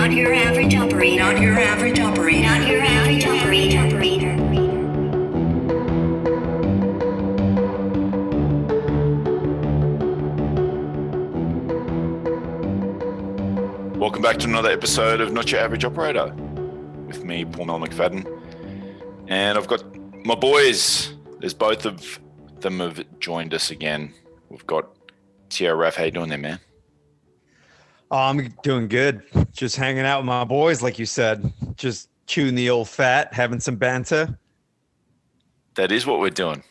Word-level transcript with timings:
Not 0.00 0.12
your 0.12 0.32
average 0.32 0.74
operator. 0.74 1.22
Not 1.22 1.42
your 1.42 1.58
average 1.58 2.00
operator. 2.00 2.40
Not 2.40 2.66
your 2.66 2.80
average 2.80 3.26
operator. 3.26 4.34
Welcome 13.98 14.22
back 14.22 14.38
to 14.38 14.46
another 14.46 14.70
episode 14.70 15.20
of 15.20 15.34
Not 15.34 15.52
Your 15.52 15.60
Average 15.60 15.84
Operator 15.84 16.34
with 17.06 17.22
me, 17.22 17.44
Paul 17.44 17.66
Mel 17.66 17.78
McFadden. 17.80 18.24
And 19.28 19.58
I've 19.58 19.66
got 19.66 19.84
my 20.24 20.34
boys. 20.34 21.14
There's 21.40 21.52
both 21.52 21.84
of 21.84 22.18
them 22.60 22.80
have 22.80 23.04
joined 23.18 23.52
us 23.52 23.70
again. 23.70 24.14
We've 24.48 24.66
got 24.66 24.96
Tierra 25.50 25.76
Raf. 25.76 25.96
How 25.96 26.04
you 26.04 26.10
doing 26.10 26.30
there, 26.30 26.38
man? 26.38 26.58
Oh, 28.10 28.18
I'm 28.18 28.48
doing 28.62 28.88
good. 28.88 29.22
Just 29.52 29.76
hanging 29.76 30.04
out 30.04 30.20
with 30.20 30.26
my 30.26 30.44
boys, 30.44 30.82
like 30.82 30.98
you 30.98 31.06
said. 31.06 31.52
Just 31.76 32.08
chewing 32.26 32.54
the 32.54 32.70
old 32.70 32.88
fat, 32.88 33.32
having 33.32 33.60
some 33.60 33.76
banter. 33.76 34.36
That 35.76 35.92
is 35.92 36.06
what 36.06 36.18
we're 36.20 36.30
doing. 36.30 36.62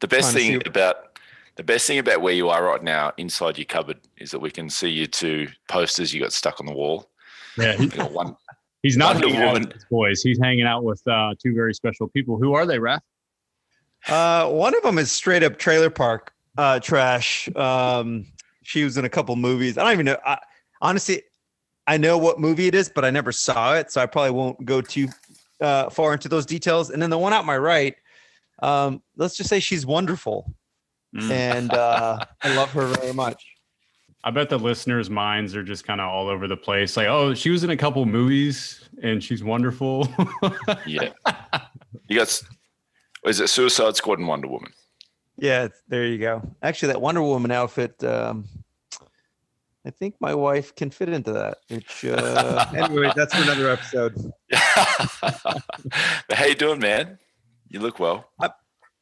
The 0.00 0.08
best 0.08 0.32
Trying 0.32 0.52
thing 0.52 0.60
see- 0.60 0.68
about 0.68 1.18
the 1.56 1.64
best 1.64 1.86
thing 1.88 1.98
about 1.98 2.20
where 2.22 2.32
you 2.32 2.48
are 2.50 2.64
right 2.64 2.82
now, 2.82 3.12
inside 3.16 3.58
your 3.58 3.64
cupboard, 3.64 3.98
is 4.18 4.30
that 4.30 4.38
we 4.38 4.50
can 4.50 4.70
see 4.70 4.88
your 4.88 5.08
two 5.08 5.48
posters 5.68 6.14
you 6.14 6.20
got 6.20 6.32
stuck 6.32 6.60
on 6.60 6.66
the 6.66 6.72
wall. 6.72 7.10
Yeah, 7.58 7.72
he- 7.74 7.88
one. 7.88 8.36
he's 8.82 8.96
not 8.96 9.14
Wonder 9.14 9.28
hanging 9.28 9.42
out 9.42 9.54
with 9.54 9.72
his 9.72 9.84
boys. 9.90 10.22
He's 10.22 10.38
hanging 10.40 10.66
out 10.66 10.84
with 10.84 11.02
uh, 11.08 11.34
two 11.42 11.54
very 11.54 11.74
special 11.74 12.08
people. 12.08 12.38
Who 12.38 12.54
are 12.54 12.64
they, 12.64 12.78
Raph? 12.78 13.00
Uh, 14.08 14.48
one 14.48 14.74
of 14.76 14.82
them 14.84 14.98
is 14.98 15.10
straight 15.10 15.42
up 15.42 15.58
trailer 15.58 15.90
park 15.90 16.32
uh, 16.56 16.78
trash. 16.78 17.48
Um, 17.56 18.26
she 18.62 18.84
was 18.84 18.96
in 18.96 19.04
a 19.04 19.08
couple 19.08 19.34
movies. 19.36 19.76
I 19.76 19.82
don't 19.82 19.92
even 19.94 20.06
know. 20.06 20.18
I, 20.24 20.38
honestly, 20.80 21.22
I 21.86 21.96
know 21.96 22.18
what 22.18 22.38
movie 22.38 22.66
it 22.66 22.74
is, 22.74 22.88
but 22.88 23.04
I 23.04 23.10
never 23.10 23.32
saw 23.32 23.74
it, 23.74 23.90
so 23.90 24.00
I 24.00 24.06
probably 24.06 24.32
won't 24.32 24.64
go 24.64 24.80
too 24.80 25.08
uh, 25.60 25.88
far 25.90 26.12
into 26.12 26.28
those 26.28 26.44
details. 26.46 26.90
And 26.90 27.00
then 27.00 27.10
the 27.10 27.18
one 27.18 27.32
out 27.32 27.44
my 27.46 27.56
right, 27.56 27.94
um, 28.62 29.02
let's 29.16 29.36
just 29.36 29.48
say 29.48 29.60
she's 29.60 29.86
wonderful, 29.86 30.52
Mm. 31.16 31.30
and 31.30 31.72
uh, 31.72 32.18
I 32.42 32.54
love 32.54 32.70
her 32.72 32.86
very 32.86 33.14
much. 33.14 33.42
I 34.24 34.30
bet 34.30 34.50
the 34.50 34.58
listeners' 34.58 35.08
minds 35.08 35.56
are 35.56 35.62
just 35.62 35.86
kind 35.86 36.02
of 36.02 36.08
all 36.10 36.28
over 36.28 36.46
the 36.46 36.56
place. 36.56 36.98
Like, 36.98 37.06
oh, 37.06 37.32
she 37.32 37.48
was 37.48 37.64
in 37.64 37.70
a 37.70 37.76
couple 37.78 38.04
movies 38.04 38.86
and 39.02 39.24
she's 39.24 39.42
wonderful. 39.42 40.06
Yeah. 40.86 41.12
You 42.08 42.16
got. 42.18 42.42
Is 43.24 43.40
it 43.40 43.48
Suicide 43.48 43.96
Squad 43.96 44.18
and 44.18 44.28
Wonder 44.28 44.48
Woman? 44.48 44.70
Yeah, 45.38 45.68
there 45.88 46.04
you 46.04 46.18
go. 46.18 46.42
Actually, 46.62 46.92
that 46.92 47.00
Wonder 47.00 47.22
Woman 47.22 47.50
outfit, 47.52 48.02
um, 48.04 48.44
I 49.86 49.90
think 49.90 50.16
my 50.20 50.34
wife 50.34 50.74
can 50.74 50.90
fit 50.90 51.08
into 51.08 51.32
that. 51.32 51.58
Which, 51.68 52.04
uh, 52.08 52.66
anyway, 52.74 53.12
that's 53.14 53.34
for 53.34 53.42
another 53.42 53.70
episode. 53.70 54.14
but 54.50 56.32
how 56.32 56.44
you 56.44 56.54
doing, 56.54 56.80
man? 56.80 57.18
You 57.68 57.80
look 57.80 57.98
well. 57.98 58.30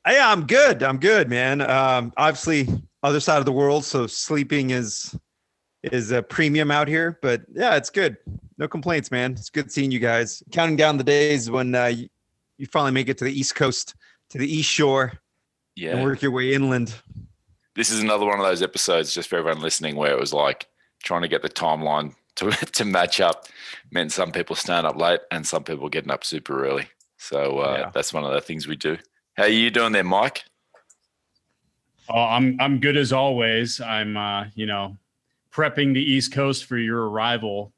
Yeah, 0.08 0.30
I'm 0.30 0.46
good. 0.46 0.82
I'm 0.82 0.98
good, 0.98 1.28
man. 1.28 1.60
Um, 1.60 2.12
obviously, 2.16 2.68
other 3.02 3.20
side 3.20 3.38
of 3.38 3.44
the 3.44 3.52
world, 3.52 3.84
so 3.84 4.06
sleeping 4.06 4.70
is 4.70 5.16
is 5.82 6.10
a 6.10 6.22
premium 6.22 6.70
out 6.70 6.88
here. 6.88 7.18
But 7.22 7.42
yeah, 7.52 7.76
it's 7.76 7.90
good. 7.90 8.16
No 8.58 8.68
complaints, 8.68 9.10
man. 9.10 9.32
It's 9.32 9.50
good 9.50 9.70
seeing 9.70 9.90
you 9.90 9.98
guys. 9.98 10.42
Counting 10.52 10.76
down 10.76 10.96
the 10.96 11.04
days 11.04 11.50
when 11.50 11.74
uh, 11.74 11.86
you, 11.86 12.08
you 12.58 12.66
finally 12.66 12.92
make 12.92 13.08
it 13.08 13.18
to 13.18 13.24
the 13.24 13.38
East 13.38 13.54
Coast, 13.54 13.94
to 14.30 14.38
the 14.38 14.50
East 14.50 14.70
Shore, 14.70 15.12
and 15.94 16.04
work 16.04 16.22
your 16.22 16.30
way 16.30 16.54
inland. 16.54 16.94
This 17.76 17.90
is 17.90 18.00
another 18.02 18.24
one 18.26 18.40
of 18.40 18.46
those 18.46 18.62
episodes, 18.62 19.14
just 19.14 19.28
for 19.28 19.36
everyone 19.36 19.60
listening, 19.62 19.96
where 19.96 20.12
it 20.12 20.18
was 20.18 20.32
like 20.32 20.66
trying 21.02 21.22
to 21.22 21.28
get 21.28 21.42
the 21.42 21.48
timeline 21.48 22.14
to 22.36 22.50
to 22.72 22.84
match 22.84 23.20
up 23.20 23.46
meant 23.90 24.12
some 24.12 24.32
people 24.32 24.56
stand 24.56 24.86
up 24.86 24.96
late 24.96 25.20
and 25.30 25.46
some 25.46 25.62
people 25.62 25.88
getting 25.88 26.10
up 26.10 26.24
super 26.24 26.64
early. 26.66 26.88
So 27.18 27.58
uh, 27.58 27.76
Yeah. 27.80 27.90
that's 27.92 28.12
one 28.12 28.24
of 28.24 28.32
the 28.32 28.40
things 28.40 28.66
we 28.66 28.76
do. 28.76 28.98
How 29.36 29.44
are 29.44 29.48
you 29.48 29.70
doing 29.70 29.92
there, 29.92 30.04
Mike? 30.04 30.44
oh, 32.08 32.20
I'm 32.22 32.56
I'm 32.60 32.80
good 32.80 32.96
as 32.96 33.12
always. 33.12 33.80
I'm 33.80 34.16
uh, 34.16 34.46
you 34.54 34.66
know, 34.66 34.96
prepping 35.52 35.92
the 35.94 36.02
East 36.02 36.32
Coast 36.32 36.64
for 36.64 36.78
your 36.78 37.08
arrival, 37.10 37.72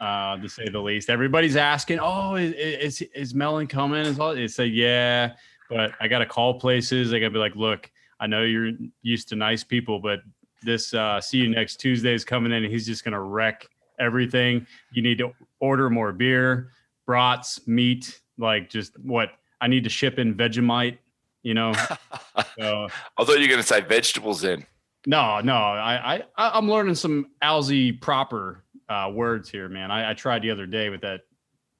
uh, 0.00 0.36
to 0.38 0.48
say 0.48 0.68
the 0.68 0.80
least. 0.80 1.10
Everybody's 1.10 1.56
asking, 1.56 1.98
oh, 2.00 2.36
is 2.36 2.52
is, 2.54 3.02
is 3.14 3.34
Melon 3.34 3.66
coming? 3.66 4.06
Is 4.06 4.18
all 4.18 4.30
it's 4.32 4.58
a 4.58 4.66
yeah, 4.66 5.34
but 5.68 5.92
I 6.00 6.08
gotta 6.08 6.26
call 6.26 6.58
places. 6.58 7.12
I 7.12 7.18
gotta 7.18 7.30
be 7.32 7.38
like, 7.38 7.56
look, 7.56 7.90
I 8.22 8.26
know 8.28 8.44
you're 8.44 8.70
used 9.02 9.28
to 9.30 9.36
nice 9.36 9.64
people, 9.64 9.98
but 9.98 10.20
this 10.62 10.94
uh, 10.94 11.20
see 11.20 11.38
you 11.38 11.48
next 11.48 11.76
Tuesday 11.76 12.14
is 12.14 12.24
coming 12.24 12.52
in 12.52 12.62
and 12.62 12.72
he's 12.72 12.86
just 12.86 13.04
gonna 13.04 13.20
wreck 13.20 13.66
everything. 13.98 14.66
You 14.92 15.02
need 15.02 15.18
to 15.18 15.32
order 15.60 15.90
more 15.90 16.12
beer, 16.12 16.70
brats, 17.04 17.66
meat, 17.66 18.20
like 18.38 18.70
just 18.70 18.98
what 19.00 19.30
I 19.60 19.68
need 19.68 19.84
to 19.84 19.90
ship 19.90 20.18
in 20.18 20.34
Vegemite, 20.34 20.98
you 21.42 21.54
know. 21.54 21.72
so 22.58 22.88
I 23.18 23.24
thought 23.24 23.36
you 23.36 23.42
were 23.42 23.48
going 23.48 23.60
to 23.60 23.62
say 23.62 23.80
vegetables 23.80 24.44
in. 24.44 24.64
no, 25.06 25.40
no, 25.40 25.54
I, 25.54 26.16
I 26.16 26.22
I'm 26.36 26.70
learning 26.70 26.94
some 26.94 27.30
Aussie 27.42 28.00
proper 28.00 28.64
uh, 28.88 29.10
words 29.12 29.48
here, 29.50 29.68
man. 29.68 29.90
I, 29.90 30.10
I 30.10 30.14
tried 30.14 30.42
the 30.42 30.50
other 30.50 30.66
day 30.66 30.90
with 30.90 31.00
that 31.02 31.22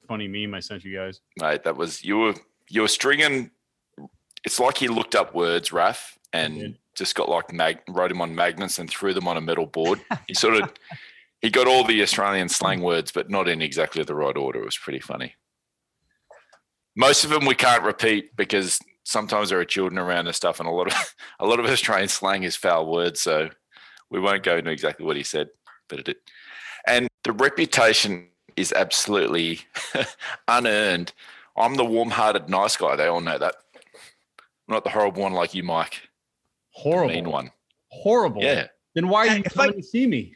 funny 0.07 0.27
meme 0.27 0.53
I 0.53 0.59
sent 0.59 0.83
you 0.83 0.95
guys. 0.95 1.21
Mate, 1.39 1.63
that 1.63 1.75
was 1.75 2.03
you 2.03 2.17
were 2.17 2.35
you 2.69 2.81
were 2.81 2.87
stringing. 2.87 3.51
It's 4.43 4.59
like 4.59 4.77
he 4.77 4.89
looked 4.89 5.15
up 5.15 5.33
words, 5.33 5.71
Raf, 5.71 6.17
and 6.33 6.75
just 6.95 7.15
got 7.15 7.29
like 7.29 7.53
mag, 7.53 7.79
wrote 7.87 8.09
them 8.09 8.21
on 8.21 8.35
magnets 8.35 8.79
and 8.79 8.89
threw 8.89 9.13
them 9.13 9.27
on 9.27 9.37
a 9.37 9.41
metal 9.41 9.65
board. 9.65 10.01
He 10.27 10.33
sort 10.33 10.55
of 10.55 10.73
he 11.41 11.49
got 11.49 11.67
all 11.67 11.83
the 11.83 12.01
Australian 12.01 12.49
slang 12.49 12.81
words, 12.81 13.11
but 13.11 13.29
not 13.29 13.47
in 13.47 13.61
exactly 13.61 14.03
the 14.03 14.15
right 14.15 14.35
order. 14.35 14.61
It 14.61 14.65
was 14.65 14.77
pretty 14.77 14.99
funny. 14.99 15.35
Most 16.95 17.23
of 17.23 17.29
them 17.29 17.45
we 17.45 17.55
can't 17.55 17.83
repeat 17.83 18.35
because 18.35 18.79
sometimes 19.03 19.49
there 19.49 19.59
are 19.59 19.65
children 19.65 19.99
around 19.99 20.27
and 20.27 20.35
stuff, 20.35 20.59
and 20.59 20.67
a 20.67 20.71
lot 20.71 20.87
of 20.87 21.15
a 21.39 21.45
lot 21.45 21.59
of 21.59 21.65
Australian 21.65 22.09
slang 22.09 22.43
is 22.43 22.55
foul 22.55 22.91
words, 22.91 23.19
so 23.19 23.49
we 24.09 24.19
won't 24.19 24.43
go 24.43 24.57
into 24.57 24.71
exactly 24.71 25.05
what 25.05 25.17
he 25.17 25.23
said, 25.23 25.49
but 25.87 25.99
it 25.99 26.05
did. 26.05 26.17
And 26.87 27.07
the 27.23 27.31
reputation 27.31 28.27
is 28.55 28.71
absolutely 28.73 29.61
unearned. 30.47 31.13
I'm 31.57 31.75
the 31.75 31.85
warm-hearted, 31.85 32.49
nice 32.49 32.75
guy. 32.75 32.95
They 32.95 33.07
all 33.07 33.21
know 33.21 33.37
that. 33.37 33.55
I'm 34.67 34.73
not 34.73 34.83
the 34.83 34.89
horrible 34.89 35.23
one 35.23 35.33
like 35.33 35.53
you, 35.53 35.63
Mike. 35.63 36.01
Horrible, 36.73 37.13
Mean 37.13 37.29
one. 37.29 37.51
horrible. 37.89 38.43
Yeah. 38.43 38.67
Then 38.95 39.07
why 39.07 39.27
are 39.27 39.37
you 39.37 39.43
If 39.45 39.59
I- 39.59 39.69
to 39.71 39.81
see 39.83 40.05
me? 40.07 40.35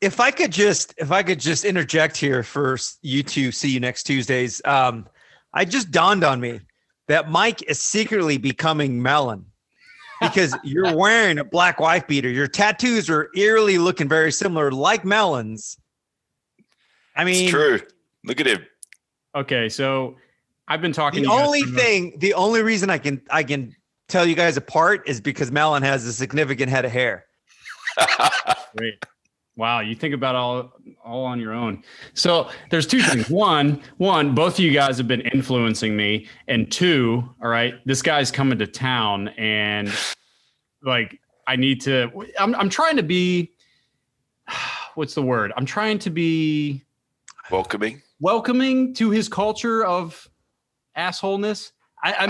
if 0.00 0.18
I 0.20 0.30
could 0.32 0.50
just 0.50 0.94
if 0.98 1.12
I 1.12 1.22
could 1.22 1.38
just 1.38 1.64
interject 1.64 2.16
here 2.16 2.42
for 2.42 2.76
you 3.02 3.22
two 3.22 3.52
see 3.52 3.70
you 3.70 3.78
next 3.80 4.02
Tuesdays. 4.04 4.60
Um, 4.64 5.08
I 5.54 5.64
just 5.64 5.90
dawned 5.92 6.24
on 6.24 6.40
me 6.40 6.60
that 7.08 7.30
Mike 7.30 7.62
is 7.70 7.80
secretly 7.80 8.36
becoming 8.36 9.00
Melon 9.00 9.46
because 10.20 10.56
you're 10.64 10.96
wearing 10.96 11.38
a 11.38 11.44
black 11.44 11.78
wife 11.78 12.06
beater. 12.08 12.28
Your 12.28 12.48
tattoos 12.48 13.08
are 13.10 13.28
eerily 13.36 13.78
looking 13.78 14.08
very 14.08 14.32
similar, 14.32 14.72
like 14.72 15.04
Melon's. 15.04 15.78
I 17.14 17.24
mean, 17.24 17.44
It's 17.44 17.50
true. 17.50 17.80
Look 18.24 18.40
at 18.40 18.46
him. 18.46 18.64
Okay, 19.34 19.68
so 19.68 20.16
I've 20.66 20.80
been 20.80 20.92
talking. 20.92 21.22
the 21.22 21.28
to 21.28 21.34
only 21.34 21.62
thing, 21.62 22.14
the 22.18 22.34
only 22.34 22.62
reason 22.62 22.90
I 22.90 22.98
can 22.98 23.22
I 23.30 23.42
can 23.44 23.74
tell 24.12 24.26
you 24.26 24.34
guys 24.34 24.56
apart 24.56 25.08
is 25.08 25.20
because 25.20 25.50
Melon 25.50 25.82
has 25.82 26.04
a 26.04 26.12
significant 26.12 26.70
head 26.70 26.84
of 26.84 26.92
hair. 26.92 27.24
Great. 28.76 29.02
Wow, 29.56 29.80
you 29.80 29.94
think 29.94 30.14
about 30.14 30.34
all 30.34 30.72
all 31.04 31.24
on 31.24 31.40
your 31.40 31.52
own. 31.52 31.82
So 32.14 32.48
there's 32.70 32.86
two 32.86 33.00
things. 33.02 33.28
One, 33.30 33.82
one, 33.98 34.34
both 34.34 34.54
of 34.54 34.60
you 34.60 34.72
guys 34.72 34.96
have 34.96 35.08
been 35.08 35.20
influencing 35.22 35.94
me, 35.96 36.26
and 36.48 36.70
two, 36.70 37.28
all 37.42 37.48
right, 37.48 37.74
this 37.84 38.00
guy's 38.00 38.30
coming 38.30 38.58
to 38.58 38.66
town, 38.66 39.28
and 39.36 39.92
like 40.82 41.18
I 41.46 41.56
need 41.56 41.80
to. 41.82 42.10
I'm 42.38 42.54
I'm 42.54 42.68
trying 42.68 42.96
to 42.96 43.02
be. 43.02 43.52
What's 44.94 45.14
the 45.14 45.22
word? 45.22 45.52
I'm 45.56 45.64
trying 45.64 45.98
to 46.00 46.10
be 46.10 46.82
Welcoming. 47.50 48.02
welcoming 48.20 48.92
to 48.94 49.08
his 49.08 49.26
culture 49.26 49.84
of 49.84 50.28
assholeness. 50.98 51.72
I, 52.02 52.14
I 52.18 52.26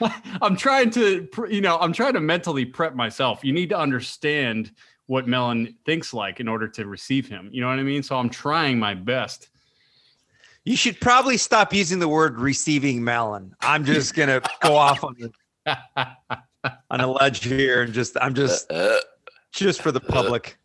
mean, 0.00 0.12
I'm 0.42 0.56
trying 0.56 0.90
to, 0.90 1.28
you 1.48 1.60
know, 1.60 1.78
I'm 1.78 1.92
trying 1.92 2.14
to 2.14 2.20
mentally 2.20 2.64
prep 2.64 2.94
myself. 2.94 3.44
You 3.44 3.52
need 3.52 3.68
to 3.70 3.78
understand 3.78 4.72
what 5.06 5.28
Melon 5.28 5.76
thinks 5.84 6.14
like 6.14 6.40
in 6.40 6.48
order 6.48 6.66
to 6.68 6.86
receive 6.86 7.28
him. 7.28 7.48
You 7.52 7.60
know 7.60 7.68
what 7.68 7.78
I 7.78 7.82
mean? 7.82 8.02
So 8.02 8.16
I'm 8.16 8.30
trying 8.30 8.78
my 8.78 8.94
best. 8.94 9.50
You 10.64 10.76
should 10.76 11.00
probably 11.00 11.36
stop 11.36 11.72
using 11.72 12.00
the 12.00 12.08
word 12.08 12.40
receiving 12.40 13.04
melon. 13.04 13.54
I'm 13.60 13.84
just 13.84 14.14
gonna 14.14 14.40
go 14.62 14.74
off 14.74 15.04
on 15.04 15.14
the, 15.16 15.78
on 16.90 17.00
a 17.00 17.06
ledge 17.06 17.44
here 17.44 17.82
and 17.82 17.92
just 17.94 18.16
I'm 18.20 18.34
just 18.34 18.70
Uh, 18.72 18.98
just 19.52 19.80
for 19.80 19.92
the 19.92 20.00
public. 20.00 20.58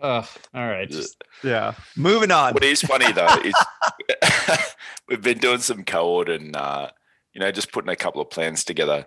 Ugh, 0.00 0.26
all 0.54 0.68
right. 0.68 0.88
Just, 0.88 1.20
Yeah. 1.42 1.72
Moving 1.96 2.30
on. 2.30 2.52
what 2.54 2.62
is 2.62 2.82
funny 2.82 3.10
though 3.10 3.26
is 3.44 3.54
we've 5.08 5.22
been 5.22 5.38
doing 5.38 5.58
some 5.58 5.82
co-ord 5.82 6.28
and 6.28 6.54
uh, 6.54 6.90
you 7.34 7.40
know 7.40 7.50
just 7.50 7.72
putting 7.72 7.90
a 7.90 7.96
couple 7.96 8.20
of 8.20 8.30
plans 8.30 8.64
together, 8.64 9.06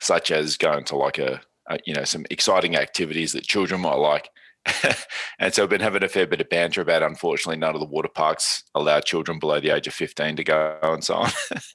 such 0.00 0.30
as 0.30 0.56
going 0.56 0.84
to 0.84 0.96
like 0.96 1.18
a, 1.18 1.40
a 1.68 1.78
you 1.86 1.94
know 1.94 2.04
some 2.04 2.26
exciting 2.30 2.76
activities 2.76 3.32
that 3.32 3.44
children 3.44 3.80
might 3.80 3.94
like. 3.94 4.30
and 5.38 5.54
so 5.54 5.62
I've 5.62 5.70
been 5.70 5.80
having 5.80 6.02
a 6.02 6.08
fair 6.08 6.26
bit 6.26 6.40
of 6.40 6.48
banter 6.48 6.80
about. 6.80 7.02
Unfortunately, 7.02 7.56
none 7.56 7.74
of 7.74 7.80
the 7.80 7.86
water 7.86 8.08
parks 8.08 8.64
allow 8.74 9.00
children 9.00 9.38
below 9.38 9.60
the 9.60 9.70
age 9.70 9.86
of 9.86 9.94
fifteen 9.94 10.36
to 10.36 10.44
go 10.44 10.78
and 10.82 11.04
so 11.04 11.14
on. 11.14 11.30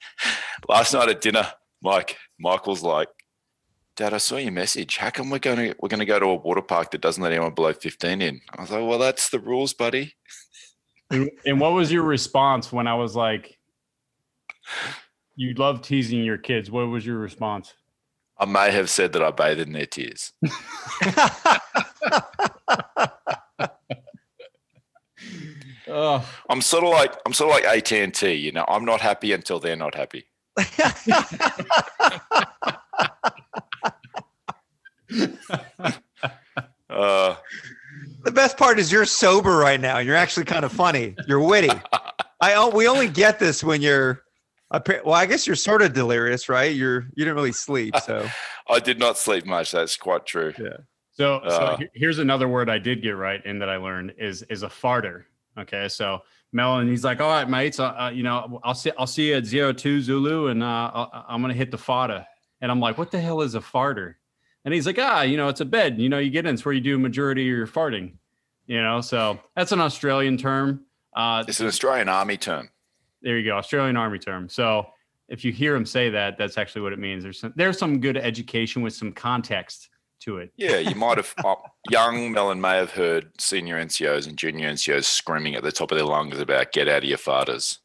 Last 0.69 0.93
night 0.93 1.09
at 1.09 1.21
dinner, 1.21 1.47
Mike 1.81 2.17
Michael's 2.39 2.83
like, 2.83 3.09
"Dad, 3.95 4.13
I 4.13 4.17
saw 4.17 4.37
your 4.37 4.51
message. 4.51 4.97
How 4.97 5.09
come 5.09 5.29
we're 5.29 5.39
going 5.39 5.57
to 5.57 5.75
we're 5.79 5.89
to 5.89 6.05
go 6.05 6.19
to 6.19 6.25
a 6.25 6.35
water 6.35 6.61
park 6.61 6.91
that 6.91 7.01
doesn't 7.01 7.23
let 7.23 7.31
anyone 7.31 7.53
below 7.53 7.73
fifteen 7.73 8.21
in?" 8.21 8.41
I 8.55 8.61
was 8.61 8.71
like, 8.71 8.85
"Well, 8.85 8.99
that's 8.99 9.29
the 9.29 9.39
rules, 9.39 9.73
buddy." 9.73 10.15
And 11.09 11.59
what 11.59 11.73
was 11.73 11.91
your 11.91 12.03
response 12.03 12.71
when 12.71 12.87
I 12.87 12.95
was 12.95 13.15
like, 13.15 13.59
"You 15.35 15.53
love 15.55 15.81
teasing 15.81 16.23
your 16.23 16.37
kids"? 16.37 16.69
What 16.71 16.87
was 16.87 17.05
your 17.05 17.17
response? 17.17 17.73
I 18.37 18.45
may 18.45 18.71
have 18.71 18.89
said 18.89 19.13
that 19.13 19.23
I 19.23 19.31
bathed 19.31 19.59
in 19.61 19.73
their 19.73 19.85
tears. 19.85 20.33
Oh, 25.87 26.27
I'm 26.49 26.61
sort 26.61 26.83
of 26.85 26.89
like 26.91 27.13
I'm 27.25 27.33
sort 27.33 27.51
of 27.51 27.55
like 27.63 27.65
AT 27.77 27.91
and 27.91 28.13
T. 28.13 28.33
You 28.33 28.51
know, 28.51 28.65
I'm 28.67 28.85
not 28.85 29.01
happy 29.01 29.31
until 29.33 29.59
they're 29.59 29.75
not 29.75 29.93
happy. 29.95 30.25
Uh, 36.89 37.35
the 38.23 38.31
best 38.31 38.55
part 38.57 38.77
is 38.79 38.91
you're 38.91 39.05
sober 39.05 39.57
right 39.57 39.79
now. 39.79 39.97
You're 39.97 40.15
actually 40.15 40.45
kind 40.45 40.63
of 40.63 40.71
funny. 40.71 41.15
You're 41.27 41.39
witty. 41.39 41.71
I 42.41 42.53
o- 42.55 42.69
we 42.69 42.87
only 42.87 43.07
get 43.07 43.39
this 43.39 43.63
when 43.63 43.81
you're. 43.81 44.22
Appa- 44.73 45.01
Well, 45.05 45.13
I 45.15 45.25
guess 45.25 45.45
you're 45.47 45.55
sort 45.55 45.81
of 45.81 45.93
delirious, 45.93 46.49
right? 46.49 46.73
You're 46.75 47.01
you 47.15 47.23
didn't 47.25 47.35
really 47.35 47.51
sleep, 47.51 47.95
so 48.05 48.27
I 48.69 48.79
did 48.79 48.99
not 48.99 49.17
sleep 49.17 49.45
much. 49.45 49.71
That's 49.71 49.95
quite 49.95 50.25
true. 50.25 50.53
So, 50.57 50.75
so 51.15 51.39
Uh. 51.47 51.77
he- 51.77 51.89
here's 51.93 52.19
another 52.19 52.47
word 52.47 52.69
I 52.69 52.79
did 52.79 53.01
get 53.03 53.11
right 53.11 53.41
and 53.45 53.61
that 53.61 53.69
I 53.69 53.77
learned 53.77 54.15
is 54.17 54.41
is 54.43 54.63
a 54.63 54.67
farter. 54.69 55.23
Okay, 55.57 55.87
so 55.87 56.23
Melon, 56.51 56.87
he's 56.87 57.03
like, 57.03 57.21
all 57.21 57.29
right, 57.29 57.47
mates, 57.47 57.79
uh, 57.79 57.85
uh, 57.85 58.11
you 58.13 58.23
know, 58.23 58.59
I'll 58.63 58.73
see 58.73 58.91
I'll 58.97 59.07
see 59.07 59.29
you 59.29 59.35
at 59.35 59.45
zero 59.45 59.71
two 59.73 60.01
Zulu, 60.01 60.47
and 60.47 60.63
uh, 60.63 60.91
I'll, 60.93 61.25
I'm 61.29 61.41
gonna 61.41 61.53
hit 61.53 61.69
the 61.71 61.77
fada. 61.77 62.27
And 62.61 62.71
I'm 62.71 62.79
like, 62.79 62.97
what 62.97 63.11
the 63.11 63.19
hell 63.19 63.41
is 63.41 63.55
a 63.55 63.59
farter? 63.59 64.15
And 64.65 64.73
he's 64.73 64.85
like, 64.87 64.97
ah, 64.97 65.21
you 65.23 65.35
know, 65.35 65.49
it's 65.49 65.59
a 65.61 65.65
bed. 65.65 65.99
You 65.99 66.07
know, 66.09 66.17
you 66.19 66.29
get 66.31 66.45
in. 66.45 66.53
It's 66.53 66.63
where 66.63 66.73
you 66.73 66.79
do 66.81 66.97
majority 66.97 67.41
of 67.43 67.47
your 67.57 67.67
farting. 67.67 68.13
You 68.67 68.81
know, 68.81 69.01
so 69.01 69.39
that's 69.57 69.73
an 69.73 69.81
Australian 69.81 70.37
term. 70.37 70.85
Uh, 71.13 71.43
It's 71.47 71.59
an 71.59 71.67
Australian 71.67 72.07
Army 72.07 72.37
term. 72.37 72.69
There 73.23 73.37
you 73.37 73.45
go, 73.45 73.57
Australian 73.57 73.97
Army 73.97 74.19
term. 74.19 74.49
So 74.49 74.87
if 75.29 75.43
you 75.43 75.51
hear 75.51 75.75
him 75.75 75.85
say 75.85 76.09
that, 76.09 76.37
that's 76.37 76.57
actually 76.57 76.81
what 76.81 76.93
it 76.93 76.99
means. 76.99 77.23
There's 77.23 77.39
some, 77.39 77.53
there's 77.55 77.77
some 77.77 77.99
good 77.99 78.17
education 78.17 78.81
with 78.81 78.93
some 78.93 79.13
context 79.13 79.89
to 80.21 80.37
it. 80.37 80.51
Yeah, 80.57 80.77
you 80.77 80.95
might 80.95 81.17
have. 81.17 81.33
uh, 81.45 81.55
young 81.89 82.31
Melon 82.31 82.61
may 82.61 82.77
have 82.77 82.91
heard 82.91 83.29
senior 83.39 83.83
NCOs 83.83 84.27
and 84.27 84.37
junior 84.37 84.69
NCOs 84.69 85.05
screaming 85.05 85.55
at 85.55 85.63
the 85.63 85.71
top 85.71 85.91
of 85.91 85.97
their 85.97 86.05
lungs 86.05 86.39
about 86.39 86.71
"Get 86.71 86.87
out 86.87 87.03
of 87.03 87.09
your 87.09 87.17
fathers" 87.17 87.79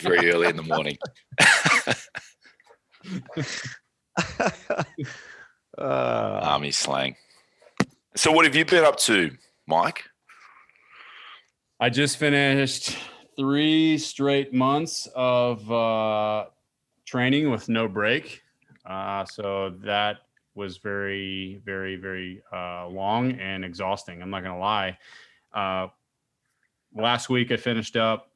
very 0.00 0.30
early 0.30 0.48
in 0.48 0.56
the 0.56 0.62
morning. 0.62 0.96
uh, 5.78 5.78
Army 5.78 6.70
slang. 6.70 7.16
So, 8.14 8.32
what 8.32 8.44
have 8.44 8.54
you 8.54 8.64
been 8.64 8.84
up 8.84 8.98
to, 9.00 9.30
Mike? 9.66 10.04
I 11.78 11.90
just 11.90 12.16
finished 12.16 12.96
three 13.36 13.98
straight 13.98 14.52
months 14.52 15.08
of 15.14 15.70
uh, 15.70 16.46
training 17.04 17.50
with 17.50 17.68
no 17.68 17.86
break. 17.88 18.42
Uh, 18.84 19.24
so 19.24 19.74
that 19.84 20.18
was 20.54 20.78
very, 20.78 21.60
very, 21.64 21.96
very 21.96 22.42
uh, 22.52 22.88
long 22.88 23.32
and 23.32 23.64
exhausting. 23.64 24.22
I'm 24.22 24.30
not 24.30 24.42
going 24.42 24.54
to 24.54 24.60
lie. 24.60 24.98
Uh, 25.52 25.88
last 26.94 27.28
week 27.28 27.52
I 27.52 27.56
finished 27.56 27.96
up. 27.96 28.30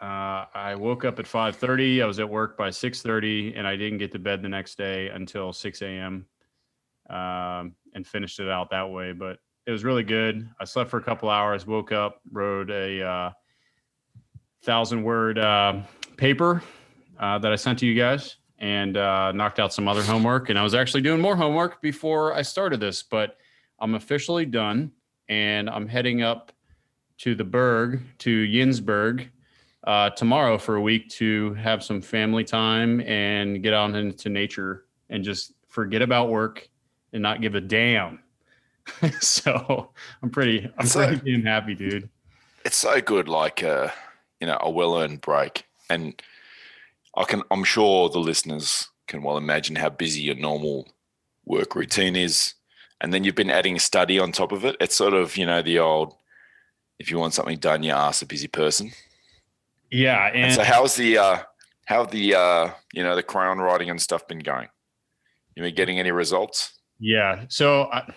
Uh, 0.00 0.44
I 0.54 0.76
woke 0.76 1.04
up 1.04 1.18
at 1.18 1.26
5:30. 1.26 2.02
I 2.02 2.06
was 2.06 2.20
at 2.20 2.28
work 2.28 2.56
by 2.56 2.68
6:30, 2.68 3.54
and 3.56 3.66
I 3.66 3.74
didn't 3.74 3.98
get 3.98 4.12
to 4.12 4.20
bed 4.20 4.42
the 4.42 4.48
next 4.48 4.78
day 4.78 5.08
until 5.08 5.52
6 5.52 5.82
a.m. 5.82 6.24
Um, 7.10 7.74
and 7.94 8.06
finished 8.06 8.38
it 8.38 8.48
out 8.48 8.70
that 8.70 8.88
way. 8.88 9.12
But 9.12 9.38
it 9.66 9.72
was 9.72 9.82
really 9.82 10.04
good. 10.04 10.48
I 10.60 10.64
slept 10.64 10.88
for 10.88 10.98
a 10.98 11.02
couple 11.02 11.28
hours, 11.28 11.66
woke 11.66 11.90
up, 11.90 12.20
wrote 12.30 12.70
a 12.70 13.02
uh, 13.02 13.30
thousand 14.62 15.02
word 15.02 15.38
uh, 15.38 15.80
paper 16.16 16.62
uh, 17.18 17.38
that 17.38 17.52
I 17.52 17.56
sent 17.56 17.78
to 17.80 17.86
you 17.86 17.94
guys, 17.94 18.36
and 18.58 18.96
uh, 18.96 19.32
knocked 19.32 19.58
out 19.60 19.72
some 19.72 19.88
other 19.88 20.02
homework. 20.02 20.50
And 20.50 20.58
I 20.58 20.62
was 20.62 20.74
actually 20.74 21.02
doing 21.02 21.20
more 21.20 21.36
homework 21.36 21.80
before 21.80 22.34
I 22.34 22.42
started 22.42 22.80
this, 22.80 23.02
but 23.02 23.36
I'm 23.80 23.94
officially 23.94 24.44
done, 24.46 24.92
and 25.28 25.68
I'm 25.70 25.86
heading 25.88 26.22
up 26.22 26.52
to 27.18 27.34
the 27.34 27.44
Berg 27.44 28.00
to 28.18 28.44
Yinsburg 28.46 29.28
uh, 29.84 30.10
tomorrow 30.10 30.58
for 30.58 30.76
a 30.76 30.80
week 30.80 31.08
to 31.10 31.54
have 31.54 31.82
some 31.82 32.00
family 32.00 32.44
time 32.44 33.00
and 33.02 33.62
get 33.62 33.72
out 33.74 33.94
into 33.94 34.28
nature 34.28 34.84
and 35.10 35.24
just 35.24 35.52
forget 35.68 36.02
about 36.02 36.28
work 36.28 36.68
and 37.12 37.22
not 37.22 37.40
give 37.40 37.54
a 37.54 37.60
damn. 37.60 38.20
so 39.20 39.90
I'm 40.22 40.30
pretty, 40.30 40.70
I'm 40.78 40.86
So- 40.86 41.06
pretty 41.08 41.32
damn 41.32 41.42
happy, 41.44 41.74
dude. 41.74 42.08
It's 42.64 42.76
so 42.76 43.00
good, 43.00 43.28
like 43.28 43.62
uh, 43.62 43.88
you 44.40 44.46
know, 44.46 44.58
a 44.60 44.70
well-earned 44.70 45.20
break, 45.20 45.64
and 45.90 46.20
I 47.16 47.24
can. 47.24 47.42
I'm 47.50 47.64
sure 47.64 48.08
the 48.08 48.18
listeners 48.18 48.88
can 49.06 49.22
well 49.22 49.36
imagine 49.36 49.76
how 49.76 49.88
busy 49.88 50.22
your 50.22 50.36
normal 50.36 50.88
work 51.44 51.74
routine 51.74 52.16
is, 52.16 52.54
and 53.00 53.12
then 53.12 53.24
you've 53.24 53.34
been 53.34 53.50
adding 53.50 53.78
study 53.78 54.18
on 54.18 54.32
top 54.32 54.52
of 54.52 54.64
it. 54.64 54.76
It's 54.80 54.96
sort 54.96 55.14
of 55.14 55.36
you 55.36 55.46
know 55.46 55.62
the 55.62 55.78
old, 55.78 56.14
if 56.98 57.10
you 57.10 57.18
want 57.18 57.34
something 57.34 57.58
done, 57.58 57.82
you 57.82 57.92
ask 57.92 58.22
a 58.22 58.26
busy 58.26 58.48
person. 58.48 58.92
Yeah, 59.90 60.26
And 60.28 60.44
and 60.44 60.54
so, 60.54 60.64
how's 60.64 60.96
the 60.96 61.18
uh, 61.18 61.38
how 61.86 62.04
the 62.04 62.34
uh, 62.34 62.70
you 62.92 63.02
know 63.02 63.16
the 63.16 63.22
crown 63.22 63.58
writing 63.58 63.90
and 63.90 64.00
stuff 64.00 64.28
been 64.28 64.40
going? 64.40 64.68
You 65.56 65.62
been 65.62 65.74
getting 65.74 65.98
any 65.98 66.12
results? 66.12 66.78
Yeah. 67.00 67.44
So 67.48 67.84
I, 67.92 68.12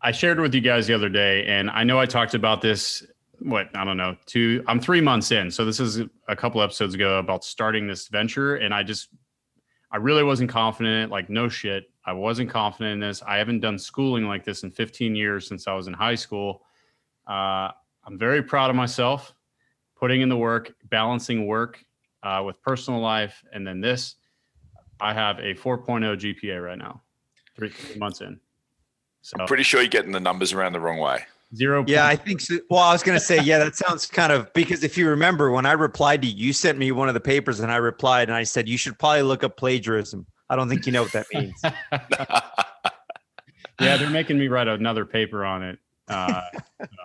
I 0.00 0.12
shared 0.12 0.40
with 0.40 0.54
you 0.54 0.60
guys 0.60 0.86
the 0.86 0.94
other 0.94 1.08
day, 1.08 1.44
and 1.46 1.70
I 1.70 1.84
know 1.84 1.98
I 1.98 2.06
talked 2.06 2.34
about 2.34 2.62
this. 2.62 3.06
What 3.40 3.74
I 3.76 3.84
don't 3.84 3.96
know. 3.96 4.16
Two. 4.26 4.64
I'm 4.66 4.80
three 4.80 5.00
months 5.00 5.30
in, 5.32 5.50
so 5.50 5.64
this 5.64 5.80
is 5.80 6.00
a 6.28 6.36
couple 6.36 6.62
episodes 6.62 6.94
ago 6.94 7.18
about 7.18 7.44
starting 7.44 7.86
this 7.86 8.08
venture, 8.08 8.56
and 8.56 8.72
I 8.72 8.82
just, 8.82 9.08
I 9.90 9.96
really 9.98 10.22
wasn't 10.22 10.50
confident. 10.50 11.10
Like 11.10 11.28
no 11.28 11.48
shit, 11.48 11.90
I 12.04 12.12
wasn't 12.12 12.50
confident 12.50 12.94
in 12.94 13.00
this. 13.00 13.22
I 13.22 13.36
haven't 13.36 13.60
done 13.60 13.78
schooling 13.78 14.26
like 14.26 14.44
this 14.44 14.62
in 14.62 14.70
15 14.70 15.14
years 15.14 15.46
since 15.46 15.66
I 15.66 15.74
was 15.74 15.86
in 15.86 15.94
high 15.94 16.14
school. 16.14 16.62
Uh, 17.26 17.70
I'm 18.06 18.18
very 18.18 18.42
proud 18.42 18.70
of 18.70 18.76
myself, 18.76 19.34
putting 19.96 20.20
in 20.20 20.28
the 20.28 20.36
work, 20.36 20.74
balancing 20.90 21.46
work 21.46 21.84
uh, 22.22 22.42
with 22.44 22.60
personal 22.62 23.00
life, 23.00 23.42
and 23.52 23.66
then 23.66 23.80
this. 23.80 24.16
I 25.00 25.12
have 25.12 25.38
a 25.38 25.54
4.0 25.54 25.84
GPA 25.84 26.64
right 26.64 26.78
now 26.78 27.02
three, 27.56 27.72
months 27.96 28.20
in. 28.20 28.40
So 29.22 29.36
I'm 29.40 29.46
pretty 29.46 29.62
sure 29.62 29.80
you're 29.80 29.88
getting 29.88 30.12
the 30.12 30.20
numbers 30.20 30.52
around 30.52 30.72
the 30.72 30.80
wrong 30.80 30.98
way. 30.98 31.24
Zero. 31.54 31.84
yeah, 31.86 32.06
I 32.06 32.16
think 32.16 32.40
so. 32.40 32.58
Well, 32.70 32.82
I 32.82 32.92
was 32.92 33.02
going 33.02 33.18
to 33.18 33.24
say, 33.24 33.40
yeah, 33.42 33.58
that 33.58 33.76
sounds 33.76 34.06
kind 34.06 34.32
of 34.32 34.52
because 34.52 34.84
if 34.84 34.96
you 34.98 35.08
remember 35.08 35.50
when 35.50 35.66
I 35.66 35.72
replied 35.72 36.22
to 36.22 36.28
you, 36.28 36.46
you 36.46 36.52
sent 36.52 36.78
me 36.78 36.92
one 36.92 37.08
of 37.08 37.14
the 37.14 37.20
papers 37.20 37.60
and 37.60 37.70
I 37.70 37.76
replied 37.76 38.28
and 38.28 38.36
I 38.36 38.42
said, 38.42 38.68
you 38.68 38.76
should 38.76 38.98
probably 38.98 39.22
look 39.22 39.44
up 39.44 39.56
plagiarism. 39.56 40.26
I 40.50 40.56
don't 40.56 40.68
think 40.68 40.86
you 40.86 40.92
know 40.92 41.02
what 41.02 41.12
that 41.12 41.26
means. 41.32 41.60
yeah, 43.80 43.96
they're 43.96 44.10
making 44.10 44.38
me 44.38 44.48
write 44.48 44.68
another 44.68 45.04
paper 45.04 45.44
on 45.44 45.62
it. 45.62 45.78
Uh, 46.08 46.42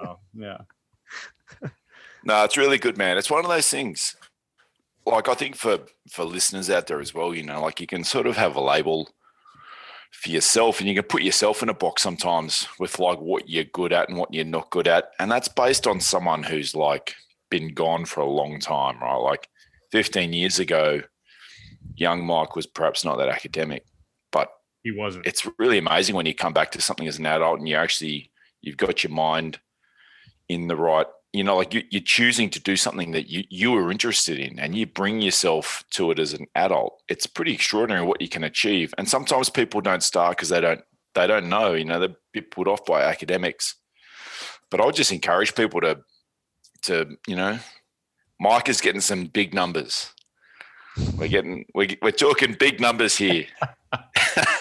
so, 0.02 0.20
yeah. 0.34 0.58
No, 2.24 2.44
it's 2.44 2.58
really 2.58 2.78
good, 2.78 2.98
man. 2.98 3.18
It's 3.18 3.32
one 3.32 3.46
of 3.46 3.50
those 3.50 3.70
things. 3.70 4.16
Like 5.06 5.30
I 5.30 5.34
think 5.34 5.56
for 5.56 5.80
for 6.10 6.26
listeners 6.26 6.70
out 6.70 6.88
there 6.88 7.00
as 7.00 7.14
well, 7.14 7.34
you 7.34 7.44
know, 7.44 7.62
like 7.62 7.80
you 7.80 7.88
can 7.88 8.04
sort 8.04 8.28
of 8.28 8.38
have 8.38 8.56
a 8.56 8.62
label 8.62 9.10
for 10.12 10.30
yourself, 10.30 10.80
and 10.80 10.90
you 10.90 10.96
can 10.96 11.04
put 11.04 11.22
yourself 11.22 11.64
in 11.64 11.70
a 11.70 11.74
box 11.74 12.02
sometimes 12.02 12.68
with 12.80 13.00
like 13.00 13.20
what 13.20 13.50
you're 13.50 13.64
good 13.64 13.94
at 13.94 14.10
and 14.10 14.18
what 14.18 14.34
you're 14.34 14.46
not 14.46 14.70
good 14.70 14.88
at, 14.88 15.12
and 15.20 15.32
that's 15.32 15.48
based 15.48 15.88
on 15.88 16.00
someone 16.00 16.44
who's 16.44 16.76
like 16.76 17.16
been 17.50 17.74
gone 17.74 18.06
for 18.06 18.22
a 18.22 18.30
long 18.30 18.60
time, 18.60 19.00
right? 19.00 19.16
Like 19.16 19.48
15 19.92 20.34
years 20.34 20.60
ago, 20.60 21.02
young 21.96 22.26
Mike 22.26 22.56
was 22.56 22.68
perhaps 22.68 23.04
not 23.06 23.18
that 23.18 23.30
academic, 23.30 23.86
but 24.32 24.50
He 24.84 24.92
wasn't. 24.92 25.26
it's 25.26 25.48
really 25.58 25.78
amazing 25.78 26.16
when 26.16 26.26
you 26.26 26.34
come 26.36 26.54
back 26.54 26.72
to 26.72 26.82
something 26.82 27.08
as 27.08 27.18
an 27.20 27.26
adult 27.26 27.60
and 27.60 27.68
you 27.68 27.76
actually 27.76 28.32
you've 28.62 28.78
got 28.78 29.04
your 29.04 29.12
mind 29.12 29.60
in 30.50 30.68
the 30.68 30.76
right 30.76 31.08
you 31.34 31.44
know 31.44 31.56
like 31.56 31.74
you, 31.74 31.84
you're 31.90 32.02
choosing 32.02 32.50
to 32.50 32.60
do 32.60 32.76
something 32.76 33.12
that 33.12 33.30
you, 33.30 33.44
you 33.50 33.72
were 33.72 33.92
interested 33.92 34.40
in 34.40 34.60
and 34.60 34.76
you 34.76 34.86
bring 34.86 35.22
yourself 35.22 35.84
to 35.92 36.12
it 36.12 36.20
as 36.20 36.34
an 36.34 36.48
adult 36.56 37.02
it's 37.08 37.28
pretty 37.28 37.54
extraordinary 37.54 38.06
what 38.06 38.22
you 38.22 38.30
can 38.30 38.44
achieve. 38.44 38.94
And 38.98 39.08
sometimes 39.08 39.50
people 39.50 39.82
don't 39.82 40.04
start 40.04 40.38
because 40.38 40.50
they 40.50 40.62
don't 40.62 40.82
they 41.16 41.28
don't 41.28 41.50
know 41.50 41.74
you 41.74 41.86
know 41.86 42.00
they're 42.00 42.16
bit 42.34 42.52
put 42.52 42.68
off 42.68 42.86
by 42.86 43.04
academics. 43.04 43.76
But 44.72 44.82
i 44.82 44.86
would 44.86 44.96
just 44.96 45.12
encourage 45.12 45.56
people 45.56 45.82
to 45.82 46.00
to 46.84 47.18
you 47.28 47.36
know 47.36 47.60
mike 48.40 48.70
is 48.70 48.82
getting 48.82 49.02
some 49.02 49.26
big 49.26 49.54
numbers. 49.54 50.12
We're 51.18 51.28
getting 51.28 51.66
we're, 51.74 51.96
we're 52.02 52.12
talking 52.12 52.56
big 52.60 52.80
numbers 52.80 53.18
here. 53.18 53.46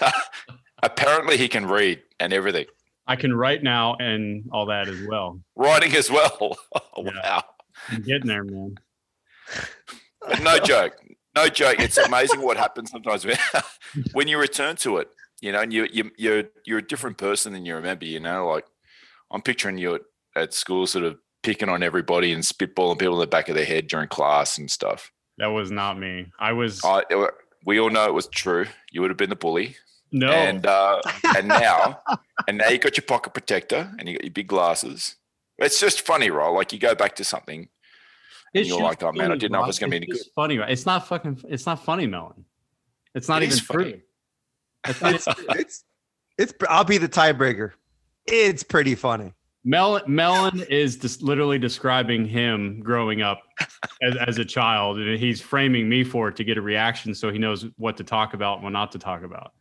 Apparently 0.82 1.36
he 1.36 1.48
can 1.48 1.66
read 1.66 2.02
and 2.20 2.32
everything 2.32 2.66
I 3.08 3.16
can 3.16 3.34
write 3.34 3.62
now 3.62 3.96
and 3.98 4.44
all 4.52 4.66
that 4.66 4.86
as 4.86 5.00
well. 5.08 5.40
Writing 5.56 5.94
as 5.96 6.10
well. 6.10 6.56
Oh, 6.96 7.04
Yeah. 7.04 7.12
Wow. 7.22 7.44
I'm 7.90 8.02
getting 8.02 8.26
there, 8.26 8.44
man. 8.44 8.74
No 10.42 10.58
joke. 10.58 10.96
No 11.34 11.48
joke. 11.48 11.78
It's 11.78 11.96
amazing 11.96 12.42
what 12.42 12.56
happens 12.56 12.90
sometimes 12.90 13.24
when, 13.24 13.36
when 14.12 14.28
you 14.28 14.38
return 14.38 14.76
to 14.76 14.98
it. 14.98 15.08
You 15.40 15.52
know, 15.52 15.60
and 15.60 15.72
you 15.72 15.86
you 15.92 16.10
you're 16.18 16.44
you're 16.66 16.78
a 16.78 16.86
different 16.86 17.16
person 17.16 17.52
than 17.52 17.64
you 17.64 17.76
remember. 17.76 18.04
You 18.04 18.18
know, 18.20 18.48
like 18.48 18.64
I'm 19.30 19.40
picturing 19.40 19.78
you 19.78 19.94
at, 19.94 20.00
at 20.34 20.52
school, 20.52 20.86
sort 20.86 21.04
of 21.04 21.16
picking 21.44 21.68
on 21.68 21.82
everybody 21.84 22.32
and 22.32 22.42
spitballing 22.42 22.98
people 22.98 23.14
in 23.14 23.20
the 23.20 23.26
back 23.28 23.48
of 23.48 23.54
their 23.54 23.64
head 23.64 23.86
during 23.86 24.08
class 24.08 24.58
and 24.58 24.68
stuff. 24.70 25.12
That 25.38 25.46
was 25.46 25.70
not 25.70 25.96
me. 25.98 26.26
I 26.40 26.52
was 26.52 26.80
I, 26.84 27.04
we 27.64 27.78
all 27.78 27.90
know 27.90 28.04
it 28.06 28.14
was 28.14 28.26
true. 28.26 28.66
You 28.90 29.00
would 29.02 29.10
have 29.10 29.16
been 29.16 29.30
the 29.30 29.36
bully, 29.36 29.76
no. 30.12 30.30
and 30.30 30.66
uh, 30.66 31.00
and 31.36 31.48
now 31.48 32.00
and 32.46 32.58
now 32.58 32.68
you 32.68 32.78
got 32.78 32.96
your 32.96 33.04
pocket 33.04 33.34
protector 33.34 33.92
and 33.98 34.08
you 34.08 34.14
got 34.16 34.24
your 34.24 34.32
big 34.32 34.46
glasses. 34.46 35.16
It's 35.58 35.80
just 35.80 36.02
funny, 36.02 36.30
right? 36.30 36.48
Like 36.48 36.72
you 36.72 36.78
go 36.78 36.94
back 36.94 37.16
to 37.16 37.24
something. 37.24 37.60
and 37.60 37.68
It's 38.54 38.68
you're 38.68 38.80
like, 38.80 39.02
oh 39.02 39.12
man, 39.12 39.32
I 39.32 39.36
didn't 39.36 39.52
know 39.52 39.64
it 39.64 39.66
was 39.66 39.78
going 39.78 39.90
to 39.90 39.98
be 40.00 40.04
any 40.04 40.06
good. 40.06 40.26
Funny, 40.34 40.58
right? 40.58 40.70
It's 40.70 40.86
not 40.86 41.06
fucking. 41.08 41.42
It's 41.48 41.66
not 41.66 41.84
funny, 41.84 42.06
Melon. 42.06 42.44
It's 43.14 43.28
not 43.28 43.42
It 43.42 43.46
even 43.46 43.58
funny. 43.58 43.92
true. 43.92 44.00
It's 44.86 45.02
It's 45.02 45.28
it's 45.50 45.84
it's. 46.38 46.54
I'll 46.68 46.84
be 46.84 46.98
the 46.98 47.08
tiebreaker. 47.08 47.72
It's 48.26 48.62
pretty 48.62 48.94
funny. 48.94 49.32
Melon, 49.64 50.02
Melon 50.06 50.60
is 50.70 50.96
just 50.96 51.20
literally 51.22 51.58
describing 51.58 52.24
him 52.24 52.80
growing 52.80 53.22
up 53.22 53.42
as, 54.00 54.16
as 54.16 54.38
a 54.38 54.44
child, 54.44 54.98
and 54.98 55.18
he's 55.18 55.40
framing 55.42 55.88
me 55.88 56.04
for 56.04 56.28
it 56.28 56.36
to 56.36 56.44
get 56.44 56.56
a 56.56 56.62
reaction, 56.62 57.14
so 57.14 57.30
he 57.30 57.38
knows 57.38 57.66
what 57.76 57.96
to 57.96 58.04
talk 58.04 58.34
about 58.34 58.54
and 58.54 58.64
what 58.64 58.70
not 58.70 58.92
to 58.92 58.98
talk 58.98 59.24
about. 59.24 59.52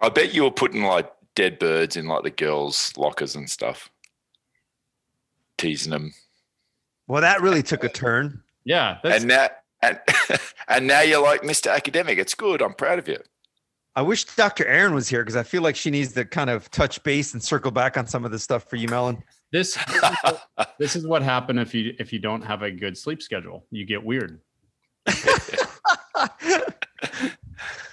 I 0.00 0.08
bet 0.08 0.34
you 0.34 0.44
were 0.44 0.50
putting 0.50 0.82
like 0.82 1.10
dead 1.34 1.58
birds 1.58 1.96
in 1.96 2.06
like 2.06 2.22
the 2.22 2.30
girls' 2.30 2.92
lockers 2.96 3.36
and 3.36 3.48
stuff, 3.48 3.90
teasing 5.58 5.90
them. 5.90 6.12
Well, 7.06 7.22
that 7.22 7.42
really 7.42 7.62
took 7.62 7.84
a 7.84 7.88
turn. 7.88 8.42
Yeah, 8.64 8.98
that's 9.02 9.24
and 9.24 9.28
now 9.28 9.48
and 9.82 9.98
and 10.68 10.86
now 10.86 11.00
you're 11.00 11.22
like 11.22 11.42
Mr. 11.42 11.74
Academic. 11.74 12.18
It's 12.18 12.34
good. 12.34 12.62
I'm 12.62 12.74
proud 12.74 12.98
of 12.98 13.08
you. 13.08 13.18
I 13.96 14.02
wish 14.02 14.24
Dr. 14.24 14.64
Aaron 14.66 14.94
was 14.94 15.08
here 15.08 15.22
because 15.22 15.36
I 15.36 15.42
feel 15.42 15.62
like 15.62 15.74
she 15.74 15.90
needs 15.90 16.12
to 16.12 16.24
kind 16.24 16.48
of 16.48 16.70
touch 16.70 17.02
base 17.02 17.32
and 17.32 17.42
circle 17.42 17.72
back 17.72 17.98
on 17.98 18.06
some 18.06 18.24
of 18.24 18.30
this 18.30 18.44
stuff 18.44 18.70
for 18.70 18.76
you, 18.76 18.88
Melon. 18.88 19.22
this. 19.50 19.74
This 19.74 19.96
is, 19.96 20.16
what, 20.22 20.74
this 20.78 20.96
is 20.96 21.06
what 21.06 21.22
happened 21.22 21.58
if 21.58 21.74
you 21.74 21.94
if 21.98 22.12
you 22.12 22.18
don't 22.18 22.42
have 22.42 22.62
a 22.62 22.70
good 22.70 22.96
sleep 22.96 23.20
schedule. 23.20 23.66
You 23.70 23.84
get 23.84 24.02
weird. 24.02 24.40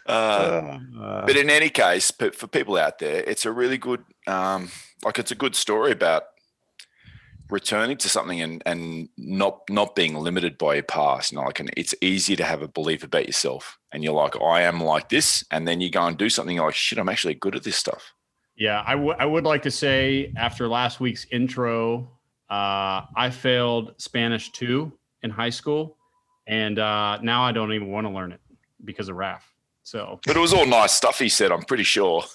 Uh, 0.07 0.79
Uh, 0.99 1.25
but 1.25 1.35
in 1.37 1.49
any 1.49 1.69
case, 1.69 2.11
for 2.11 2.47
people 2.47 2.77
out 2.77 2.99
there, 2.99 3.23
it's 3.27 3.45
a 3.45 3.51
really 3.51 3.77
good, 3.77 4.03
um, 4.25 4.69
like 5.03 5.19
it's 5.19 5.31
a 5.31 5.35
good 5.35 5.55
story 5.55 5.91
about 5.91 6.23
returning 7.49 7.97
to 7.97 8.09
something 8.09 8.41
and 8.41 8.61
and 8.65 9.09
not 9.17 9.61
not 9.69 9.95
being 9.95 10.15
limited 10.15 10.57
by 10.57 10.75
your 10.75 10.83
past. 10.83 11.31
You 11.31 11.37
know, 11.37 11.45
like 11.45 11.59
and 11.59 11.71
it's 11.77 11.95
easy 12.01 12.35
to 12.35 12.43
have 12.43 12.61
a 12.61 12.67
belief 12.67 13.03
about 13.03 13.25
yourself, 13.25 13.77
and 13.91 14.03
you're 14.03 14.13
like, 14.13 14.41
I 14.41 14.63
am 14.63 14.81
like 14.81 15.09
this, 15.09 15.43
and 15.51 15.67
then 15.67 15.81
you 15.81 15.89
go 15.89 16.05
and 16.05 16.17
do 16.17 16.29
something. 16.29 16.55
You're 16.55 16.65
like, 16.65 16.75
shit, 16.75 16.99
I'm 16.99 17.09
actually 17.09 17.35
good 17.35 17.55
at 17.55 17.63
this 17.63 17.77
stuff. 17.77 18.13
Yeah, 18.55 18.83
I 18.85 18.95
would 18.95 19.17
I 19.19 19.25
would 19.25 19.43
like 19.43 19.61
to 19.63 19.71
say 19.71 20.33
after 20.35 20.67
last 20.67 20.99
week's 20.99 21.25
intro, 21.31 22.09
uh, 22.49 23.03
I 23.15 23.29
failed 23.31 23.93
Spanish 23.97 24.51
two 24.51 24.91
in 25.21 25.29
high 25.29 25.51
school, 25.51 25.97
and 26.47 26.79
uh, 26.79 27.19
now 27.21 27.43
I 27.43 27.51
don't 27.51 27.71
even 27.73 27.91
want 27.91 28.07
to 28.07 28.11
learn 28.11 28.31
it 28.31 28.41
because 28.83 29.09
of 29.09 29.15
RAF. 29.15 29.53
So 29.87 30.19
But 30.27 30.35
it 30.35 30.39
was 30.39 30.51
all 30.51 30.65
nice 30.65 30.91
stuff. 30.91 31.17
He 31.17 31.29
said, 31.29 31.49
I'm 31.49 31.61
pretty 31.61 31.85
sure. 31.85 32.25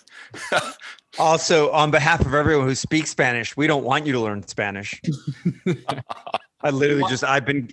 also, 1.19 1.71
on 1.73 1.91
behalf 1.91 2.25
of 2.25 2.33
everyone 2.33 2.67
who 2.67 2.75
speaks 2.75 3.11
Spanish, 3.11 3.55
we 3.59 3.67
don't 3.67 3.85
want 3.85 4.07
you 4.07 4.15
to 4.15 4.21
learn 4.21 4.43
Spanish. 4.49 4.99
I 6.63 6.71
literally 6.71 7.05
just 7.11 7.25
I've 7.25 7.45
been 7.45 7.69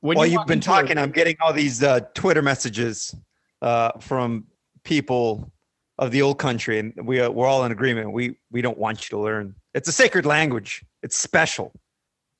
when 0.00 0.16
while 0.16 0.26
you 0.26 0.40
you've 0.40 0.48
been 0.48 0.58
talking, 0.58 0.98
I'm 0.98 1.12
getting 1.12 1.36
all 1.40 1.52
these 1.52 1.84
uh, 1.84 2.00
Twitter 2.14 2.42
messages 2.42 3.14
uh, 3.62 3.92
from 4.00 4.44
people 4.82 5.52
of 5.98 6.10
the 6.10 6.22
old 6.22 6.40
country, 6.40 6.80
and 6.80 6.92
we 7.06 7.20
uh, 7.20 7.30
we're 7.30 7.46
all 7.46 7.64
in 7.64 7.70
agreement. 7.70 8.12
We 8.12 8.38
we 8.50 8.60
don't 8.60 8.76
want 8.76 9.04
you 9.04 9.16
to 9.16 9.22
learn. 9.22 9.54
It's 9.74 9.88
a 9.88 9.92
sacred 9.92 10.26
language. 10.26 10.84
It's 11.00 11.14
special. 11.14 11.70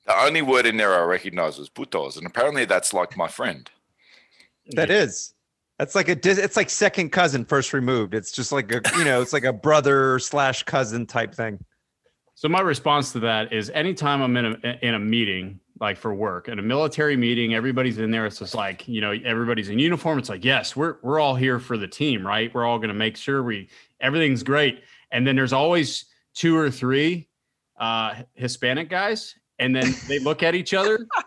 The 0.05 0.21
only 0.21 0.41
word 0.41 0.65
in 0.65 0.75
there 0.75 0.93
I 0.95 1.05
recognize 1.05 1.57
was 1.57 1.69
putos, 1.69 2.17
and 2.17 2.27
apparently 2.27 2.65
that's 2.65 2.93
like 2.93 3.15
my 3.15 3.29
friend. 3.29 3.71
That 4.71 4.89
is. 4.89 5.34
That's 5.79 5.95
like 5.95 6.07
a 6.07 6.17
it's 6.23 6.55
like 6.55 6.69
second 6.69 7.09
cousin 7.09 7.43
first 7.43 7.73
removed. 7.73 8.13
It's 8.13 8.31
just 8.31 8.51
like 8.51 8.71
a 8.71 8.81
you 8.97 9.03
know 9.03 9.21
it's 9.21 9.33
like 9.33 9.43
a 9.43 9.51
brother 9.51 10.19
slash 10.19 10.63
cousin 10.63 11.05
type 11.05 11.35
thing. 11.35 11.63
So 12.35 12.47
my 12.49 12.61
response 12.61 13.11
to 13.13 13.19
that 13.21 13.51
is 13.51 13.69
anytime 13.71 14.21
I'm 14.21 14.37
in 14.37 14.45
a 14.45 14.85
in 14.85 14.93
a 14.93 14.99
meeting, 14.99 15.59
like 15.81 15.97
for 15.97 16.13
work, 16.13 16.47
in 16.47 16.59
a 16.59 16.61
military 16.61 17.17
meeting, 17.17 17.53
everybody's 17.55 17.97
in 17.97 18.09
there. 18.11 18.25
It's 18.25 18.39
just 18.39 18.55
like, 18.55 18.87
you 18.87 19.01
know, 19.01 19.11
everybody's 19.11 19.69
in 19.69 19.79
uniform. 19.79 20.17
It's 20.17 20.29
like, 20.29 20.45
yes, 20.45 20.75
we're 20.75 20.97
we're 21.01 21.19
all 21.19 21.35
here 21.35 21.59
for 21.59 21.77
the 21.77 21.87
team, 21.87 22.25
right? 22.25 22.53
We're 22.53 22.65
all 22.65 22.79
gonna 22.79 22.93
make 22.93 23.17
sure 23.17 23.43
we 23.43 23.69
everything's 23.99 24.43
great. 24.43 24.83
And 25.11 25.27
then 25.27 25.35
there's 25.35 25.53
always 25.53 26.05
two 26.33 26.57
or 26.57 26.71
three 26.71 27.27
uh 27.77 28.15
Hispanic 28.33 28.89
guys, 28.89 29.35
and 29.59 29.75
then 29.75 29.93
they 30.07 30.19
look 30.19 30.41
at 30.41 30.55
each 30.55 30.73
other. 30.73 31.05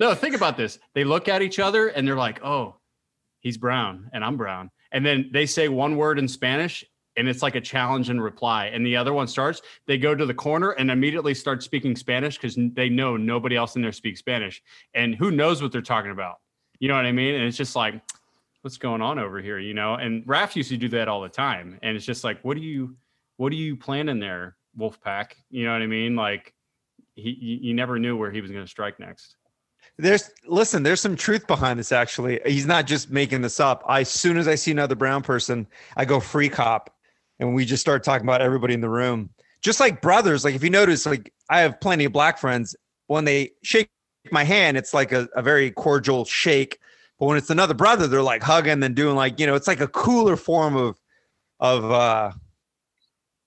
No, 0.00 0.14
think 0.14 0.36
about 0.36 0.56
this. 0.56 0.78
They 0.94 1.02
look 1.02 1.26
at 1.26 1.42
each 1.42 1.58
other 1.58 1.88
and 1.88 2.06
they're 2.06 2.14
like, 2.14 2.44
oh, 2.44 2.76
he's 3.40 3.56
brown 3.56 4.10
and 4.12 4.24
I'm 4.24 4.36
brown. 4.36 4.70
And 4.92 5.04
then 5.04 5.30
they 5.32 5.46
say 5.46 5.68
one 5.68 5.96
word 5.96 6.18
in 6.18 6.28
Spanish 6.28 6.84
and 7.16 7.28
it's 7.28 7.42
like 7.42 7.56
a 7.56 7.60
challenge 7.60 8.10
and 8.10 8.22
reply. 8.22 8.66
And 8.66 8.86
the 8.86 8.96
other 8.96 9.12
one 9.12 9.26
starts, 9.26 9.60
they 9.86 9.98
go 9.98 10.14
to 10.14 10.24
the 10.24 10.34
corner 10.34 10.70
and 10.70 10.90
immediately 10.90 11.34
start 11.34 11.62
speaking 11.62 11.96
Spanish 11.96 12.36
because 12.36 12.56
they 12.74 12.88
know 12.88 13.16
nobody 13.16 13.56
else 13.56 13.74
in 13.74 13.82
there 13.82 13.92
speaks 13.92 14.20
Spanish. 14.20 14.62
And 14.94 15.16
who 15.16 15.32
knows 15.32 15.60
what 15.60 15.72
they're 15.72 15.82
talking 15.82 16.12
about? 16.12 16.36
You 16.78 16.86
know 16.86 16.94
what 16.94 17.06
I 17.06 17.12
mean? 17.12 17.34
And 17.34 17.44
it's 17.44 17.56
just 17.56 17.74
like, 17.74 18.00
what's 18.62 18.76
going 18.76 19.02
on 19.02 19.18
over 19.18 19.40
here? 19.40 19.58
You 19.58 19.74
know, 19.74 19.94
and 19.94 20.24
Raph 20.26 20.54
used 20.54 20.68
to 20.70 20.76
do 20.76 20.88
that 20.90 21.08
all 21.08 21.20
the 21.20 21.28
time. 21.28 21.78
And 21.82 21.96
it's 21.96 22.06
just 22.06 22.22
like, 22.22 22.40
what 22.44 22.56
do 22.56 22.62
you 22.62 22.96
what 23.36 23.50
do 23.50 23.56
you 23.56 23.76
plan 23.76 24.08
in 24.08 24.18
there, 24.18 24.56
Wolfpack? 24.78 25.32
You 25.48 25.64
know 25.64 25.72
what 25.72 25.82
I 25.82 25.86
mean? 25.86 26.14
Like 26.14 26.54
he 27.14 27.30
you, 27.30 27.74
never 27.74 27.98
knew 27.98 28.16
where 28.16 28.30
he 28.30 28.40
was 28.40 28.50
gonna 28.50 28.66
strike 28.66 29.00
next. 29.00 29.37
There's 29.98 30.30
listen, 30.46 30.84
there's 30.84 31.00
some 31.00 31.16
truth 31.16 31.46
behind 31.46 31.78
this 31.78 31.90
actually. 31.90 32.40
He's 32.46 32.66
not 32.66 32.86
just 32.86 33.10
making 33.10 33.42
this 33.42 33.58
up. 33.58 33.82
I 33.88 34.00
as 34.00 34.08
soon 34.08 34.36
as 34.38 34.46
I 34.46 34.54
see 34.54 34.70
another 34.70 34.94
brown 34.94 35.22
person, 35.22 35.66
I 35.96 36.04
go 36.04 36.20
free 36.20 36.48
cop 36.48 36.94
and 37.40 37.54
we 37.54 37.64
just 37.64 37.80
start 37.80 38.04
talking 38.04 38.24
about 38.26 38.40
everybody 38.40 38.74
in 38.74 38.80
the 38.80 38.88
room. 38.88 39.30
Just 39.60 39.80
like 39.80 40.00
brothers, 40.00 40.44
like 40.44 40.54
if 40.54 40.62
you 40.62 40.70
notice, 40.70 41.04
like 41.04 41.32
I 41.50 41.60
have 41.60 41.80
plenty 41.80 42.04
of 42.04 42.12
black 42.12 42.38
friends. 42.38 42.76
When 43.08 43.24
they 43.24 43.50
shake 43.62 43.88
my 44.30 44.44
hand, 44.44 44.76
it's 44.76 44.94
like 44.94 45.12
a, 45.12 45.28
a 45.34 45.42
very 45.42 45.70
cordial 45.70 46.24
shake. 46.24 46.78
But 47.18 47.26
when 47.26 47.36
it's 47.38 47.50
another 47.50 47.74
brother, 47.74 48.06
they're 48.06 48.22
like 48.22 48.42
hugging 48.42 48.82
and 48.82 48.94
doing 48.94 49.16
like, 49.16 49.40
you 49.40 49.46
know, 49.46 49.56
it's 49.56 49.66
like 49.66 49.80
a 49.80 49.88
cooler 49.88 50.36
form 50.36 50.76
of 50.76 51.00
of 51.58 51.90
uh 51.90 52.30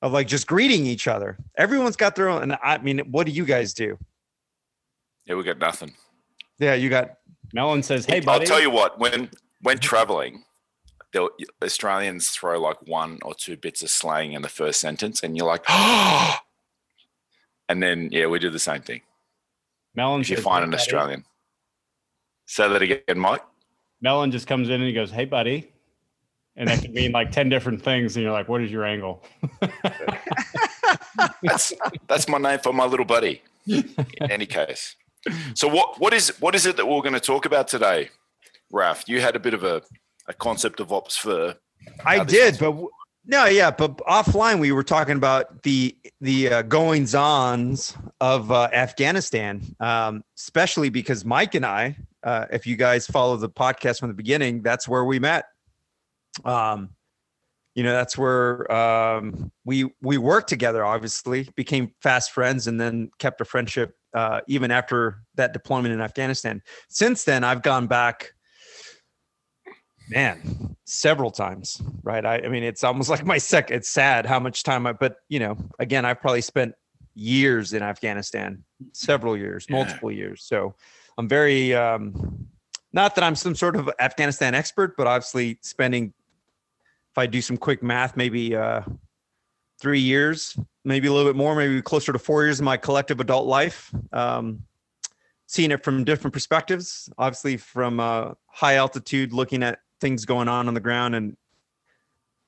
of 0.01 0.11
like 0.11 0.27
just 0.27 0.47
greeting 0.47 0.85
each 0.85 1.07
other. 1.07 1.37
Everyone's 1.57 1.95
got 1.95 2.15
their 2.15 2.27
own 2.27 2.41
and 2.43 2.57
I 2.61 2.79
mean, 2.79 2.99
what 3.11 3.25
do 3.25 3.31
you 3.31 3.45
guys 3.45 3.73
do? 3.73 3.97
Yeah, 5.25 5.35
we 5.35 5.43
got 5.43 5.59
nothing. 5.59 5.93
Yeah, 6.61 6.75
you 6.75 6.89
got 6.89 7.17
Melon 7.53 7.81
says, 7.83 8.05
Hey 8.05 8.19
buddy. 8.19 8.41
I'll 8.41 8.47
tell 8.47 8.61
you 8.61 8.69
what, 8.69 8.99
when 8.99 9.29
when 9.61 9.79
traveling, 9.79 10.43
they'll, 11.11 11.29
Australians 11.63 12.29
throw 12.29 12.61
like 12.61 12.77
one 12.87 13.17
or 13.23 13.33
two 13.33 13.57
bits 13.57 13.81
of 13.81 13.89
slang 13.89 14.33
in 14.33 14.43
the 14.43 14.49
first 14.49 14.79
sentence, 14.79 15.23
and 15.23 15.35
you're 15.35 15.47
like, 15.47 15.65
oh. 15.67 16.37
And 17.69 17.81
then, 17.81 18.09
yeah, 18.11 18.25
we 18.27 18.37
do 18.37 18.49
the 18.49 18.59
same 18.59 18.81
thing. 18.81 18.99
Melon 19.95 20.19
If 20.19 20.29
you 20.29 20.35
find 20.35 20.59
"Hey, 20.59 20.63
an 20.65 20.71
buddy." 20.71 20.81
Australian, 20.81 21.25
say 22.45 22.67
that 22.67 22.81
again, 22.81 23.17
Mike. 23.17 23.43
Melon 24.01 24.29
just 24.29 24.45
comes 24.45 24.67
in 24.67 24.75
and 24.75 24.83
he 24.83 24.91
goes, 24.91 25.09
Hey 25.09 25.23
buddy. 25.25 25.71
And 26.57 26.67
that 26.67 26.81
can 26.81 26.93
mean 26.93 27.13
like 27.13 27.31
10 27.31 27.47
different 27.47 27.81
things. 27.81 28.17
And 28.17 28.23
you're 28.23 28.33
like, 28.33 28.49
what 28.49 28.61
is 28.61 28.69
your 28.69 28.83
angle? 28.83 29.23
That's 31.43 31.71
that's 32.07 32.27
my 32.27 32.37
name 32.37 32.59
for 32.59 32.73
my 32.73 32.85
little 32.85 33.05
buddy. 33.05 33.41
In 33.67 33.95
any 34.29 34.45
case, 34.45 34.95
so 35.53 35.67
what 35.67 35.99
what 35.99 36.13
is 36.13 36.29
what 36.39 36.55
is 36.55 36.65
it 36.65 36.77
that 36.77 36.85
we're 36.85 37.01
going 37.01 37.13
to 37.13 37.19
talk 37.19 37.45
about 37.45 37.67
today, 37.67 38.09
Raf? 38.71 39.07
You 39.07 39.21
had 39.21 39.35
a 39.35 39.39
bit 39.39 39.53
of 39.53 39.63
a, 39.63 39.81
a 40.27 40.33
concept 40.33 40.79
of 40.79 40.91
ops 40.91 41.17
for 41.17 41.55
I 42.05 42.23
did, 42.23 42.57
but 42.59 42.71
w- 42.71 42.89
no, 43.25 43.45
yeah, 43.45 43.69
but 43.69 43.97
offline 43.99 44.59
we 44.59 44.71
were 44.71 44.83
talking 44.83 45.15
about 45.15 45.61
the 45.63 45.95
the 46.21 46.49
uh, 46.49 46.61
goings 46.63 47.13
ons 47.13 47.95
of 48.19 48.51
uh, 48.51 48.69
Afghanistan, 48.73 49.75
um, 49.79 50.23
especially 50.37 50.89
because 50.89 51.23
Mike 51.23 51.53
and 51.53 51.65
I, 51.65 51.95
uh, 52.23 52.45
if 52.51 52.65
you 52.65 52.75
guys 52.75 53.05
follow 53.05 53.37
the 53.37 53.49
podcast 53.49 53.99
from 53.99 54.09
the 54.09 54.15
beginning, 54.15 54.61
that's 54.63 54.87
where 54.87 55.05
we 55.05 55.19
met. 55.19 55.45
Um, 56.45 56.89
you 57.75 57.83
know, 57.83 57.93
that's 57.93 58.17
where 58.17 58.71
um, 58.71 59.51
we 59.65 59.91
we 60.01 60.17
worked 60.17 60.49
together. 60.49 60.83
Obviously, 60.83 61.49
became 61.55 61.93
fast 62.01 62.31
friends, 62.31 62.67
and 62.67 62.79
then 62.79 63.11
kept 63.17 63.41
a 63.41 63.45
friendship 63.45 63.95
uh, 64.13 64.41
even 64.47 64.71
after 64.71 65.23
that 65.35 65.53
deployment 65.53 65.93
in 65.93 66.01
Afghanistan. 66.01 66.61
Since 66.89 67.23
then, 67.23 67.43
I've 67.43 67.61
gone 67.61 67.87
back 67.87 68.33
Man, 70.09 70.75
several 70.83 71.31
times, 71.31 71.81
right? 72.03 72.25
I, 72.25 72.39
I 72.39 72.49
mean, 72.49 72.63
it's 72.63 72.83
almost 72.83 73.09
like 73.09 73.25
my 73.25 73.37
second. 73.37 73.77
It's 73.77 73.89
sad 73.89 74.25
how 74.25 74.41
much 74.41 74.63
time 74.63 74.85
I, 74.85 74.91
but 74.91 75.17
you 75.29 75.39
know, 75.39 75.57
again, 75.79 76.03
I've 76.03 76.19
probably 76.19 76.41
spent 76.41 76.75
years 77.13 77.71
in 77.71 77.81
Afghanistan, 77.81 78.61
several 78.91 79.37
years, 79.37 79.65
Yeah. 79.69 79.77
multiple 79.77 80.11
years. 80.11 80.43
So 80.43 80.75
I'm 81.17 81.29
very, 81.29 81.73
um, 81.73 82.45
not 82.91 83.15
that 83.15 83.23
I'm 83.23 83.35
some 83.35 83.55
sort 83.55 83.77
of 83.77 83.89
Afghanistan 83.99 84.53
expert, 84.53 84.97
but 84.97 85.07
obviously 85.07 85.59
spending, 85.61 86.13
if 87.11 87.17
I 87.17 87.25
do 87.25 87.41
some 87.41 87.57
quick 87.57 87.83
math, 87.83 88.15
maybe 88.15 88.55
uh, 88.55 88.81
three 89.79 89.99
years, 89.99 90.57
maybe 90.85 91.07
a 91.07 91.13
little 91.13 91.29
bit 91.29 91.35
more, 91.35 91.55
maybe 91.55 91.81
closer 91.81 92.13
to 92.13 92.19
four 92.19 92.43
years 92.43 92.59
of 92.59 92.65
my 92.65 92.77
collective 92.77 93.19
adult 93.19 93.47
life. 93.47 93.93
Um, 94.13 94.63
seeing 95.47 95.71
it 95.71 95.83
from 95.83 96.05
different 96.05 96.33
perspectives, 96.33 97.09
obviously 97.17 97.57
from 97.57 97.99
uh, 97.99 98.31
high 98.47 98.75
altitude, 98.75 99.33
looking 99.33 99.63
at 99.63 99.79
things 99.99 100.23
going 100.23 100.47
on 100.47 100.69
on 100.69 100.73
the 100.73 100.79
ground 100.79 101.13
and 101.13 101.35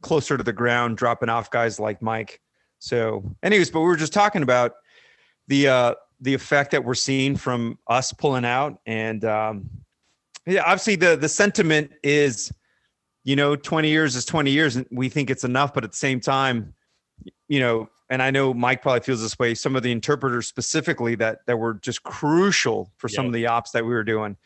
closer 0.02 0.38
to 0.38 0.44
the 0.44 0.54
ground, 0.54 0.96
dropping 0.96 1.28
off 1.28 1.52
guys 1.52 1.80
like 1.80 2.02
Mike. 2.02 2.40
So, 2.80 3.36
anyways, 3.44 3.72
but 3.72 3.82
we 3.82 3.88
were 3.88 3.98
just 3.98 4.14
talking 4.14 4.44
about 4.44 4.74
the 5.48 5.68
uh, 5.68 5.96
the 6.22 6.34
effect 6.34 6.72
that 6.72 6.86
we're 6.86 6.94
seeing 6.94 7.36
from 7.36 7.78
us 7.88 8.14
pulling 8.14 8.46
out, 8.46 8.80
and 8.86 9.26
um, 9.26 9.70
yeah, 10.46 10.64
obviously 10.66 10.96
the 10.96 11.16
the 11.16 11.30
sentiment 11.30 11.92
is, 12.04 12.52
you 13.24 13.36
know, 13.36 13.56
twenty 13.56 13.90
years 13.90 14.16
is 14.16 14.26
twenty 14.26 14.52
years, 14.52 14.76
and 14.76 14.86
we 14.92 15.10
think 15.10 15.30
it's 15.30 15.44
enough, 15.44 15.74
but 15.74 15.84
at 15.84 15.92
the 15.92 15.98
same 15.98 16.20
time, 16.20 16.74
you 17.48 17.60
know, 17.60 17.90
and 18.10 18.22
I 18.22 18.32
know 18.32 18.54
Mike 18.54 18.82
probably 18.82 19.02
feels 19.02 19.22
this 19.22 19.38
way. 19.40 19.56
Some 19.56 19.76
of 19.76 19.84
the 19.84 19.92
interpreters 19.92 20.48
specifically 20.48 21.16
that 21.16 21.40
that 21.48 21.58
were 21.58 21.76
just 21.76 22.04
crucial 22.04 22.92
for 22.98 23.08
some 23.08 23.26
of 23.26 23.34
the 23.34 23.48
ops 23.48 23.72
that 23.72 23.86
we 23.86 23.94
were 23.94 24.04
doing. 24.04 24.38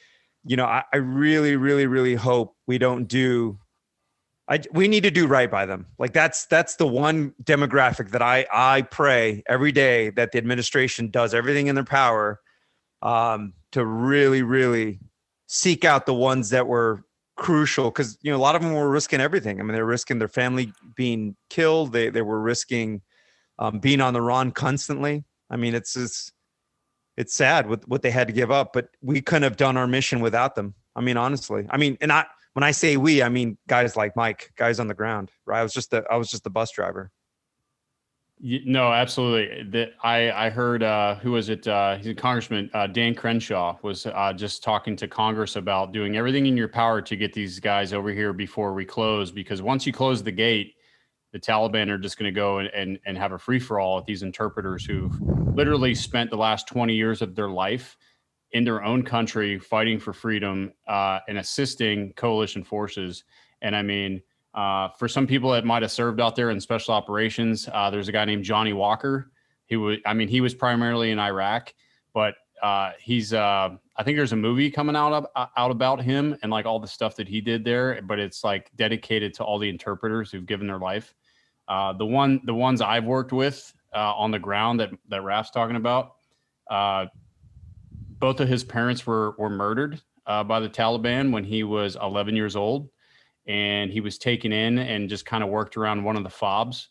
You 0.46 0.56
know, 0.56 0.66
I, 0.66 0.84
I 0.94 0.98
really, 0.98 1.56
really, 1.56 1.88
really 1.88 2.16
hope 2.16 2.56
we 2.68 2.78
don't 2.78 3.06
do 3.06 3.60
I 4.48 4.62
we 4.72 4.88
need 4.88 5.04
to 5.04 5.12
do 5.12 5.28
right 5.28 5.52
by 5.52 5.66
them. 5.66 5.88
Like 6.00 6.14
that's 6.14 6.46
that's 6.46 6.78
the 6.78 6.88
one 6.88 7.34
demographic 7.44 8.12
that 8.12 8.22
I 8.22 8.46
I 8.52 8.84
pray 8.84 9.44
every 9.48 9.72
day 9.72 10.10
that 10.12 10.32
the 10.32 10.38
administration 10.38 11.10
does 11.10 11.34
everything 11.34 11.68
in 11.68 11.76
their 11.76 11.84
power 11.84 12.40
um, 13.02 13.54
to 13.74 13.86
really 13.86 14.44
really 14.44 15.00
seek 15.48 15.84
out 15.84 16.06
the 16.06 16.14
ones 16.14 16.50
that 16.52 16.68
were 16.68 17.04
crucial 17.38 17.86
because 17.86 18.18
you 18.22 18.32
know 18.32 18.38
a 18.38 18.40
lot 18.40 18.56
of 18.56 18.62
them 18.62 18.74
were 18.74 18.90
risking 18.90 19.22
everything. 19.22 19.60
I 19.60 19.64
mean 19.64 19.74
they're 19.74 19.86
risking 19.86 20.20
their 20.20 20.28
family 20.28 20.74
being 20.96 21.36
killed. 21.50 21.94
They 21.94 22.10
they 22.10 22.22
were 22.22 22.42
risking 22.42 23.02
um, 23.60 23.80
being 23.80 24.02
on 24.02 24.14
the 24.14 24.22
run 24.22 24.52
constantly. 24.52 25.24
I 25.50 25.56
mean 25.56 25.74
it's 25.74 25.94
just 25.94 26.34
it's 27.16 27.34
sad 27.34 27.70
what 27.70 27.88
what 27.88 28.02
they 28.02 28.12
had 28.12 28.28
to 28.28 28.34
give 28.34 28.52
up, 28.52 28.74
but 28.74 28.90
we 29.02 29.22
couldn't 29.22 29.44
have 29.44 29.58
done 29.58 29.78
our 29.78 29.88
mission 29.88 30.20
without 30.20 30.56
them. 30.56 30.74
I 30.96 31.02
mean 31.02 31.16
honestly. 31.16 31.66
I 31.70 31.78
mean 31.78 31.98
and 32.02 32.12
I 32.12 32.26
when 32.54 32.64
I 32.64 32.72
say 32.72 32.98
we, 32.98 33.22
I 33.22 33.30
mean 33.30 33.58
guys 33.68 33.96
like 33.96 34.16
Mike, 34.16 34.52
guys 34.58 34.80
on 34.80 34.88
the 34.88 34.96
ground. 34.96 35.32
Right? 35.46 35.60
I 35.60 35.64
was 35.64 35.74
just 35.74 35.92
the 35.92 36.04
I 36.12 36.18
was 36.18 36.30
just 36.30 36.44
the 36.44 36.50
bus 36.50 36.72
driver. 36.72 37.12
No, 38.40 38.94
absolutely. 38.94 39.92
I 40.04 40.32
I 40.32 40.50
heard 40.52 40.84
uh, 40.84 41.16
who 41.16 41.32
was 41.32 41.50
it? 41.50 41.68
Uh, 41.68 41.98
he's 41.98 42.08
a 42.08 42.14
congressman. 42.14 42.70
Uh, 42.72 42.86
Dan 42.86 43.16
Crenshaw 43.16 43.78
was 43.82 44.06
uh, 44.06 44.32
just 44.34 44.64
talking 44.64 44.96
to 44.98 45.08
Congress 45.08 45.56
about 45.56 45.92
doing 45.92 46.18
everything 46.18 46.46
in 46.46 46.56
your 46.56 46.68
power 46.68 47.02
to 47.02 47.16
get 47.16 47.34
these 47.34 47.60
guys 47.60 47.94
over 47.94 48.12
here 48.12 48.34
before 48.34 48.74
we 48.74 48.86
close. 48.86 49.32
Because 49.32 49.64
once 49.64 49.88
you 49.88 49.94
close 49.94 50.22
the 50.22 50.32
gate, 50.32 50.76
the 51.34 51.40
Taliban 51.40 51.90
are 51.90 51.98
just 51.98 52.20
going 52.20 52.32
to 52.32 52.36
go 52.36 52.60
and, 52.60 52.70
and 52.76 53.00
and 53.08 53.18
have 53.18 53.32
a 53.32 53.40
free 53.40 53.60
for 53.60 53.80
all 53.80 53.96
with 53.96 54.06
these 54.06 54.22
interpreters 54.22 54.86
who've 54.86 55.20
literally 55.56 55.96
spent 55.96 56.30
the 56.30 56.38
last 56.38 56.68
twenty 56.68 56.94
years 56.94 57.24
of 57.24 57.34
their 57.34 57.50
life 57.50 57.98
in 58.52 58.64
their 58.64 58.84
own 58.84 59.02
country 59.02 59.58
fighting 59.58 60.00
for 60.00 60.14
freedom 60.14 60.72
uh, 60.88 61.20
and 61.28 61.40
assisting 61.40 62.14
coalition 62.14 62.64
forces. 62.64 63.24
And 63.64 63.76
I 63.76 63.82
mean, 63.82 64.22
uh, 64.58 64.90
for 64.98 65.08
some 65.08 65.28
people 65.28 65.52
that 65.52 65.66
might 65.66 65.84
have 65.84 65.92
served 65.92 66.20
out 66.20 66.36
there 66.36 66.50
in 66.50 66.60
special 66.60 66.92
operations, 66.92 67.70
uh, 67.72 67.92
there's 67.92 68.08
a 68.08 68.12
guy 68.12 68.26
named 68.26 68.44
Johnny 68.44 68.74
Walker. 68.74 69.32
He 69.68 69.78
was, 69.78 70.00
I 70.04 70.16
mean, 70.16 70.28
he 70.28 70.42
was 70.42 70.56
primarily 70.56 71.12
in 71.12 71.20
Iraq, 71.20 71.76
but 72.12 72.34
uh, 72.64 72.94
he's, 73.00 73.34
uh, 73.34 73.70
I 73.96 74.04
think 74.04 74.18
there's 74.18 74.34
a 74.34 74.38
movie 74.38 74.72
coming 74.72 74.96
out 74.96 75.14
of, 75.14 75.28
out 75.56 75.70
about 75.70 76.02
him 76.02 76.36
and 76.42 76.52
like 76.52 76.66
all 76.66 76.80
the 76.80 76.88
stuff 76.88 77.16
that 77.18 77.28
he 77.28 77.40
did 77.40 77.64
there. 77.64 78.02
But 78.02 78.18
it's 78.18 78.44
like 78.44 78.72
dedicated 78.76 79.36
to 79.36 79.44
all 79.44 79.60
the 79.60 79.70
interpreters 79.70 80.32
who've 80.32 80.46
given 80.48 80.66
their 80.66 80.80
life. 80.80 81.14
Uh, 81.68 81.94
the 81.94 82.06
one, 82.06 82.42
the 82.46 82.54
ones 82.56 82.82
I've 82.82 83.06
worked 83.06 83.34
with 83.34 83.72
uh, 83.94 84.16
on 84.16 84.32
the 84.32 84.40
ground 84.40 84.80
that 84.80 84.90
that 85.10 85.22
Raf's 85.22 85.52
talking 85.52 85.76
about, 85.76 86.14
uh, 86.72 87.06
both 88.18 88.40
of 88.40 88.48
his 88.48 88.64
parents 88.64 89.06
were 89.06 89.36
were 89.38 89.52
murdered 89.52 90.02
uh, 90.26 90.44
by 90.44 90.60
the 90.60 90.70
Taliban 90.70 91.32
when 91.32 91.44
he 91.44 91.64
was 91.64 91.96
11 92.02 92.36
years 92.36 92.56
old, 92.56 92.90
and 93.48 93.92
he 93.92 94.02
was 94.02 94.18
taken 94.18 94.52
in 94.52 94.78
and 94.78 95.10
just 95.10 95.26
kind 95.26 95.44
of 95.44 95.50
worked 95.50 95.78
around 95.78 96.04
one 96.04 96.16
of 96.16 96.24
the 96.24 96.30
fobs, 96.30 96.90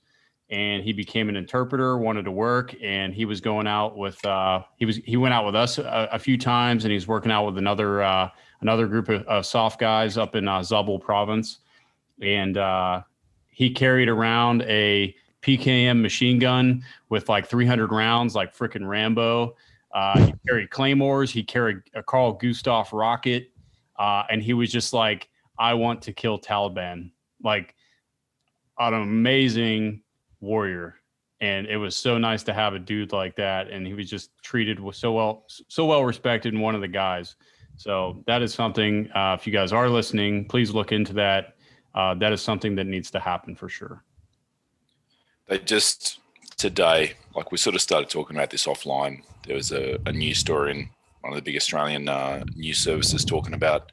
and 0.51 0.83
he 0.83 0.93
became 0.93 1.29
an 1.29 1.37
interpreter, 1.37 1.99
wanted 1.99 2.25
to 2.25 2.31
work, 2.31 2.75
and 2.83 3.13
he 3.13 3.25
was 3.25 3.41
going 3.41 3.67
out 3.67 3.97
with 3.97 4.25
uh, 4.25 4.63
he 4.77 4.87
was 4.87 4.97
he 4.97 5.17
went 5.17 5.35
out 5.35 5.45
with 5.45 5.55
us 5.55 5.79
a, 5.79 6.09
a 6.13 6.19
few 6.19 6.39
times, 6.39 6.85
and 6.85 6.93
he's 6.93 7.07
working 7.07 7.31
out 7.31 7.45
with 7.45 7.59
another 7.59 8.03
uh, 8.03 8.31
another 8.61 8.87
group 8.87 9.09
of, 9.09 9.23
of 9.27 9.45
soft 9.45 9.79
guys 9.79 10.17
up 10.17 10.35
in 10.35 10.49
uh, 10.49 10.61
Zabul 10.61 11.01
province, 11.01 11.59
and 12.21 12.57
uh, 12.57 13.03
he 13.49 13.71
carried 13.71 14.09
around 14.09 14.63
a 14.63 15.15
PKM 15.43 16.01
machine 16.01 16.39
gun 16.39 16.85
with 17.09 17.29
like 17.29 17.47
300 17.47 17.93
rounds, 17.93 18.35
like 18.35 18.57
freaking 18.57 18.87
Rambo. 18.87 19.57
Uh, 19.93 20.27
he 20.27 20.35
carried 20.47 20.71
claymores. 20.71 21.31
He 21.31 21.43
carried 21.43 21.79
a 21.95 22.03
Carl 22.03 22.33
Gustav 22.33 22.93
rocket, 22.93 23.51
uh, 23.99 24.25
and 24.29 24.43
he 24.43 24.53
was 24.53 24.71
just 24.71 24.93
like, 24.93 25.29
"I 25.59 25.75
want 25.75 26.03
to 26.03 26.13
kill 26.13 26.39
Taliban." 26.39 27.11
Like 27.43 27.75
an 28.79 28.95
amazing 28.95 30.03
warrior, 30.41 30.97
and 31.41 31.67
it 31.67 31.77
was 31.77 31.97
so 31.97 32.19
nice 32.19 32.43
to 32.45 32.53
have 32.53 32.75
a 32.75 32.79
dude 32.79 33.13
like 33.13 33.37
that. 33.37 33.71
And 33.71 33.87
he 33.87 33.95
was 33.95 34.09
just 34.09 34.31
treated 34.43 34.81
with 34.81 34.97
so 34.97 35.13
well, 35.13 35.45
so 35.69 35.87
well 35.87 36.05
respected, 36.05 36.53
and 36.55 36.63
one 36.63 36.75
of 36.75 36.81
the 36.81 36.89
guys. 36.89 37.37
So 37.77 38.23
that 38.27 38.43
is 38.43 38.55
something. 38.55 39.11
Uh, 39.15 39.37
if 39.39 39.47
you 39.47 39.53
guys 39.53 39.73
are 39.73 39.89
listening, 39.89 40.47
please 40.47 40.73
look 40.73 40.93
into 40.93 41.13
that. 41.15 41.57
Uh, 41.95 42.15
that 42.15 42.33
is 42.33 42.43
something 42.43 42.75
that 42.77 42.87
needs 42.87 43.11
to 43.11 43.21
happen 43.21 43.55
for 43.55 43.69
sure. 43.69 44.03
They 45.49 45.59
just 45.59 46.21
today, 46.57 47.13
like 47.35 47.53
we 47.53 47.59
sort 47.59 47.75
of 47.75 47.83
started 47.83 48.11
talking 48.11 48.37
about 48.37 48.51
this 48.51 48.67
offline. 48.67 49.23
There 49.47 49.57
was 49.57 49.73
a, 49.73 49.99
a 50.07 50.13
news 50.13 50.39
story 50.39 50.73
in 50.73 50.91
one 51.21 51.33
of 51.33 51.37
the 51.37 51.43
big 51.43 51.57
Australian 51.57 52.09
uh, 52.09 52.45
news 52.55 52.79
services 52.79 53.25
talking 53.25 53.55
about 53.55 53.93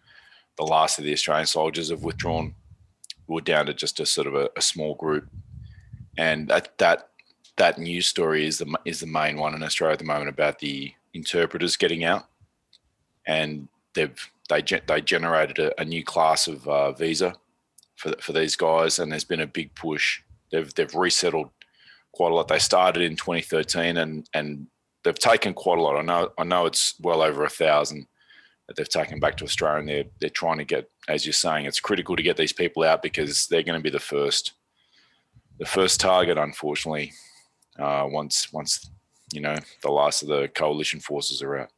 the 0.58 0.64
last 0.64 1.00
of 1.00 1.06
the 1.06 1.14
Australian 1.14 1.48
soldiers 1.48 1.90
have 1.90 2.04
withdrawn. 2.04 2.56
We're 3.28 3.42
down 3.42 3.66
to 3.68 3.74
just 3.74 4.00
a 4.00 4.06
sort 4.06 4.28
of 4.28 4.36
a, 4.36 4.50
a 4.58 4.62
small 4.62 4.96
group, 4.96 5.28
and 6.18 6.48
that 6.50 6.78
that 6.78 7.10
that 7.58 7.78
news 7.78 8.08
story 8.08 8.46
is 8.46 8.58
the 8.58 8.78
is 8.86 9.00
the 9.00 9.08
main 9.08 9.38
one 9.38 9.56
in 9.56 9.64
Australia 9.64 9.94
at 9.94 10.00
the 10.00 10.06
moment 10.06 10.30
about 10.30 10.60
the 10.60 10.94
interpreters 11.14 11.78
getting 11.78 12.04
out, 12.04 12.26
and 13.26 13.68
they've 13.94 14.30
they 14.50 14.62
they 14.62 15.02
generated 15.02 15.60
a, 15.60 15.82
a 15.82 15.86
new 15.86 16.04
class 16.04 16.48
of 16.48 16.68
uh, 16.68 16.92
visa 16.92 17.36
for 17.96 18.14
for 18.20 18.34
these 18.34 18.56
guys, 18.56 19.00
and 19.00 19.12
there's 19.12 19.24
been 19.24 19.42
a 19.42 19.48
big 19.48 19.74
push. 19.76 20.22
They've 20.52 20.74
they've 20.74 20.94
resettled 20.94 21.50
quite 22.12 22.32
a 22.32 22.36
lot. 22.36 22.48
They 22.48 22.60
started 22.60 23.04
in 23.04 23.16
2013, 23.16 23.98
and 23.98 24.28
and 24.34 24.68
they've 25.04 25.18
taken 25.18 25.54
quite 25.54 25.80
a 25.80 25.82
lot. 25.82 25.98
I 25.98 26.02
know 26.02 26.32
I 26.38 26.44
know 26.44 26.66
it's 26.66 26.96
well 27.00 27.22
over 27.22 27.44
a 27.44 27.50
thousand 27.50 28.08
that 28.68 28.76
they've 28.76 28.90
taken 28.90 29.20
back 29.20 29.38
to 29.38 29.44
Australia, 29.44 29.80
and 29.80 29.90
they're 29.90 30.06
they're 30.20 30.30
trying 30.30 30.58
to 30.58 30.66
get, 30.66 30.90
as 31.08 31.26
you're 31.26 31.34
saying, 31.34 31.66
it's 31.66 31.80
critical 31.80 32.16
to 32.16 32.24
get 32.24 32.38
these 32.38 32.54
people 32.54 32.84
out 32.84 33.02
because 33.02 33.48
they're 33.48 33.64
going 33.64 33.80
to 33.80 33.84
be 33.84 33.90
the 33.90 34.00
first 34.00 34.54
the 35.60 35.66
first 35.66 36.00
target, 36.00 36.38
unfortunately. 36.38 37.14
Uh, 37.80 38.06
once 38.08 38.54
once 38.54 38.92
you 39.34 39.42
know 39.42 39.56
the 39.82 39.90
last 39.90 40.22
of 40.22 40.28
the 40.30 40.48
coalition 40.50 41.00
forces 41.00 41.42
are 41.42 41.58
out. 41.58 41.70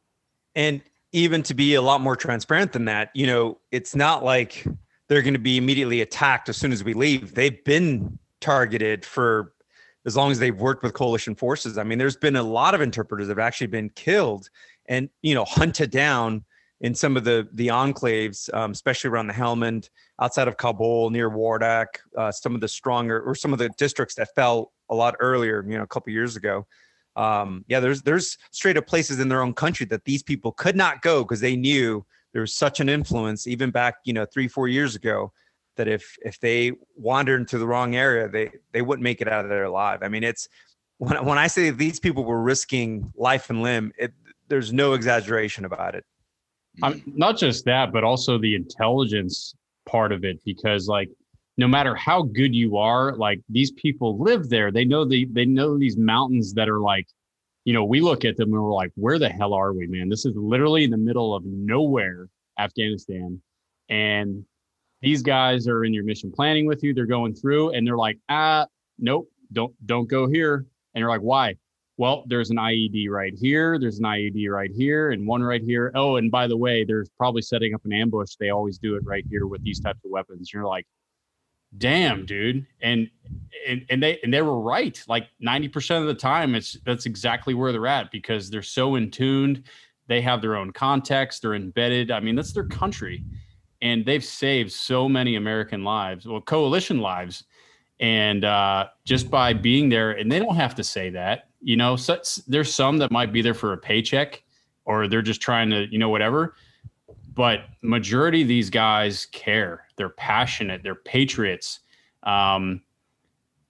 And 0.54 0.82
even 1.12 1.42
to 1.44 1.54
be 1.54 1.74
a 1.74 1.82
lot 1.82 2.00
more 2.00 2.16
transparent 2.16 2.72
than 2.72 2.84
that, 2.86 3.10
you 3.14 3.26
know, 3.26 3.58
it's 3.70 3.94
not 3.94 4.22
like 4.22 4.66
they're 5.08 5.22
going 5.22 5.34
to 5.34 5.40
be 5.40 5.56
immediately 5.56 6.02
attacked 6.02 6.48
as 6.48 6.56
soon 6.56 6.72
as 6.72 6.84
we 6.84 6.92
leave. 6.92 7.34
They've 7.34 7.62
been 7.64 8.18
targeted 8.40 9.04
for 9.04 9.54
as 10.04 10.16
long 10.16 10.30
as 10.30 10.38
they've 10.38 10.58
worked 10.58 10.82
with 10.82 10.92
coalition 10.92 11.34
forces. 11.34 11.78
I 11.78 11.84
mean, 11.84 11.98
there's 11.98 12.16
been 12.16 12.36
a 12.36 12.42
lot 12.42 12.74
of 12.74 12.80
interpreters 12.80 13.28
that 13.28 13.38
have 13.38 13.46
actually 13.46 13.68
been 13.68 13.90
killed 13.90 14.50
and 14.88 15.08
you 15.22 15.34
know 15.34 15.44
hunted 15.44 15.90
down 15.90 16.44
in 16.80 16.94
some 16.94 17.16
of 17.16 17.24
the 17.24 17.48
the 17.52 17.68
enclaves, 17.68 18.52
um, 18.54 18.72
especially 18.72 19.08
around 19.08 19.28
the 19.28 19.32
Helmand, 19.32 19.88
outside 20.20 20.48
of 20.48 20.56
Kabul, 20.56 21.10
near 21.10 21.30
Wardak, 21.30 21.86
uh, 22.16 22.30
some 22.30 22.54
of 22.54 22.60
the 22.60 22.68
stronger 22.68 23.20
or 23.20 23.34
some 23.34 23.52
of 23.52 23.58
the 23.58 23.70
districts 23.70 24.14
that 24.16 24.34
fell 24.34 24.72
a 24.90 24.94
lot 24.94 25.16
earlier, 25.20 25.64
you 25.66 25.76
know, 25.76 25.82
a 25.82 25.86
couple 25.86 26.12
years 26.12 26.36
ago. 26.36 26.66
Um, 27.16 27.64
yeah, 27.66 27.80
there's 27.80 28.02
there's 28.02 28.36
straight 28.50 28.76
up 28.76 28.86
places 28.86 29.20
in 29.20 29.28
their 29.28 29.42
own 29.42 29.54
country 29.54 29.86
that 29.86 30.04
these 30.04 30.22
people 30.22 30.52
could 30.52 30.76
not 30.76 31.00
go 31.00 31.22
because 31.22 31.40
they 31.40 31.56
knew 31.56 32.04
there 32.32 32.42
was 32.42 32.54
such 32.54 32.80
an 32.80 32.90
influence, 32.90 33.46
even 33.46 33.70
back 33.70 33.96
you 34.04 34.12
know 34.12 34.26
three 34.26 34.48
four 34.48 34.68
years 34.68 34.94
ago, 34.94 35.32
that 35.76 35.88
if 35.88 36.16
if 36.22 36.38
they 36.40 36.72
wandered 36.94 37.40
into 37.40 37.56
the 37.56 37.66
wrong 37.66 37.96
area, 37.96 38.28
they 38.28 38.50
they 38.72 38.82
wouldn't 38.82 39.02
make 39.02 39.22
it 39.22 39.28
out 39.28 39.44
of 39.44 39.48
there 39.48 39.64
alive. 39.64 40.00
I 40.02 40.08
mean, 40.08 40.24
it's 40.24 40.46
when 40.98 41.24
when 41.24 41.38
I 41.38 41.46
say 41.46 41.70
these 41.70 41.98
people 41.98 42.24
were 42.24 42.42
risking 42.42 43.10
life 43.16 43.48
and 43.48 43.62
limb, 43.62 43.92
it, 43.98 44.12
there's 44.48 44.74
no 44.74 44.92
exaggeration 44.92 45.64
about 45.64 45.94
it. 45.94 46.04
I'm, 46.82 47.02
not 47.06 47.36
just 47.36 47.64
that, 47.64 47.92
but 47.92 48.04
also 48.04 48.38
the 48.38 48.54
intelligence 48.54 49.54
part 49.86 50.12
of 50.12 50.24
it 50.24 50.40
because 50.44 50.88
like 50.88 51.08
no 51.56 51.66
matter 51.66 51.94
how 51.94 52.22
good 52.22 52.54
you 52.54 52.76
are, 52.76 53.14
like 53.14 53.40
these 53.48 53.70
people 53.72 54.18
live 54.18 54.48
there. 54.48 54.70
They 54.70 54.84
know 54.84 55.04
the 55.04 55.26
they 55.30 55.46
know 55.46 55.78
these 55.78 55.96
mountains 55.96 56.52
that 56.54 56.68
are 56.68 56.80
like, 56.80 57.06
you 57.64 57.72
know, 57.72 57.84
we 57.84 58.00
look 58.00 58.24
at 58.24 58.36
them 58.36 58.52
and 58.52 58.62
we're 58.62 58.74
like, 58.74 58.92
where 58.94 59.18
the 59.18 59.28
hell 59.28 59.54
are 59.54 59.72
we, 59.72 59.86
man? 59.86 60.08
This 60.08 60.26
is 60.26 60.34
literally 60.36 60.84
in 60.84 60.90
the 60.90 60.98
middle 60.98 61.34
of 61.34 61.44
nowhere, 61.46 62.28
Afghanistan. 62.58 63.40
And 63.88 64.44
these 65.00 65.22
guys 65.22 65.66
are 65.66 65.84
in 65.84 65.94
your 65.94 66.04
mission 66.04 66.30
planning 66.30 66.66
with 66.66 66.82
you. 66.82 66.92
They're 66.92 67.06
going 67.06 67.34
through 67.34 67.70
and 67.70 67.86
they're 67.86 67.96
like, 67.96 68.18
ah, 68.28 68.66
nope, 68.98 69.28
don't 69.52 69.74
don't 69.86 70.08
go 70.08 70.28
here. 70.28 70.66
And 70.94 71.00
you're 71.00 71.10
like, 71.10 71.20
why? 71.20 71.56
Well, 71.98 72.24
there's 72.26 72.50
an 72.50 72.58
IED 72.58 73.08
right 73.08 73.32
here. 73.34 73.78
There's 73.78 73.98
an 73.98 74.04
IED 74.04 74.50
right 74.50 74.70
here, 74.70 75.12
and 75.12 75.26
one 75.26 75.42
right 75.42 75.62
here. 75.62 75.92
Oh, 75.94 76.16
and 76.16 76.30
by 76.30 76.46
the 76.46 76.56
way, 76.56 76.84
there's 76.84 77.08
probably 77.16 77.40
setting 77.40 77.74
up 77.74 77.84
an 77.86 77.92
ambush. 77.92 78.34
They 78.38 78.50
always 78.50 78.78
do 78.78 78.96
it 78.96 79.02
right 79.04 79.24
here 79.30 79.46
with 79.46 79.62
these 79.64 79.80
types 79.80 80.04
of 80.04 80.10
weapons. 80.10 80.52
You're 80.52 80.66
like, 80.66 80.86
damn, 81.78 82.26
dude. 82.26 82.66
And 82.82 83.08
and 83.66 83.86
and 83.88 84.02
they 84.02 84.18
and 84.22 84.32
they 84.32 84.42
were 84.42 84.60
right. 84.60 85.02
Like 85.08 85.28
90% 85.42 86.00
of 86.02 86.06
the 86.06 86.14
time, 86.14 86.54
it's 86.54 86.76
that's 86.84 87.06
exactly 87.06 87.54
where 87.54 87.72
they're 87.72 87.86
at 87.86 88.10
because 88.10 88.50
they're 88.50 88.62
so 88.62 88.96
in 88.96 89.10
tuned. 89.10 89.62
They 90.06 90.20
have 90.20 90.42
their 90.42 90.56
own 90.56 90.72
context. 90.72 91.42
They're 91.42 91.54
embedded. 91.54 92.10
I 92.10 92.20
mean, 92.20 92.36
that's 92.36 92.52
their 92.52 92.66
country, 92.66 93.24
and 93.80 94.04
they've 94.04 94.24
saved 94.24 94.70
so 94.70 95.08
many 95.08 95.36
American 95.36 95.82
lives, 95.82 96.26
well, 96.26 96.42
coalition 96.42 97.00
lives 97.00 97.44
and 98.00 98.44
uh, 98.44 98.88
just 99.04 99.30
by 99.30 99.52
being 99.52 99.88
there 99.88 100.12
and 100.12 100.30
they 100.30 100.38
don't 100.38 100.56
have 100.56 100.74
to 100.74 100.84
say 100.84 101.10
that 101.10 101.48
you 101.60 101.76
know 101.76 101.96
so, 101.96 102.18
there's 102.46 102.72
some 102.72 102.98
that 102.98 103.10
might 103.10 103.32
be 103.32 103.42
there 103.42 103.54
for 103.54 103.72
a 103.72 103.78
paycheck 103.78 104.42
or 104.84 105.08
they're 105.08 105.22
just 105.22 105.40
trying 105.40 105.70
to 105.70 105.86
you 105.90 105.98
know 105.98 106.08
whatever 106.08 106.54
but 107.34 107.66
majority 107.82 108.40
of 108.40 108.48
these 108.48 108.70
guys 108.70 109.26
care. 109.26 109.84
They're 109.96 110.08
passionate. 110.08 110.82
They're 110.82 110.94
patriots. 110.94 111.80
Um, 112.22 112.82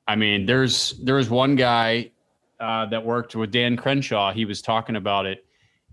i 0.08 0.14
mean 0.14 0.46
there's 0.46 1.00
there's 1.02 1.28
one 1.28 1.56
guy 1.56 2.12
uh, 2.60 2.86
that 2.86 3.04
worked 3.04 3.34
with 3.34 3.50
dan 3.50 3.76
crenshaw. 3.76 4.32
He 4.32 4.44
was 4.44 4.62
talking 4.62 4.96
about 4.96 5.26
it 5.26 5.44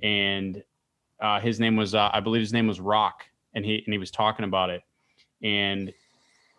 and 0.04 0.64
uh, 1.20 1.40
his 1.40 1.60
name 1.60 1.76
was 1.76 1.96
uh, 1.96 2.10
i 2.14 2.20
believe 2.20 2.42
his 2.42 2.54
name 2.54 2.68
was 2.68 2.80
rock 2.80 3.26
and 3.54 3.66
he 3.66 3.84
and 3.86 3.94
he 3.94 3.98
was 3.98 4.12
talking 4.12 4.46
about 4.46 4.70
it. 4.70 4.84
And 5.42 5.94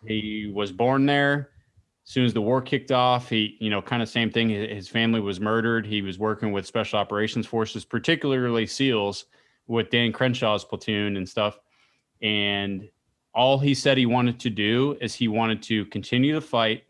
he 0.05 0.51
was 0.53 0.71
born 0.71 1.05
there 1.05 1.49
as 2.05 2.11
soon 2.11 2.25
as 2.25 2.33
the 2.33 2.41
war 2.41 2.61
kicked 2.61 2.91
off, 2.91 3.29
he, 3.29 3.57
you 3.59 3.71
know, 3.71 3.81
kind 3.81 4.03
of 4.03 4.07
same 4.07 4.29
thing. 4.29 4.49
His 4.49 4.87
family 4.87 5.19
was 5.19 5.39
murdered. 5.39 5.87
He 5.87 6.03
was 6.03 6.19
working 6.19 6.51
with 6.51 6.67
special 6.67 6.99
operations 6.99 7.47
forces, 7.47 7.83
particularly 7.83 8.67
SEALs, 8.67 9.25
with 9.65 9.89
Dan 9.89 10.13
Crenshaw's 10.13 10.63
platoon 10.63 11.17
and 11.17 11.27
stuff. 11.27 11.57
And 12.21 12.87
all 13.33 13.57
he 13.57 13.73
said 13.73 13.97
he 13.97 14.05
wanted 14.05 14.39
to 14.41 14.51
do 14.51 14.97
is 15.01 15.15
he 15.15 15.27
wanted 15.27 15.63
to 15.63 15.85
continue 15.87 16.35
the 16.35 16.41
fight, 16.41 16.83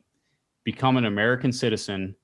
become 0.66 0.98
an 0.98 1.06
American 1.06 1.54
citizen, 1.54 2.16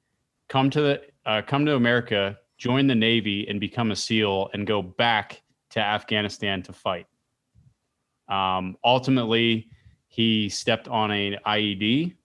come 0.50 0.70
to 0.70 0.82
the 0.82 1.02
uh, 1.26 1.42
come 1.48 1.66
to 1.68 1.76
America, 1.76 2.38
join 2.58 2.88
the 2.88 2.96
Navy, 2.96 3.48
and 3.48 3.60
become 3.60 3.92
a 3.92 3.96
SEAL, 3.96 4.50
and 4.54 4.68
go 4.68 4.82
back 4.82 5.42
to 5.70 5.80
Afghanistan 5.80 6.62
to 6.64 6.74
fight. 6.74 7.08
Um, 8.28 8.76
ultimately, 8.84 9.70
he 10.08 10.50
stepped 10.50 10.90
on 10.90 11.12
an 11.12 11.38
IED 11.46 12.16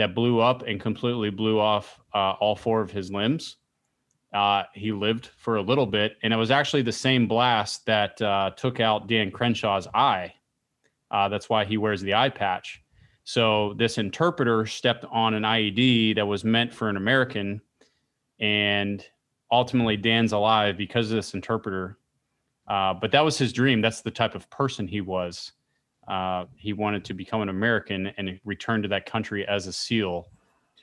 that 0.00 0.14
blew 0.14 0.40
up 0.40 0.62
and 0.62 0.80
completely 0.80 1.28
blew 1.28 1.60
off 1.60 2.00
uh, 2.14 2.32
all 2.40 2.56
four 2.56 2.80
of 2.80 2.90
his 2.90 3.12
limbs. 3.12 3.58
Uh, 4.32 4.62
he 4.72 4.92
lived 4.92 5.28
for 5.36 5.56
a 5.56 5.62
little 5.62 5.84
bit, 5.84 6.16
and 6.22 6.32
it 6.32 6.36
was 6.36 6.50
actually 6.50 6.80
the 6.80 6.90
same 6.90 7.28
blast 7.28 7.84
that 7.84 8.20
uh, 8.22 8.50
took 8.56 8.80
out 8.80 9.08
Dan 9.08 9.30
Crenshaw's 9.30 9.86
eye. 9.92 10.32
Uh, 11.10 11.28
that's 11.28 11.50
why 11.50 11.66
he 11.66 11.76
wears 11.76 12.00
the 12.00 12.14
eye 12.14 12.30
patch. 12.30 12.82
So 13.24 13.74
this 13.74 13.98
interpreter 13.98 14.64
stepped 14.64 15.04
on 15.10 15.34
an 15.34 15.42
IED 15.42 16.16
that 16.16 16.26
was 16.26 16.44
meant 16.44 16.72
for 16.72 16.88
an 16.88 16.96
American, 16.96 17.60
and 18.38 19.04
ultimately 19.52 19.98
Dan's 19.98 20.32
alive 20.32 20.78
because 20.78 21.10
of 21.10 21.16
this 21.16 21.34
interpreter. 21.34 21.98
Uh, 22.66 22.94
but 22.94 23.12
that 23.12 23.20
was 23.20 23.36
his 23.36 23.52
dream. 23.52 23.82
That's 23.82 24.00
the 24.00 24.10
type 24.10 24.34
of 24.34 24.48
person 24.48 24.88
he 24.88 25.02
was. 25.02 25.52
Uh, 26.10 26.46
he 26.56 26.72
wanted 26.72 27.04
to 27.04 27.14
become 27.14 27.40
an 27.40 27.48
American 27.48 28.08
and 28.16 28.40
return 28.44 28.82
to 28.82 28.88
that 28.88 29.06
country 29.06 29.46
as 29.46 29.68
a 29.68 29.72
SEAL 29.72 30.26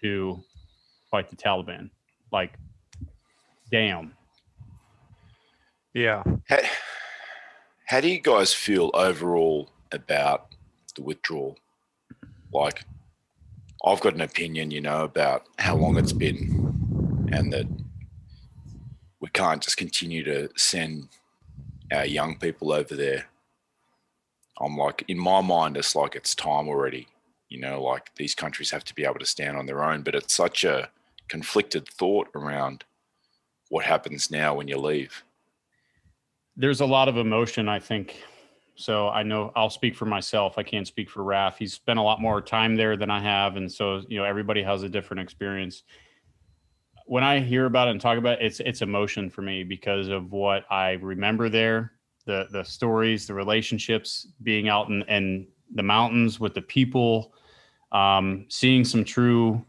to 0.02 0.42
fight 1.12 1.30
the 1.30 1.36
Taliban. 1.36 1.90
Like, 2.32 2.54
damn. 3.70 4.14
Yeah. 5.94 6.24
How, 6.48 6.60
how 7.88 8.00
do 8.00 8.08
you 8.08 8.22
guys 8.22 8.54
feel 8.54 8.90
overall 8.94 9.70
about 9.92 10.56
the 10.96 11.02
withdrawal? 11.02 11.58
Like, 12.54 12.86
I've 13.84 14.00
got 14.00 14.14
an 14.14 14.22
opinion, 14.22 14.72
you 14.72 14.80
know, 14.80 15.04
about 15.04 15.48
how 15.60 15.76
long 15.76 15.98
it's 15.98 16.14
been 16.14 17.30
and 17.34 17.52
that 17.52 17.68
we 19.20 19.28
can't 19.34 19.62
just 19.62 19.76
continue 19.76 20.24
to 20.24 20.48
send 20.56 21.10
our 21.92 22.06
young 22.06 22.38
people 22.40 22.72
over 22.72 22.96
there 22.96 23.26
I'm 24.60 24.78
like, 24.78 25.04
in 25.08 25.20
my 25.20 25.42
mind, 25.42 25.78
it's 25.78 25.96
like 25.96 26.16
it's 26.16 26.36
time 26.36 26.68
already. 26.68 27.08
You 27.50 27.60
know, 27.60 27.82
like 27.82 28.12
these 28.16 28.36
countries 28.36 28.72
have 28.72 28.84
to 28.86 28.96
be 28.96 29.06
able 29.06 29.20
to 29.20 29.26
stand 29.26 29.58
on 29.58 29.66
their 29.66 29.84
own. 29.84 30.02
But 30.02 30.16
it's 30.16 30.34
such 30.34 30.64
a 30.64 30.90
conflicted 31.30 31.88
thought 31.88 32.28
around 32.36 32.84
what 33.70 33.86
happens 33.86 34.32
now 34.32 34.56
when 34.56 34.68
you 34.68 34.78
leave. 34.78 35.24
There's 36.56 36.82
a 36.82 36.86
lot 36.86 37.08
of 37.08 37.18
emotion, 37.18 37.70
I 37.70 37.80
think. 37.80 38.22
So 38.76 39.10
I 39.10 39.24
know 39.24 39.52
I'll 39.56 39.70
speak 39.70 39.96
for 39.96 40.06
myself. 40.06 40.58
I 40.58 40.64
can't 40.64 40.88
speak 40.88 41.10
for 41.10 41.24
Raf. 41.24 41.58
He's 41.58 41.74
spent 41.74 42.00
a 42.00 42.02
lot 42.02 42.22
more 42.22 42.42
time 42.42 42.76
there 42.76 42.96
than 42.96 43.10
I 43.10 43.20
have. 43.22 43.56
And 43.56 43.72
so, 43.72 44.04
you 44.08 44.18
know, 44.18 44.24
everybody 44.24 44.62
has 44.64 44.84
a 44.84 44.90
different 44.90 45.22
experience. 45.22 45.84
When 47.06 47.24
I 47.24 47.40
hear 47.40 47.66
about 47.66 47.88
it 47.88 47.92
and 47.92 48.02
talk 48.02 48.18
about 48.18 48.42
it, 48.42 48.46
it's 48.46 48.60
it's 48.60 48.82
emotion 48.82 49.30
for 49.30 49.42
me 49.42 49.64
because 49.64 50.10
of 50.10 50.32
what 50.32 50.66
I 50.70 50.92
remember 50.94 51.50
there 51.50 51.94
the 52.28 52.48
the 52.52 52.64
stories, 52.64 53.26
the 53.26 53.34
relationships, 53.34 54.28
being 54.44 54.70
out 54.70 54.90
in, 54.90 55.02
in 55.04 55.48
the 55.74 55.82
mountains 55.82 56.40
with 56.40 56.54
the 56.54 56.62
people, 56.62 57.34
um, 57.92 58.46
seeing 58.50 58.86
some 58.86 59.04
true, 59.04 59.66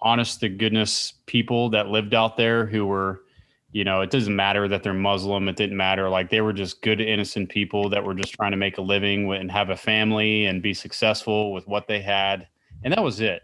honest 0.00 0.40
to 0.40 0.48
goodness 0.48 1.14
people 1.26 1.68
that 1.70 1.88
lived 1.88 2.14
out 2.14 2.36
there 2.36 2.64
who 2.64 2.86
were, 2.86 3.24
you 3.72 3.84
know, 3.84 4.00
it 4.00 4.10
doesn't 4.10 4.34
matter 4.34 4.66
that 4.68 4.82
they're 4.82 4.94
Muslim. 4.94 5.48
It 5.48 5.56
didn't 5.56 5.76
matter. 5.76 6.08
Like 6.08 6.30
they 6.30 6.40
were 6.40 6.54
just 6.54 6.80
good, 6.80 7.00
innocent 7.00 7.50
people 7.50 7.90
that 7.90 8.02
were 8.02 8.14
just 8.14 8.32
trying 8.32 8.52
to 8.52 8.56
make 8.56 8.78
a 8.78 8.82
living 8.82 9.30
and 9.32 9.50
have 9.50 9.68
a 9.68 9.76
family 9.76 10.46
and 10.46 10.62
be 10.62 10.72
successful 10.72 11.52
with 11.52 11.68
what 11.68 11.86
they 11.86 12.00
had, 12.00 12.48
and 12.82 12.94
that 12.94 13.02
was 13.02 13.20
it. 13.20 13.42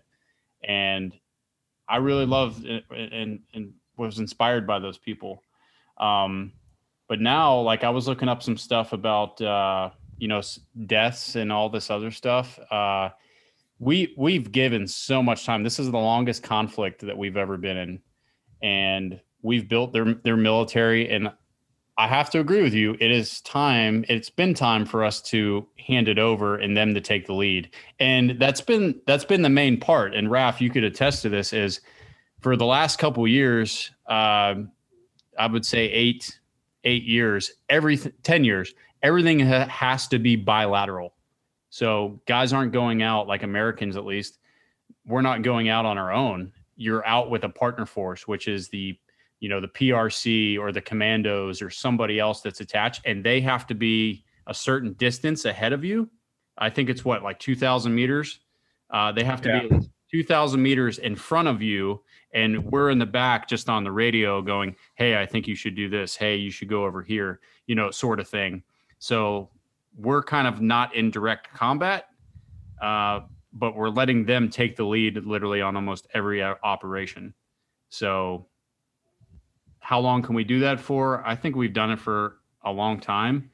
And 0.66 1.12
I 1.88 1.96
really 1.96 2.24
loved 2.24 2.64
and 2.64 3.40
and 3.52 3.72
was 3.96 4.18
inspired 4.18 4.66
by 4.66 4.78
those 4.78 4.98
people. 4.98 5.42
Um, 5.98 6.52
but 7.08 7.20
now 7.20 7.58
like 7.60 7.84
i 7.84 7.90
was 7.90 8.06
looking 8.08 8.28
up 8.28 8.42
some 8.42 8.56
stuff 8.56 8.92
about 8.92 9.40
uh 9.40 9.90
you 10.18 10.28
know 10.28 10.40
deaths 10.86 11.36
and 11.36 11.52
all 11.52 11.68
this 11.68 11.90
other 11.90 12.10
stuff. 12.10 12.58
Uh 12.70 13.10
we 13.78 14.14
we've 14.16 14.52
given 14.52 14.86
so 14.86 15.22
much 15.22 15.44
time. 15.44 15.62
This 15.62 15.78
is 15.78 15.90
the 15.90 15.98
longest 15.98 16.42
conflict 16.42 17.00
that 17.02 17.18
we've 17.18 17.36
ever 17.36 17.56
been 17.56 17.76
in. 17.76 18.00
And 18.62 19.20
we've 19.42 19.68
built 19.68 19.92
their 19.92 20.14
their 20.14 20.36
military. 20.36 21.10
And 21.10 21.30
i 21.96 22.08
have 22.08 22.30
to 22.30 22.40
agree 22.40 22.62
with 22.62 22.74
you. 22.74 22.96
It 23.00 23.10
is 23.10 23.40
time 23.42 24.04
it's 24.08 24.30
been 24.30 24.54
time 24.54 24.86
for 24.86 25.04
us 25.04 25.20
to 25.22 25.66
hand 25.78 26.08
it 26.08 26.18
over 26.18 26.56
and 26.56 26.76
them 26.76 26.94
to 26.94 27.00
take 27.00 27.26
the 27.26 27.34
lead. 27.34 27.74
And 27.98 28.38
that's 28.38 28.60
been 28.60 29.00
that's 29.06 29.24
been 29.24 29.42
the 29.42 29.50
main 29.50 29.78
part. 29.78 30.14
And 30.14 30.30
raf 30.30 30.60
you 30.60 30.70
could 30.70 30.84
attest 30.84 31.22
to 31.22 31.28
this 31.28 31.52
is 31.52 31.80
for 32.40 32.56
the 32.56 32.66
last 32.66 32.98
couple 32.98 33.26
years 33.26 33.90
uh, 34.06 34.54
i 35.38 35.46
would 35.46 35.66
say 35.66 35.90
eight 35.90 36.38
eight 36.84 37.04
years, 37.04 37.52
every 37.68 37.96
10 37.96 38.44
years, 38.44 38.74
everything 39.02 39.40
ha- 39.40 39.66
has 39.68 40.08
to 40.08 40.18
be 40.18 40.36
bilateral. 40.36 41.14
So 41.70 42.20
guys 42.26 42.52
aren't 42.52 42.72
going 42.72 43.02
out 43.02 43.26
like 43.26 43.42
Americans, 43.42 43.96
at 43.96 44.04
least. 44.04 44.38
We're 45.06 45.22
not 45.22 45.42
going 45.42 45.68
out 45.68 45.84
on 45.84 45.98
our 45.98 46.12
own. 46.12 46.52
You're 46.76 47.06
out 47.06 47.30
with 47.30 47.44
a 47.44 47.48
partner 47.48 47.86
force, 47.86 48.28
which 48.28 48.48
is 48.48 48.68
the, 48.68 48.98
you 49.40 49.48
know, 49.48 49.60
the 49.60 49.68
PRC 49.68 50.58
or 50.58 50.72
the 50.72 50.80
commandos 50.80 51.60
or 51.60 51.70
somebody 51.70 52.18
else 52.18 52.40
that's 52.40 52.60
attached, 52.60 53.02
and 53.04 53.24
they 53.24 53.40
have 53.40 53.66
to 53.66 53.74
be 53.74 54.24
a 54.46 54.54
certain 54.54 54.92
distance 54.94 55.44
ahead 55.44 55.72
of 55.72 55.84
you. 55.84 56.08
I 56.56 56.70
think 56.70 56.88
it's 56.88 57.04
what, 57.04 57.22
like 57.22 57.38
2,000 57.40 57.94
meters. 57.94 58.40
Uh, 58.90 59.10
they 59.12 59.24
have 59.24 59.40
to 59.42 59.48
yeah. 59.48 59.78
be 59.78 59.90
2,000 60.14 60.62
meters 60.62 60.98
in 60.98 61.16
front 61.16 61.48
of 61.48 61.60
you 61.60 62.00
and 62.34 62.64
we're 62.66 62.88
in 62.90 63.00
the 63.00 63.04
back 63.04 63.48
just 63.48 63.68
on 63.68 63.82
the 63.82 63.90
radio 63.90 64.40
going 64.40 64.76
hey 64.94 65.20
i 65.20 65.26
think 65.26 65.48
you 65.48 65.56
should 65.56 65.74
do 65.74 65.88
this. 65.88 66.14
Hey 66.14 66.36
you 66.36 66.52
should 66.52 66.68
go 66.68 66.84
over 66.84 67.02
here 67.02 67.40
you 67.66 67.74
know 67.74 67.90
sort 67.90 68.20
of 68.20 68.28
thing. 68.28 68.62
So 69.00 69.50
we're 69.98 70.22
kind 70.22 70.46
of 70.46 70.60
not 70.60 70.94
in 70.94 71.10
direct 71.10 71.52
combat 71.52 72.10
uh, 72.80 73.22
but 73.54 73.74
we're 73.74 73.88
letting 73.88 74.24
them 74.24 74.48
take 74.48 74.76
the 74.76 74.84
lead 74.84 75.16
literally 75.26 75.60
on 75.60 75.74
almost 75.74 76.06
every 76.14 76.40
uh, 76.40 76.54
operation. 76.62 77.34
So 77.88 78.46
how 79.80 79.98
long 79.98 80.22
can 80.22 80.36
we 80.36 80.44
do 80.44 80.60
that 80.60 80.78
for? 80.78 81.26
I 81.26 81.34
think 81.34 81.56
we've 81.56 81.72
done 81.72 81.90
it 81.90 81.98
for 81.98 82.36
a 82.64 82.70
long 82.70 83.00
time 83.00 83.50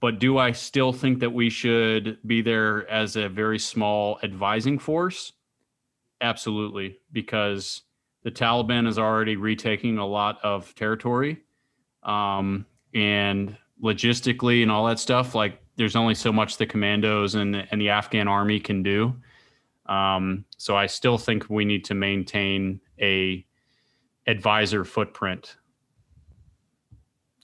but 0.00 0.20
do 0.20 0.38
I 0.38 0.52
still 0.52 0.94
think 0.94 1.18
that 1.18 1.34
we 1.34 1.50
should 1.50 2.16
be 2.26 2.40
there 2.40 2.88
as 2.88 3.16
a 3.16 3.28
very 3.28 3.58
small 3.58 4.18
advising 4.22 4.78
force? 4.78 5.34
Absolutely, 6.20 6.98
because 7.12 7.82
the 8.22 8.30
Taliban 8.30 8.86
is 8.86 8.98
already 8.98 9.36
retaking 9.36 9.98
a 9.98 10.06
lot 10.06 10.38
of 10.42 10.74
territory. 10.74 11.42
Um, 12.02 12.66
and 12.94 13.56
logistically 13.82 14.62
and 14.62 14.70
all 14.70 14.86
that 14.86 14.98
stuff, 14.98 15.34
like 15.34 15.60
there's 15.76 15.96
only 15.96 16.14
so 16.14 16.32
much 16.32 16.56
the 16.56 16.66
commandos 16.66 17.34
and, 17.34 17.54
and 17.70 17.80
the 17.80 17.88
Afghan 17.90 18.28
army 18.28 18.58
can 18.58 18.82
do. 18.82 19.14
Um, 19.86 20.44
so 20.56 20.76
I 20.76 20.86
still 20.86 21.18
think 21.18 21.48
we 21.48 21.64
need 21.64 21.84
to 21.86 21.94
maintain 21.94 22.80
a 23.00 23.46
advisor 24.26 24.84
footprint, 24.84 25.56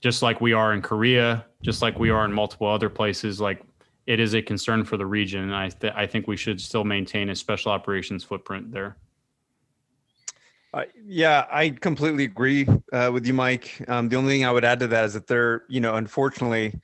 just 0.01 0.21
like 0.21 0.41
we 0.41 0.53
are 0.53 0.73
in 0.73 0.81
Korea, 0.81 1.45
just 1.63 1.81
like 1.81 1.97
we 1.97 2.09
are 2.09 2.25
in 2.25 2.33
multiple 2.33 2.67
other 2.67 2.89
places. 2.89 3.41
Like 3.41 3.63
it 4.07 4.19
is 4.19 4.35
a 4.35 4.41
concern 4.41 4.83
for 4.83 4.97
the 4.97 5.05
region, 5.05 5.43
and 5.43 5.55
I 5.55 5.69
th- 5.69 5.93
I 5.95 6.05
think 6.05 6.27
we 6.27 6.37
should 6.37 6.61
still 6.61 6.83
maintain 6.83 7.29
a 7.29 7.35
special 7.35 7.71
operations 7.71 8.23
footprint 8.23 8.71
there. 8.71 8.97
Uh, 10.73 10.83
yeah, 11.05 11.45
I 11.49 11.69
completely 11.69 12.25
agree 12.25 12.67
uh, 12.91 13.09
with 13.13 13.25
you, 13.25 13.33
Mike. 13.33 13.81
Um, 13.87 14.09
the 14.09 14.17
only 14.17 14.33
thing 14.33 14.45
I 14.45 14.51
would 14.51 14.65
add 14.65 14.79
to 14.81 14.87
that 14.87 15.05
is 15.05 15.13
that 15.13 15.25
they're, 15.25 15.63
you 15.69 15.79
know, 15.79 15.95
unfortunately, 15.95 16.77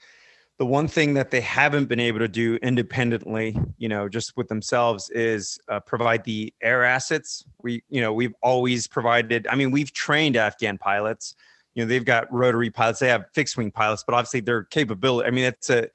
the 0.57 0.65
one 0.65 0.87
thing 0.87 1.13
that 1.15 1.29
they 1.29 1.41
haven't 1.41 1.85
been 1.85 1.99
able 1.99 2.19
to 2.19 2.27
do 2.27 2.55
independently, 2.57 3.59
you 3.77 3.89
know, 3.89 4.07
just 4.07 4.37
with 4.37 4.47
themselves 4.47 5.09
is 5.09 5.59
uh, 5.67 5.79
provide 5.81 6.23
the 6.23 6.53
air 6.61 6.85
assets. 6.85 7.43
We, 7.61 7.83
you 7.89 7.99
know, 7.99 8.13
we've 8.13 8.35
always 8.41 8.87
provided. 8.87 9.45
I 9.47 9.55
mean, 9.55 9.71
we've 9.71 9.91
trained 9.91 10.37
Afghan 10.37 10.77
pilots. 10.77 11.35
You 11.75 11.83
know, 11.83 11.89
they've 11.89 12.05
got 12.05 12.31
rotary 12.31 12.69
pilots. 12.69 12.99
They 12.99 13.09
have 13.09 13.25
fixed 13.33 13.57
wing 13.57 13.71
pilots, 13.71 14.03
but 14.05 14.13
obviously 14.13 14.39
their 14.39 14.63
capability. 14.63 15.27
I 15.27 15.31
mean, 15.31 15.45
it's 15.45 15.69
a, 15.69 15.87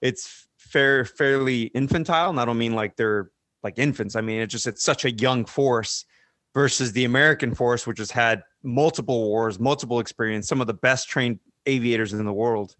it's 0.00 0.45
fair, 0.66 1.04
fairly 1.04 1.64
infantile. 1.64 2.30
And 2.30 2.40
I 2.40 2.44
don't 2.44 2.58
mean 2.58 2.74
like 2.74 2.96
they're 2.96 3.30
like 3.62 3.78
infants. 3.78 4.16
I 4.16 4.20
mean, 4.20 4.40
it's 4.40 4.52
just 4.52 4.66
it's 4.66 4.82
such 4.82 5.04
a 5.04 5.10
young 5.10 5.44
force 5.44 6.04
versus 6.54 6.92
the 6.92 7.04
American 7.04 7.54
force, 7.54 7.86
which 7.86 7.98
has 7.98 8.10
had 8.10 8.42
multiple 8.62 9.28
wars, 9.28 9.58
multiple 9.58 10.00
experience, 10.00 10.48
some 10.48 10.60
of 10.60 10.66
the 10.66 10.74
best 10.74 11.08
trained 11.08 11.40
aviators 11.66 12.12
in 12.12 12.24
the 12.24 12.32
world 12.32 12.76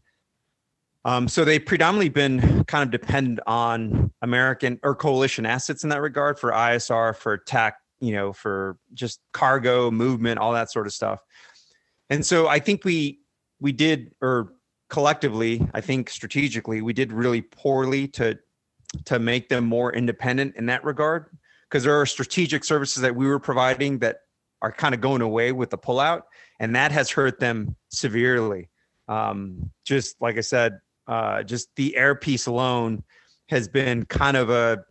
um, 1.06 1.28
so 1.28 1.44
they've 1.44 1.64
predominantly 1.64 2.08
been 2.08 2.64
kind 2.64 2.82
of 2.82 2.90
dependent 2.90 3.38
on 3.46 4.12
American 4.22 4.80
or 4.82 4.96
coalition 4.96 5.46
assets 5.46 5.84
in 5.84 5.90
that 5.90 6.02
regard 6.02 6.36
for 6.36 6.50
ISR, 6.50 7.14
for 7.14 7.38
TAC, 7.38 7.76
you 8.00 8.12
know, 8.12 8.32
for 8.32 8.76
just 8.92 9.20
cargo 9.32 9.92
movement, 9.92 10.40
all 10.40 10.52
that 10.52 10.72
sort 10.72 10.84
of 10.84 10.92
stuff. 10.92 11.22
And 12.10 12.26
so 12.26 12.48
I 12.48 12.58
think 12.58 12.84
we 12.84 13.20
we 13.60 13.70
did, 13.70 14.16
or 14.20 14.54
collectively, 14.88 15.66
I 15.74 15.80
think 15.80 16.10
strategically, 16.10 16.82
we 16.82 16.92
did 16.92 17.12
really 17.12 17.42
poorly 17.42 18.08
to 18.08 18.38
to 19.04 19.18
make 19.18 19.48
them 19.48 19.64
more 19.64 19.92
independent 19.92 20.54
in 20.56 20.66
that 20.66 20.84
regard, 20.84 21.26
because 21.68 21.82
there 21.82 22.00
are 22.00 22.06
strategic 22.06 22.64
services 22.64 23.02
that 23.02 23.14
we 23.14 23.26
were 23.26 23.40
providing 23.40 23.98
that 23.98 24.20
are 24.62 24.72
kind 24.72 24.94
of 24.94 25.00
going 25.00 25.22
away 25.22 25.52
with 25.52 25.70
the 25.70 25.78
pullout, 25.78 26.22
and 26.60 26.74
that 26.74 26.92
has 26.92 27.10
hurt 27.10 27.40
them 27.40 27.74
severely. 27.88 28.68
Um, 29.08 29.70
just 29.84 30.20
like 30.20 30.38
I 30.38 30.40
said, 30.40 30.80
uh, 31.06 31.42
just 31.42 31.68
the 31.76 31.96
air 31.96 32.14
piece 32.14 32.46
alone 32.46 33.02
has 33.48 33.68
been 33.68 34.04
kind 34.06 34.36
of 34.36 34.50
a 34.50 34.84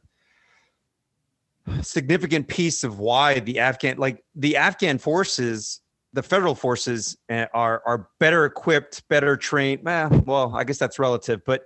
significant 1.82 2.48
piece 2.48 2.84
of 2.84 3.00
why 3.00 3.40
the 3.40 3.60
Afghan, 3.60 3.98
like 3.98 4.24
the 4.36 4.58
Afghan 4.58 4.98
forces, 4.98 5.82
the 6.16 6.24
federal 6.24 6.56
forces 6.56 7.18
eh, 7.30 7.46
are 7.54 7.84
are 7.86 8.10
better 8.20 8.46
equipped, 8.46 9.08
better 9.10 9.36
trained. 9.36 9.88
Eh, 9.88 10.10
well, 10.26 10.56
I 10.56 10.64
guess 10.64 10.78
that's 10.78 10.98
relative, 10.98 11.44
but 11.46 11.66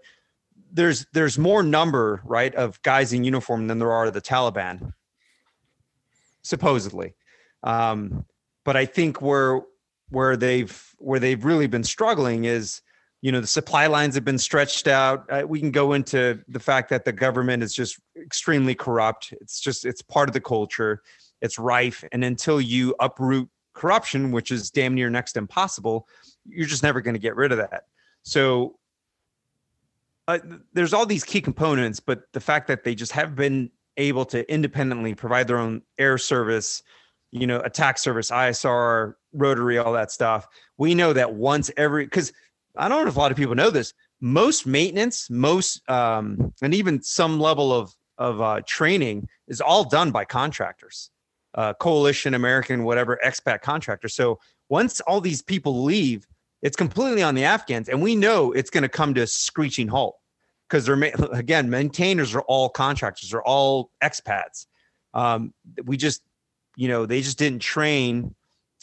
there's 0.71 1.05
there's 1.13 1.37
more 1.37 1.61
number 1.61 2.21
right 2.25 2.53
of 2.55 2.81
guys 2.81 3.13
in 3.13 3.23
uniform 3.23 3.67
than 3.67 3.77
there 3.77 3.91
are 3.91 4.09
the 4.09 4.21
Taliban, 4.21 4.93
supposedly. 6.41 7.13
Um, 7.63 8.25
but 8.65 8.75
I 8.75 8.85
think 8.85 9.21
where 9.21 9.61
where 10.09 10.35
they've 10.35 10.95
where 10.97 11.19
they've 11.19 11.45
really 11.45 11.67
been 11.67 11.83
struggling 11.83 12.45
is 12.45 12.81
you 13.21 13.31
know 13.31 13.41
the 13.41 13.47
supply 13.47 13.85
lines 13.85 14.15
have 14.15 14.25
been 14.25 14.39
stretched 14.39 14.87
out 14.87 15.25
uh, 15.29 15.43
we 15.47 15.59
can 15.59 15.71
go 15.71 15.93
into 15.93 16.41
the 16.47 16.59
fact 16.59 16.89
that 16.89 17.05
the 17.05 17.11
government 17.11 17.61
is 17.61 17.73
just 17.73 17.99
extremely 18.19 18.73
corrupt 18.73 19.33
it's 19.41 19.59
just 19.59 19.85
it's 19.85 20.01
part 20.01 20.29
of 20.29 20.33
the 20.33 20.39
culture 20.39 21.01
it's 21.41 21.59
rife 21.59 22.03
and 22.11 22.23
until 22.23 22.61
you 22.61 22.95
uproot 23.01 23.49
corruption 23.79 24.31
which 24.31 24.51
is 24.51 24.69
damn 24.69 24.93
near 24.93 25.09
next 25.09 25.37
impossible 25.37 26.07
you're 26.45 26.67
just 26.67 26.83
never 26.83 27.01
going 27.01 27.13
to 27.15 27.19
get 27.19 27.35
rid 27.35 27.51
of 27.51 27.57
that 27.57 27.85
so 28.23 28.75
uh, 30.27 30.37
there's 30.73 30.93
all 30.93 31.05
these 31.05 31.23
key 31.23 31.41
components 31.41 31.99
but 31.99 32.23
the 32.33 32.39
fact 32.39 32.67
that 32.67 32.83
they 32.83 32.93
just 32.93 33.11
have 33.11 33.35
been 33.35 33.71
able 33.97 34.25
to 34.25 34.49
independently 34.51 35.15
provide 35.15 35.47
their 35.47 35.57
own 35.57 35.81
air 35.97 36.17
service 36.17 36.83
you 37.31 37.47
know 37.47 37.59
attack 37.61 37.97
service 37.97 38.29
isr 38.29 39.15
rotary 39.33 39.77
all 39.77 39.93
that 39.93 40.11
stuff 40.11 40.47
we 40.77 40.93
know 40.93 41.13
that 41.13 41.33
once 41.33 41.71
every 41.77 42.05
because 42.05 42.31
I 42.79 42.87
don't 42.87 43.03
know 43.03 43.09
if 43.09 43.15
a 43.15 43.19
lot 43.19 43.31
of 43.31 43.37
people 43.37 43.55
know 43.55 43.69
this. 43.69 43.93
Most 44.21 44.65
maintenance, 44.65 45.29
most 45.29 45.87
um, 45.89 46.53
and 46.61 46.73
even 46.73 47.01
some 47.01 47.39
level 47.39 47.73
of 47.73 47.93
of 48.17 48.41
uh, 48.41 48.61
training 48.65 49.29
is 49.47 49.61
all 49.61 49.83
done 49.85 50.11
by 50.11 50.25
contractors, 50.25 51.09
uh, 51.55 51.73
coalition, 51.75 52.33
American, 52.33 52.83
whatever 52.83 53.19
expat 53.25 53.61
contractor. 53.61 54.07
So 54.07 54.39
once 54.69 54.99
all 55.01 55.21
these 55.21 55.41
people 55.41 55.83
leave, 55.83 56.27
it's 56.61 56.75
completely 56.75 57.23
on 57.23 57.35
the 57.35 57.45
Afghans, 57.45 57.89
and 57.89 58.01
we 58.01 58.15
know 58.15 58.51
it's 58.51 58.69
going 58.69 58.83
to 58.83 58.89
come 58.89 59.13
to 59.13 59.21
a 59.21 59.27
screeching 59.27 59.87
halt 59.87 60.17
because 60.67 60.85
they're 60.85 61.01
again 61.31 61.69
maintainers 61.69 62.35
are 62.35 62.41
all 62.41 62.69
contractors, 62.69 63.33
are 63.33 63.43
all 63.43 63.91
expats. 64.03 64.65
Um, 65.13 65.53
we 65.85 65.97
just, 65.97 66.21
you 66.75 66.87
know, 66.87 67.05
they 67.05 67.21
just 67.21 67.37
didn't 67.37 67.61
train 67.61 68.35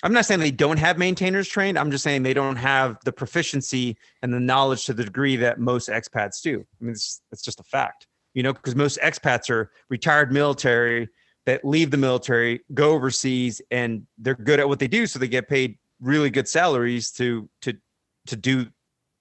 I'm 0.02 0.12
not 0.12 0.26
saying 0.26 0.40
they 0.40 0.50
don't 0.50 0.78
have 0.78 0.98
maintainers 0.98 1.48
trained. 1.48 1.78
I'm 1.78 1.90
just 1.90 2.04
saying 2.04 2.22
they 2.22 2.34
don't 2.34 2.56
have 2.56 2.98
the 3.04 3.12
proficiency 3.12 3.96
and 4.22 4.32
the 4.32 4.40
knowledge 4.40 4.84
to 4.86 4.92
the 4.92 5.04
degree 5.04 5.36
that 5.36 5.58
most 5.58 5.88
expats 5.88 6.42
do. 6.42 6.60
I 6.60 6.84
mean, 6.84 6.92
it's, 6.92 7.22
it's 7.32 7.42
just 7.42 7.60
a 7.60 7.64
fact, 7.64 8.06
you 8.34 8.42
know, 8.42 8.52
because 8.52 8.76
most 8.76 8.98
expats 9.00 9.48
are 9.48 9.70
retired 9.88 10.32
military 10.32 11.08
that 11.46 11.64
leave 11.64 11.90
the 11.90 11.96
military, 11.96 12.60
go 12.74 12.90
overseas, 12.90 13.62
and 13.70 14.06
they're 14.18 14.34
good 14.34 14.60
at 14.60 14.68
what 14.68 14.78
they 14.78 14.88
do, 14.88 15.06
so 15.06 15.18
they 15.18 15.28
get 15.28 15.48
paid 15.48 15.78
really 16.00 16.30
good 16.30 16.48
salaries 16.48 17.10
to 17.12 17.48
to 17.62 17.74
to 18.26 18.36
do 18.36 18.66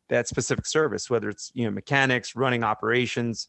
that 0.09 0.27
specific 0.27 0.65
service, 0.65 1.09
whether 1.09 1.29
it's 1.29 1.51
you 1.53 1.65
know 1.65 1.71
mechanics, 1.71 2.35
running 2.35 2.63
operations, 2.63 3.47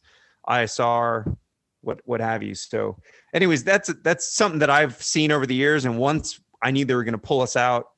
ISR, 0.48 1.36
what 1.80 2.00
what 2.04 2.20
have 2.20 2.42
you. 2.42 2.54
So, 2.54 2.98
anyways, 3.34 3.64
that's 3.64 3.92
that's 4.02 4.32
something 4.32 4.60
that 4.60 4.70
I've 4.70 5.02
seen 5.02 5.32
over 5.32 5.46
the 5.46 5.54
years, 5.54 5.84
and 5.84 5.98
once 5.98 6.40
I 6.62 6.70
knew 6.70 6.84
they 6.84 6.94
were 6.94 7.04
going 7.04 7.12
to 7.12 7.18
pull 7.18 7.40
us 7.40 7.56
out. 7.56 7.88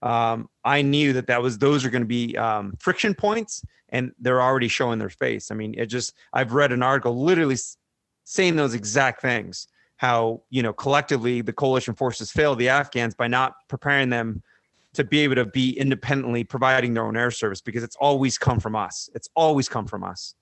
Um, 0.00 0.48
I 0.64 0.82
knew 0.82 1.12
that 1.14 1.26
that 1.26 1.42
was 1.42 1.58
those 1.58 1.84
are 1.84 1.90
going 1.90 2.02
to 2.02 2.06
be 2.06 2.36
um, 2.36 2.74
friction 2.78 3.14
points, 3.14 3.64
and 3.88 4.12
they're 4.20 4.42
already 4.42 4.68
showing 4.68 4.98
their 4.98 5.08
face. 5.08 5.50
I 5.50 5.54
mean, 5.54 5.74
it 5.76 5.86
just 5.86 6.14
I've 6.32 6.52
read 6.52 6.70
an 6.70 6.82
article 6.82 7.20
literally 7.20 7.56
saying 8.24 8.56
those 8.56 8.74
exact 8.74 9.22
things. 9.22 9.66
How 9.98 10.42
you 10.50 10.62
know 10.62 10.72
collectively 10.72 11.42
the 11.42 11.52
coalition 11.52 11.94
forces 11.94 12.32
failed 12.32 12.58
the 12.58 12.68
Afghans 12.68 13.14
by 13.14 13.28
not 13.28 13.54
preparing 13.68 14.08
them 14.08 14.42
to 14.94 15.04
be 15.04 15.20
able 15.20 15.36
to 15.36 15.44
be 15.44 15.78
independently 15.78 16.42
providing 16.42 16.94
their 16.94 17.04
own 17.04 17.16
air 17.16 17.30
service 17.30 17.60
because 17.60 17.82
it's 17.82 17.96
always 17.96 18.38
come 18.38 18.58
from 18.58 18.74
us. 18.74 19.08
It's 19.14 19.28
always 19.36 19.68
come 19.68 19.86
from 19.86 20.02
us 20.02 20.34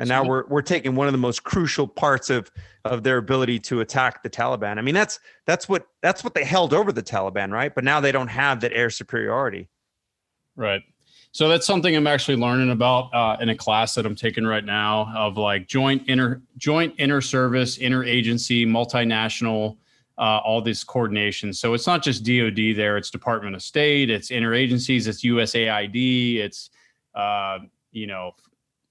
and 0.00 0.08
now 0.08 0.24
we're 0.24 0.46
we're 0.48 0.62
taking 0.62 0.94
one 0.94 1.06
of 1.08 1.12
the 1.12 1.18
most 1.18 1.44
crucial 1.44 1.86
parts 1.86 2.30
of 2.30 2.50
of 2.86 3.02
their 3.02 3.18
ability 3.18 3.58
to 3.58 3.80
attack 3.80 4.22
the 4.22 4.30
Taliban. 4.30 4.78
I 4.78 4.80
mean, 4.80 4.94
that's 4.94 5.20
that's 5.46 5.68
what 5.68 5.86
that's 6.00 6.24
what 6.24 6.32
they 6.32 6.42
held 6.42 6.72
over 6.72 6.90
the 6.90 7.02
Taliban, 7.02 7.52
right? 7.52 7.72
But 7.74 7.84
now 7.84 8.00
they 8.00 8.10
don't 8.10 8.28
have 8.28 8.60
that 8.62 8.72
air 8.72 8.88
superiority. 8.88 9.68
Right. 10.56 10.80
So 11.32 11.48
that's 11.48 11.66
something 11.66 11.94
I'm 11.94 12.08
actually 12.08 12.36
learning 12.36 12.70
about 12.70 13.14
uh, 13.14 13.36
in 13.40 13.50
a 13.50 13.54
class 13.56 13.94
that 13.94 14.04
I'm 14.04 14.16
taking 14.16 14.44
right 14.44 14.64
now 14.64 15.12
of 15.16 15.36
like 15.36 15.68
joint 15.68 16.08
inter 16.08 16.42
joint 16.56 16.94
inter 16.98 17.20
service, 17.20 17.78
interagency, 17.78 18.66
multinational, 18.66 19.76
uh, 20.18 20.38
all 20.38 20.60
this 20.60 20.82
coordination. 20.82 21.52
So 21.52 21.74
it's 21.74 21.86
not 21.86 22.02
just 22.02 22.24
DoD 22.24 22.76
there; 22.76 22.96
it's 22.96 23.10
Department 23.10 23.54
of 23.54 23.62
State, 23.62 24.10
it's 24.10 24.30
interagencies, 24.30 25.06
it's 25.06 25.24
USAID, 25.24 26.38
it's 26.38 26.70
uh, 27.14 27.60
you 27.92 28.08
know 28.08 28.32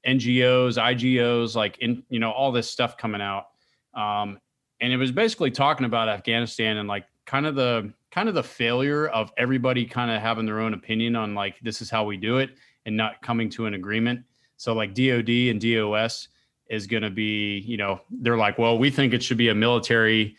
NGOs, 0.07 0.81
IGOs, 0.81 1.55
like 1.55 1.77
in 1.79 2.03
you 2.09 2.19
know 2.19 2.31
all 2.31 2.53
this 2.53 2.69
stuff 2.69 2.95
coming 2.95 3.21
out, 3.21 3.47
um, 3.93 4.39
and 4.79 4.93
it 4.93 4.97
was 4.97 5.11
basically 5.11 5.51
talking 5.51 5.85
about 5.85 6.07
Afghanistan 6.07 6.77
and 6.77 6.87
like 6.87 7.05
kind 7.25 7.45
of 7.45 7.55
the 7.55 7.91
kind 8.11 8.27
of 8.27 8.35
the 8.35 8.43
failure 8.43 9.07
of 9.07 9.31
everybody 9.37 9.85
kind 9.85 10.11
of 10.11 10.21
having 10.21 10.45
their 10.45 10.59
own 10.59 10.73
opinion 10.73 11.15
on 11.15 11.35
like 11.35 11.59
this 11.61 11.81
is 11.81 11.89
how 11.89 12.03
we 12.03 12.17
do 12.17 12.37
it 12.37 12.51
and 12.85 12.95
not 12.95 13.21
coming 13.21 13.49
to 13.51 13.65
an 13.65 13.73
agreement. 13.73 14.21
So 14.57 14.73
like 14.73 14.93
DOD 14.93 15.29
and 15.29 15.61
DOS 15.61 16.27
is 16.69 16.87
going 16.87 17.03
to 17.03 17.09
be, 17.09 17.59
you 17.59 17.77
know, 17.77 18.01
they're 18.09 18.37
like, 18.37 18.57
well, 18.57 18.77
we 18.77 18.89
think 18.89 19.13
it 19.13 19.23
should 19.23 19.37
be 19.37 19.49
a 19.49 19.55
military 19.55 20.35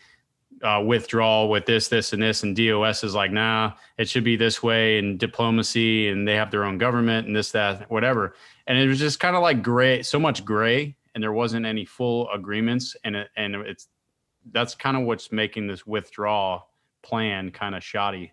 uh, 0.63 0.81
withdrawal 0.85 1.49
with 1.49 1.65
this, 1.65 1.87
this, 1.87 2.13
and 2.13 2.21
this, 2.21 2.43
and 2.43 2.55
DOS 2.55 3.03
is 3.03 3.15
like, 3.15 3.31
nah, 3.31 3.73
it 3.97 4.07
should 4.07 4.23
be 4.23 4.35
this 4.35 4.61
way, 4.61 4.99
and 4.99 5.19
diplomacy, 5.19 6.09
and 6.09 6.27
they 6.27 6.35
have 6.35 6.51
their 6.51 6.65
own 6.65 6.77
government, 6.77 7.27
and 7.27 7.35
this, 7.35 7.51
that, 7.51 7.89
whatever. 7.89 8.35
And 8.67 8.77
it 8.77 8.87
was 8.87 8.99
just 8.99 9.19
kind 9.19 9.35
of 9.35 9.41
like 9.41 9.63
gray, 9.63 10.03
so 10.03 10.19
much 10.19 10.45
gray, 10.45 10.95
and 11.15 11.23
there 11.23 11.33
wasn't 11.33 11.65
any 11.65 11.85
full 11.85 12.29
agreements, 12.29 12.95
and 13.03 13.15
it, 13.15 13.29
and 13.35 13.55
it's 13.55 13.87
that's 14.51 14.73
kind 14.73 14.97
of 14.97 15.03
what's 15.03 15.31
making 15.31 15.67
this 15.67 15.85
withdrawal 15.85 16.67
plan 17.03 17.51
kind 17.51 17.75
of 17.75 17.83
shoddy 17.83 18.31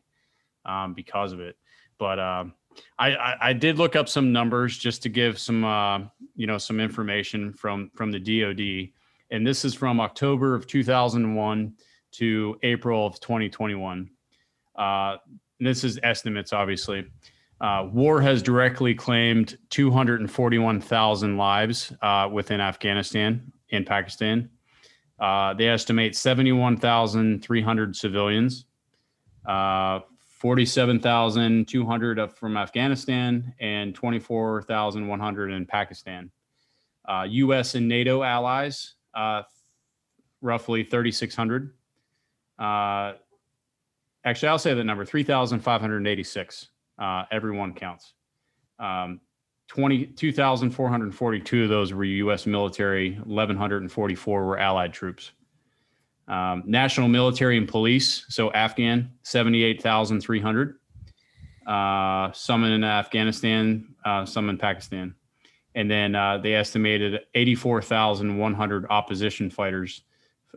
um, 0.64 0.94
because 0.94 1.32
of 1.32 1.40
it. 1.40 1.56
But 1.98 2.18
um, 2.18 2.54
I, 2.98 3.14
I, 3.14 3.36
I 3.48 3.52
did 3.52 3.78
look 3.78 3.96
up 3.96 4.08
some 4.08 4.32
numbers 4.32 4.76
just 4.76 5.02
to 5.02 5.08
give 5.08 5.38
some 5.38 5.64
uh, 5.64 6.00
you 6.34 6.46
know 6.46 6.58
some 6.58 6.80
information 6.80 7.52
from 7.52 7.90
from 7.94 8.10
the 8.12 8.20
DoD, 8.20 8.92
and 9.30 9.46
this 9.46 9.64
is 9.64 9.74
from 9.74 10.00
October 10.00 10.54
of 10.54 10.66
2001 10.66 11.74
to 12.12 12.58
April 12.62 13.06
of 13.06 13.20
2021. 13.20 14.10
Uh, 14.76 15.16
this 15.60 15.84
is 15.84 15.98
estimates, 16.02 16.52
obviously. 16.52 17.04
Uh, 17.60 17.88
war 17.92 18.20
has 18.20 18.40
directly 18.40 18.94
claimed 18.94 19.58
241,000 19.70 21.36
lives 21.36 21.92
uh, 22.02 22.28
within 22.32 22.60
Afghanistan 22.60 23.52
and 23.72 23.84
Pakistan. 23.84 24.48
Uh, 25.18 25.54
they 25.54 25.68
estimate 25.68 26.14
71,300 26.14 27.96
civilians, 27.96 28.66
uh, 29.46 30.00
47,200 30.18 32.32
from 32.32 32.56
Afghanistan, 32.56 33.52
and 33.58 33.94
24,100 33.94 35.50
in 35.50 35.66
Pakistan. 35.66 36.30
U.S. 37.28 37.74
Uh, 37.74 37.78
and 37.78 37.88
NATO 37.88 38.22
allies, 38.22 38.94
uh, 39.14 39.42
roughly 40.40 40.84
3,600. 40.84 41.74
Uh, 42.58 43.14
actually, 44.24 44.48
I'll 44.48 44.58
say 44.58 44.74
the 44.74 44.84
number 44.84 45.04
3,586. 45.04 46.68
everyone 47.32 47.74
counts. 47.74 48.14
Um, 48.78 49.20
20, 49.68 50.06
2,442 50.06 51.62
of 51.62 51.68
those 51.68 51.92
were 51.92 52.04
U.S. 52.04 52.46
military, 52.46 53.14
1,144 53.24 54.44
were 54.44 54.58
Allied 54.58 54.92
troops. 54.92 55.32
Um, 56.26 56.62
national 56.66 57.08
military 57.08 57.56
and 57.56 57.68
police, 57.68 58.24
so 58.28 58.50
Afghan, 58.52 59.12
78,300. 59.22 60.74
Uh, 61.66 62.32
some 62.32 62.64
in 62.64 62.82
Afghanistan, 62.82 63.94
uh, 64.04 64.24
some 64.24 64.48
in 64.48 64.56
Pakistan. 64.56 65.14
And 65.74 65.90
then 65.90 66.14
uh, 66.14 66.38
they 66.38 66.54
estimated 66.54 67.20
84,100 67.34 68.86
opposition 68.88 69.50
fighters, 69.50 70.02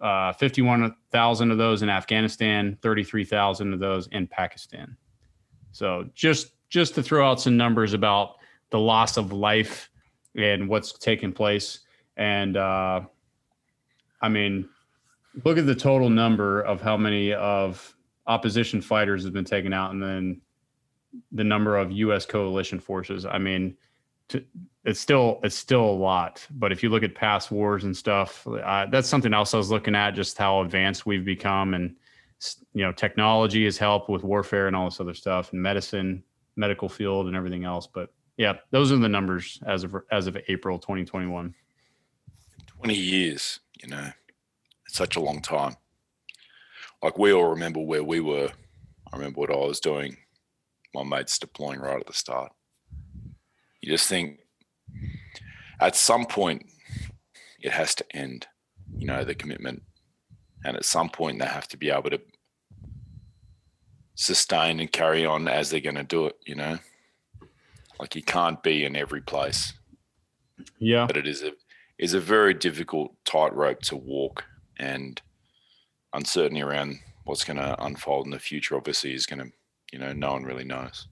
uh, 0.02 0.34
51,000 0.34 1.52
of 1.52 1.58
those 1.58 1.82
in 1.82 1.90
Afghanistan, 1.90 2.78
33,000 2.82 3.74
of 3.74 3.80
those 3.80 4.08
in 4.08 4.26
Pakistan. 4.28 4.96
So 5.74 6.10
just 6.16 6.54
just 6.70 6.96
to 6.96 7.04
throw 7.04 7.30
out 7.30 7.42
some 7.42 7.58
numbers 7.58 7.94
about 7.94 8.38
the 8.72 8.80
loss 8.80 9.18
of 9.18 9.32
life 9.32 9.90
and 10.36 10.68
what's 10.68 10.94
taken 10.94 11.32
place. 11.32 11.80
And 12.18 12.58
uh, 12.58 13.02
I 14.22 14.30
mean, 14.30 14.68
look 15.46 15.58
at 15.58 15.66
the 15.66 15.76
total 15.76 16.10
number 16.10 16.62
of 16.62 16.82
how 16.82 16.98
many 16.98 17.34
of 17.34 17.96
opposition 18.28 18.82
fighters 18.82 19.24
have 19.24 19.34
been 19.34 19.46
taken 19.46 19.74
out, 19.74 19.92
and 19.92 20.02
then 20.02 20.42
the 21.32 21.44
number 21.44 21.78
of 21.78 21.92
U.S. 21.92 22.26
coalition 22.26 22.80
forces. 22.80 23.26
I 23.26 23.38
mean, 23.38 23.76
to, 24.30 24.44
it's 24.86 25.00
still 25.00 25.40
it's 25.44 25.56
still 25.56 25.84
a 25.84 25.92
lot. 25.92 26.46
But 26.52 26.72
if 26.72 26.84
you 26.84 26.90
look 26.90 27.04
at 27.04 27.16
past 27.16 27.52
wars 27.52 27.84
and 27.84 27.96
stuff, 27.96 28.46
uh, 28.48 28.88
that's 28.88 29.08
something 29.08 29.34
else 29.34 29.54
I 29.54 29.58
was 29.58 29.72
looking 29.72 29.96
at. 29.96 30.12
Just 30.12 30.38
how 30.38 30.62
advanced 30.62 31.06
we've 31.06 31.26
become, 31.26 31.74
and 31.74 31.96
you 32.74 32.84
know, 32.84 32.92
technology 32.92 33.66
has 33.66 33.78
helped 33.78 34.10
with 34.10 34.24
warfare 34.24 34.68
and 34.68 34.76
all 34.76 34.86
this 34.86 35.00
other 35.00 35.14
stuff, 35.14 35.52
and 35.54 35.62
medicine, 35.62 36.24
medical 36.56 36.90
field, 36.90 37.28
and 37.28 37.36
everything 37.36 37.66
else. 37.66 37.88
But 37.88 38.14
yeah, 38.42 38.54
those 38.72 38.92
are 38.92 38.98
the 38.98 39.08
numbers 39.08 39.60
as 39.68 39.84
of 39.84 39.96
as 40.12 40.26
of 40.26 40.36
April 40.48 40.80
2021. 40.80 41.54
20 42.80 42.96
years, 42.96 43.60
you 43.80 43.88
know, 43.88 44.10
it's 44.88 44.98
such 44.98 45.16
a 45.16 45.20
long 45.20 45.44
time. 45.44 45.76
Like 47.04 47.20
we 47.20 47.32
all 47.32 47.50
remember 47.50 47.82
where 47.82 48.04
we 48.04 48.20
were. 48.20 48.50
I 49.14 49.16
remember 49.16 49.42
what 49.42 49.52
I 49.52 49.58
was 49.58 49.80
doing. 49.80 50.18
My 50.92 51.04
mates 51.04 51.38
deploying 51.38 51.82
right 51.82 52.00
at 52.00 52.08
the 52.08 52.14
start. 52.14 52.52
You 53.80 53.92
just 53.92 54.08
think 54.08 54.40
at 55.80 55.96
some 55.96 56.26
point 56.26 56.66
it 57.60 57.72
has 57.72 57.94
to 57.94 58.06
end, 58.12 58.48
you 58.98 59.06
know, 59.06 59.24
the 59.24 59.36
commitment. 59.36 59.84
And 60.66 60.76
at 60.76 60.86
some 60.86 61.10
point 61.10 61.38
they 61.38 61.46
have 61.46 61.68
to 61.68 61.78
be 61.78 61.92
able 61.92 62.10
to 62.10 62.22
sustain 64.16 64.80
and 64.80 64.92
carry 64.92 65.28
on 65.28 65.48
as 65.48 65.70
they're 65.70 65.80
going 65.80 65.94
to 65.94 66.04
do 66.04 66.26
it, 66.26 66.38
you 66.48 66.56
know. 66.56 66.80
Like 68.02 68.16
you 68.16 68.24
can't 68.24 68.62
be 68.64 68.84
in 68.84 68.96
every 68.96 69.22
place. 69.22 69.74
Yeah. 70.80 71.06
But 71.06 71.18
it 71.18 71.28
is 71.28 71.44
a 71.44 71.52
is 72.00 72.16
a 72.16 72.20
very 72.20 72.56
difficult 72.56 73.14
tightrope 73.26 73.80
to 73.84 73.96
walk 73.96 74.44
and 74.80 75.22
uncertainty 76.16 76.64
around 76.64 76.98
what's 77.26 77.44
going 77.44 77.58
to 77.58 77.84
unfold 77.84 78.26
in 78.26 78.32
the 78.32 78.40
future 78.40 78.76
obviously 78.76 79.14
is 79.14 79.28
going 79.28 79.40
to 79.40 79.52
you 79.94 80.00
know 80.00 80.12
no 80.14 80.32
one 80.32 80.44
really 80.44 80.64
knows. 80.64 81.08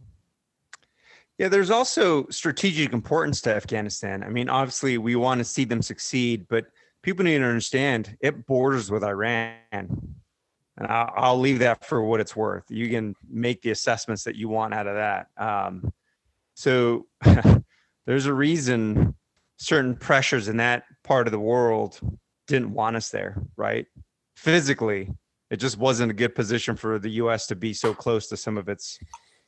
Yeah 1.38 1.48
there's 1.48 1.70
also 1.70 2.28
strategic 2.30 2.92
importance 2.92 3.40
to 3.42 3.54
afghanistan. 3.54 4.24
I 4.24 4.30
mean 4.30 4.50
obviously 4.50 4.98
we 4.98 5.16
want 5.16 5.38
to 5.38 5.46
see 5.46 5.66
them 5.66 5.84
succeed 5.84 6.48
but 6.50 6.66
people 7.04 7.24
need 7.24 7.38
to 7.38 7.46
understand 7.46 8.18
it 8.20 8.48
borders 8.48 8.90
with 8.90 9.04
iran. 9.04 9.54
And 9.72 10.88
i'll, 10.88 11.14
I'll 11.16 11.40
leave 11.40 11.60
that 11.60 11.86
for 11.86 12.02
what 12.04 12.20
it's 12.20 12.36
worth. 12.36 12.64
You 12.70 12.90
can 12.90 13.16
make 13.30 13.62
the 13.62 13.70
assessments 13.70 14.24
that 14.24 14.36
you 14.36 14.50
want 14.50 14.74
out 14.74 14.88
of 14.88 14.96
that. 14.96 15.28
Um, 15.38 15.94
so 16.60 17.06
there's 18.06 18.26
a 18.26 18.34
reason 18.34 19.16
certain 19.56 19.96
pressures 19.96 20.50
in 20.50 20.58
that 20.58 20.84
part 21.06 21.26
of 21.26 21.32
the 21.32 21.40
world 21.40 22.02
didn't 22.48 22.74
want 22.74 22.98
us 22.98 23.12
there, 23.12 23.42
right? 23.56 23.86
Physically, 24.36 25.10
it 25.52 25.56
just 25.56 25.78
wasn't 25.78 26.12
a 26.12 26.14
good 26.14 26.36
position 26.36 26.76
for 26.76 27.00
the 27.00 27.12
US 27.12 27.48
to 27.48 27.56
be 27.56 27.74
so 27.74 27.94
close 27.94 28.28
to 28.28 28.36
some 28.36 28.58
of 28.58 28.68
its 28.68 29.00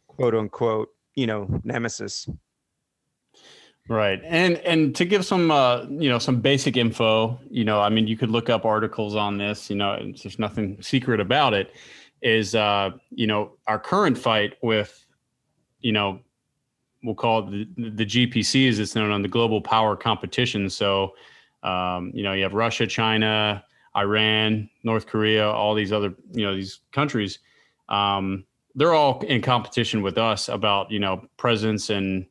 quote 0.08 0.34
unquote, 0.34 0.88
you 1.16 1.28
know, 1.28 1.50
nemesis. 1.66 2.30
Right. 3.90 4.22
And 4.24 4.60
and 4.60 4.96
to 4.96 5.04
give 5.04 5.26
some 5.26 5.52
uh, 5.52 5.84
you 5.90 6.10
know, 6.10 6.18
some 6.18 6.40
basic 6.40 6.78
info, 6.78 7.42
you 7.50 7.66
know, 7.66 7.82
I 7.82 7.90
mean 7.90 8.08
you 8.08 8.16
could 8.16 8.32
look 8.32 8.50
up 8.50 8.64
articles 8.64 9.18
on 9.18 9.38
this, 9.38 9.70
you 9.70 9.76
know, 9.76 9.98
there's 10.24 10.40
nothing 10.40 10.82
secret 10.82 11.20
about 11.20 11.54
it 11.54 11.74
is 12.22 12.56
uh, 12.56 12.92
you 13.10 13.28
know, 13.28 13.58
our 13.68 13.80
current 13.80 14.18
fight 14.18 14.54
with 14.62 15.06
you 15.82 15.92
know, 15.92 16.22
we'll 17.04 17.16
call 17.16 17.48
it 17.48 17.76
the, 17.76 17.90
the 17.90 18.06
GPC 18.06 18.70
as 18.70 18.80
it's 18.80 18.96
known 18.96 19.12
on 19.12 19.22
the 19.22 19.28
global 19.28 19.62
power 19.62 19.96
competition. 19.96 20.70
So, 20.70 21.14
um, 21.64 22.12
you 22.14 22.24
know, 22.24 22.34
you 22.34 22.44
have 22.44 22.54
Russia, 22.54 22.88
China, 22.88 23.64
Iran, 23.96 24.70
North 24.84 25.08
Korea, 25.08 25.50
all 25.50 25.76
these 25.76 25.92
other, 25.92 26.14
you 26.32 26.46
know, 26.46 26.56
these 26.56 26.80
countries. 26.92 27.40
Um, 27.90 28.46
they're 28.76 28.94
all 28.94 29.22
in 29.22 29.42
competition 29.42 30.02
with 30.02 30.18
us 30.18 30.48
about, 30.48 30.92
you 30.92 31.00
know, 31.00 31.26
presence 31.38 31.90
and 31.90 32.26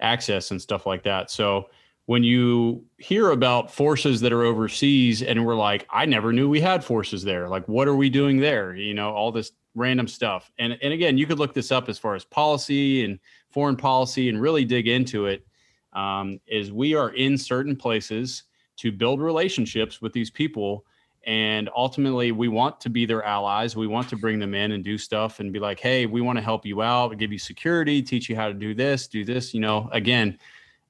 access 0.00 0.50
and 0.50 0.60
stuff 0.60 0.86
like 0.86 1.02
that. 1.04 1.30
So 1.30 1.70
when 2.04 2.22
you 2.22 2.84
hear 2.98 3.30
about 3.30 3.70
forces 3.70 4.20
that 4.20 4.32
are 4.32 4.42
overseas 4.42 5.22
and 5.22 5.44
we're 5.44 5.56
like, 5.56 5.86
I 5.90 6.04
never 6.06 6.32
knew 6.32 6.48
we 6.48 6.60
had 6.60 6.84
forces 6.84 7.24
there. 7.24 7.48
Like, 7.48 7.66
what 7.66 7.88
are 7.88 7.96
we 7.96 8.10
doing 8.10 8.38
there? 8.38 8.76
You 8.76 8.94
know, 8.94 9.10
all 9.10 9.32
this 9.32 9.52
random 9.74 10.08
stuff. 10.08 10.50
And 10.58 10.78
and 10.82 10.92
again, 10.92 11.18
you 11.18 11.26
could 11.26 11.38
look 11.38 11.54
this 11.54 11.72
up 11.72 11.88
as 11.88 11.98
far 11.98 12.14
as 12.14 12.24
policy 12.24 13.04
and 13.04 13.18
foreign 13.50 13.76
policy 13.76 14.28
and 14.28 14.40
really 14.40 14.64
dig 14.64 14.88
into 14.88 15.26
it. 15.26 15.46
Um, 15.92 16.40
is 16.46 16.72
we 16.72 16.94
are 16.94 17.10
in 17.10 17.38
certain 17.38 17.74
places 17.74 18.44
to 18.76 18.92
build 18.92 19.20
relationships 19.20 20.02
with 20.02 20.12
these 20.12 20.30
people 20.30 20.84
and 21.24 21.70
ultimately 21.74 22.30
we 22.32 22.48
want 22.48 22.80
to 22.82 22.90
be 22.90 23.06
their 23.06 23.24
allies 23.24 23.74
we 23.74 23.86
want 23.86 24.06
to 24.10 24.16
bring 24.16 24.38
them 24.38 24.54
in 24.54 24.72
and 24.72 24.84
do 24.84 24.98
stuff 24.98 25.40
and 25.40 25.54
be 25.54 25.58
like 25.58 25.80
hey 25.80 26.04
we 26.04 26.20
want 26.20 26.36
to 26.36 26.42
help 26.42 26.66
you 26.66 26.82
out 26.82 27.16
give 27.16 27.32
you 27.32 27.38
security 27.38 28.02
teach 28.02 28.28
you 28.28 28.36
how 28.36 28.46
to 28.46 28.52
do 28.52 28.74
this 28.74 29.08
do 29.08 29.24
this 29.24 29.54
you 29.54 29.58
know 29.58 29.88
again 29.92 30.38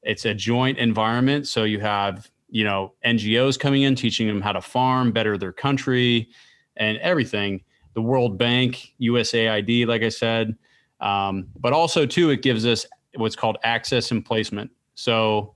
it's 0.02 0.24
a 0.24 0.34
joint 0.34 0.76
environment 0.76 1.46
so 1.46 1.62
you 1.62 1.78
have 1.78 2.28
you 2.50 2.64
know 2.64 2.92
ngos 3.04 3.56
coming 3.56 3.82
in 3.82 3.94
teaching 3.94 4.26
them 4.26 4.40
how 4.40 4.52
to 4.52 4.60
farm 4.60 5.12
better 5.12 5.38
their 5.38 5.52
country 5.52 6.28
and 6.76 6.98
everything 6.98 7.62
the 7.96 8.02
World 8.02 8.36
Bank, 8.36 8.92
USAID, 9.00 9.86
like 9.86 10.02
I 10.02 10.10
said. 10.10 10.54
Um, 11.00 11.48
but 11.58 11.72
also, 11.72 12.06
too, 12.06 12.30
it 12.30 12.42
gives 12.42 12.64
us 12.66 12.86
what's 13.14 13.36
called 13.36 13.58
access 13.62 14.10
and 14.10 14.24
placement. 14.24 14.70
So 14.94 15.54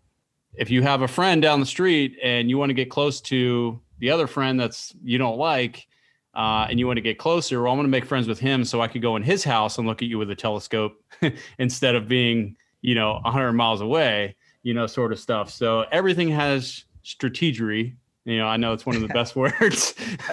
if 0.54 0.70
you 0.70 0.82
have 0.82 1.02
a 1.02 1.08
friend 1.08 1.40
down 1.40 1.60
the 1.60 1.66
street 1.66 2.18
and 2.22 2.50
you 2.50 2.58
want 2.58 2.70
to 2.70 2.74
get 2.74 2.90
close 2.90 3.20
to 3.22 3.80
the 3.98 4.10
other 4.10 4.26
friend 4.26 4.58
that's 4.58 4.94
you 5.02 5.18
don't 5.18 5.38
like, 5.38 5.86
uh, 6.34 6.66
and 6.70 6.78
you 6.78 6.86
want 6.86 6.96
to 6.96 7.02
get 7.02 7.18
closer, 7.18 7.62
well, 7.62 7.72
I'm 7.72 7.78
going 7.78 7.86
to 7.86 7.90
make 7.90 8.04
friends 8.04 8.28
with 8.28 8.38
him 8.38 8.64
so 8.64 8.80
I 8.80 8.88
could 8.88 9.02
go 9.02 9.16
in 9.16 9.22
his 9.22 9.42
house 9.42 9.78
and 9.78 9.86
look 9.86 10.02
at 10.02 10.08
you 10.08 10.18
with 10.18 10.30
a 10.30 10.34
telescope 10.34 10.92
instead 11.58 11.94
of 11.94 12.08
being, 12.08 12.56
you 12.82 12.94
know, 12.94 13.14
100 13.22 13.52
miles 13.52 13.80
away, 13.80 14.36
you 14.62 14.74
know, 14.74 14.86
sort 14.86 15.12
of 15.12 15.18
stuff. 15.18 15.50
So 15.50 15.86
everything 15.90 16.28
has 16.28 16.84
strategery 17.04 17.96
You 18.24 18.38
know, 18.38 18.46
I 18.46 18.56
know 18.58 18.72
it's 18.72 18.86
one 18.86 18.94
of 18.96 19.02
the 19.02 19.08
best 19.08 19.34
words. 19.36 19.94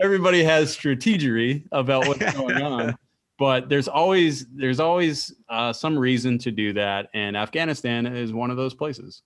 Everybody 0.00 0.44
has 0.44 0.76
strategery 0.76 1.64
about 1.72 2.06
what's 2.06 2.32
going 2.34 2.60
on, 2.60 2.96
but 3.38 3.68
there's 3.68 3.88
always 3.88 4.46
there's 4.54 4.80
always 4.80 5.34
uh, 5.48 5.72
some 5.72 5.98
reason 5.98 6.38
to 6.38 6.50
do 6.50 6.72
that, 6.74 7.08
and 7.14 7.36
Afghanistan 7.36 8.06
is 8.06 8.32
one 8.32 8.50
of 8.50 8.56
those 8.56 8.74
places. 8.74 9.22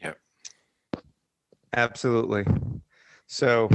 Yeah. 0.00 0.14
Absolutely. 1.74 2.44
So, 3.26 3.68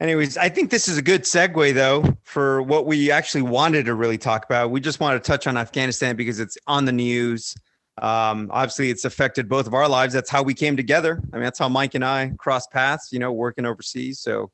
anyways, 0.00 0.36
I 0.36 0.48
think 0.48 0.70
this 0.70 0.88
is 0.88 0.98
a 0.98 1.02
good 1.02 1.22
segue 1.22 1.74
though 1.74 2.04
for 2.22 2.62
what 2.62 2.86
we 2.86 3.10
actually 3.10 3.42
wanted 3.42 3.86
to 3.86 3.94
really 3.94 4.18
talk 4.18 4.44
about. 4.44 4.70
We 4.70 4.80
just 4.80 5.00
wanted 5.00 5.22
to 5.22 5.26
touch 5.26 5.46
on 5.46 5.56
Afghanistan 5.56 6.16
because 6.16 6.38
it's 6.38 6.58
on 6.66 6.84
the 6.84 6.92
news. 6.92 7.54
Um, 8.00 8.48
obviously, 8.52 8.90
it's 8.90 9.04
affected 9.04 9.48
both 9.48 9.66
of 9.66 9.74
our 9.74 9.88
lives. 9.88 10.14
That's 10.14 10.30
how 10.30 10.42
we 10.42 10.54
came 10.54 10.76
together. 10.76 11.20
I 11.32 11.36
mean, 11.36 11.44
that's 11.44 11.58
how 11.58 11.68
Mike 11.68 11.94
and 11.94 12.04
I 12.04 12.32
crossed 12.38 12.70
paths. 12.70 13.08
You 13.12 13.18
know, 13.18 13.32
working 13.32 13.64
overseas. 13.64 14.20
So 14.20 14.50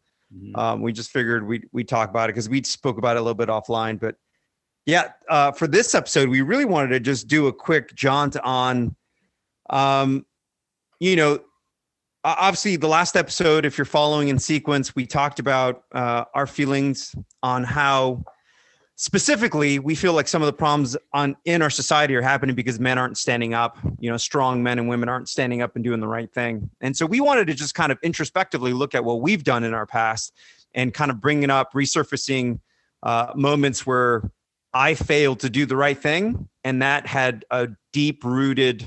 um, 0.54 0.82
we 0.82 0.92
just 0.92 1.10
figured 1.10 1.46
we 1.46 1.62
we 1.72 1.84
talk 1.84 2.10
about 2.10 2.28
it 2.28 2.34
because 2.34 2.48
we 2.48 2.62
spoke 2.62 2.98
about 2.98 3.16
it 3.16 3.20
a 3.20 3.22
little 3.22 3.34
bit 3.34 3.48
offline. 3.48 3.98
But 3.98 4.16
yeah, 4.86 5.12
uh, 5.28 5.52
for 5.52 5.66
this 5.66 5.94
episode, 5.94 6.28
we 6.28 6.40
really 6.40 6.64
wanted 6.64 6.88
to 6.88 7.00
just 7.00 7.28
do 7.28 7.46
a 7.46 7.52
quick 7.52 7.94
jaunt 7.94 8.36
on, 8.38 8.94
um, 9.70 10.24
you 11.00 11.16
know, 11.16 11.40
obviously 12.24 12.76
the 12.76 12.88
last 12.88 13.16
episode 13.16 13.64
if 13.64 13.78
you're 13.78 13.84
following 13.84 14.28
in 14.28 14.38
sequence 14.38 14.94
we 14.94 15.06
talked 15.06 15.38
about 15.38 15.84
uh, 15.92 16.24
our 16.34 16.46
feelings 16.46 17.14
on 17.42 17.64
how 17.64 18.22
specifically 18.98 19.78
we 19.78 19.94
feel 19.94 20.12
like 20.12 20.26
some 20.26 20.42
of 20.42 20.46
the 20.46 20.52
problems 20.52 20.96
on 21.12 21.36
in 21.44 21.62
our 21.62 21.70
society 21.70 22.16
are 22.16 22.20
happening 22.20 22.56
because 22.56 22.80
men 22.80 22.98
aren't 22.98 23.16
standing 23.16 23.54
up. 23.54 23.78
You 24.00 24.10
know 24.10 24.16
strong 24.16 24.62
men 24.62 24.78
and 24.78 24.88
women 24.88 25.08
aren't 25.08 25.28
standing 25.28 25.62
up 25.62 25.76
and 25.76 25.84
doing 25.84 26.00
the 26.00 26.08
right 26.08 26.30
thing. 26.32 26.68
And 26.80 26.96
so 26.96 27.06
we 27.06 27.20
wanted 27.20 27.46
to 27.46 27.54
just 27.54 27.74
kind 27.74 27.92
of 27.92 27.98
introspectively 28.02 28.72
look 28.72 28.96
at 28.96 29.04
what 29.04 29.20
we've 29.20 29.44
done 29.44 29.62
in 29.62 29.72
our 29.72 29.86
past 29.86 30.34
and 30.74 30.92
kind 30.92 31.12
of 31.12 31.20
bringing 31.20 31.48
up 31.48 31.72
resurfacing 31.74 32.58
uh, 33.04 33.32
moments 33.36 33.86
where 33.86 34.30
i 34.74 34.94
failed 34.94 35.40
to 35.40 35.48
do 35.48 35.64
the 35.64 35.76
right 35.76 35.98
thing 35.98 36.48
and 36.64 36.82
that 36.82 37.06
had 37.06 37.44
a 37.50 37.68
deep 37.92 38.24
rooted 38.24 38.86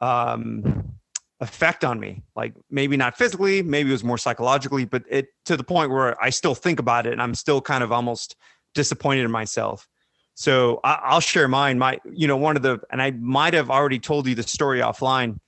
um, 0.00 0.92
effect 1.40 1.84
on 1.84 1.98
me. 1.98 2.22
Like 2.36 2.52
maybe 2.70 2.98
not 2.98 3.16
physically 3.16 3.62
maybe 3.62 3.88
it 3.88 3.92
was 3.92 4.04
more 4.04 4.18
psychologically 4.18 4.84
but 4.84 5.04
it 5.08 5.28
to 5.46 5.56
the 5.56 5.64
point 5.64 5.90
where 5.90 6.22
i 6.22 6.28
still 6.28 6.54
think 6.54 6.78
about 6.78 7.06
it 7.06 7.14
and 7.14 7.22
i'm 7.22 7.34
still 7.34 7.62
kind 7.62 7.82
of 7.82 7.90
almost 7.90 8.36
disappointed 8.74 9.24
in 9.24 9.30
myself. 9.30 9.88
So 10.34 10.80
I, 10.82 10.98
i'll 11.04 11.20
share 11.20 11.48
mine. 11.48 11.78
My 11.78 12.00
you 12.10 12.26
know 12.26 12.36
one 12.36 12.56
of 12.56 12.62
the 12.62 12.80
and 12.90 13.02
i 13.02 13.10
might 13.12 13.54
have 13.54 13.70
already 13.70 13.98
told 13.98 14.26
you 14.26 14.34
the 14.34 14.42
story 14.42 14.80
offline. 14.80 15.38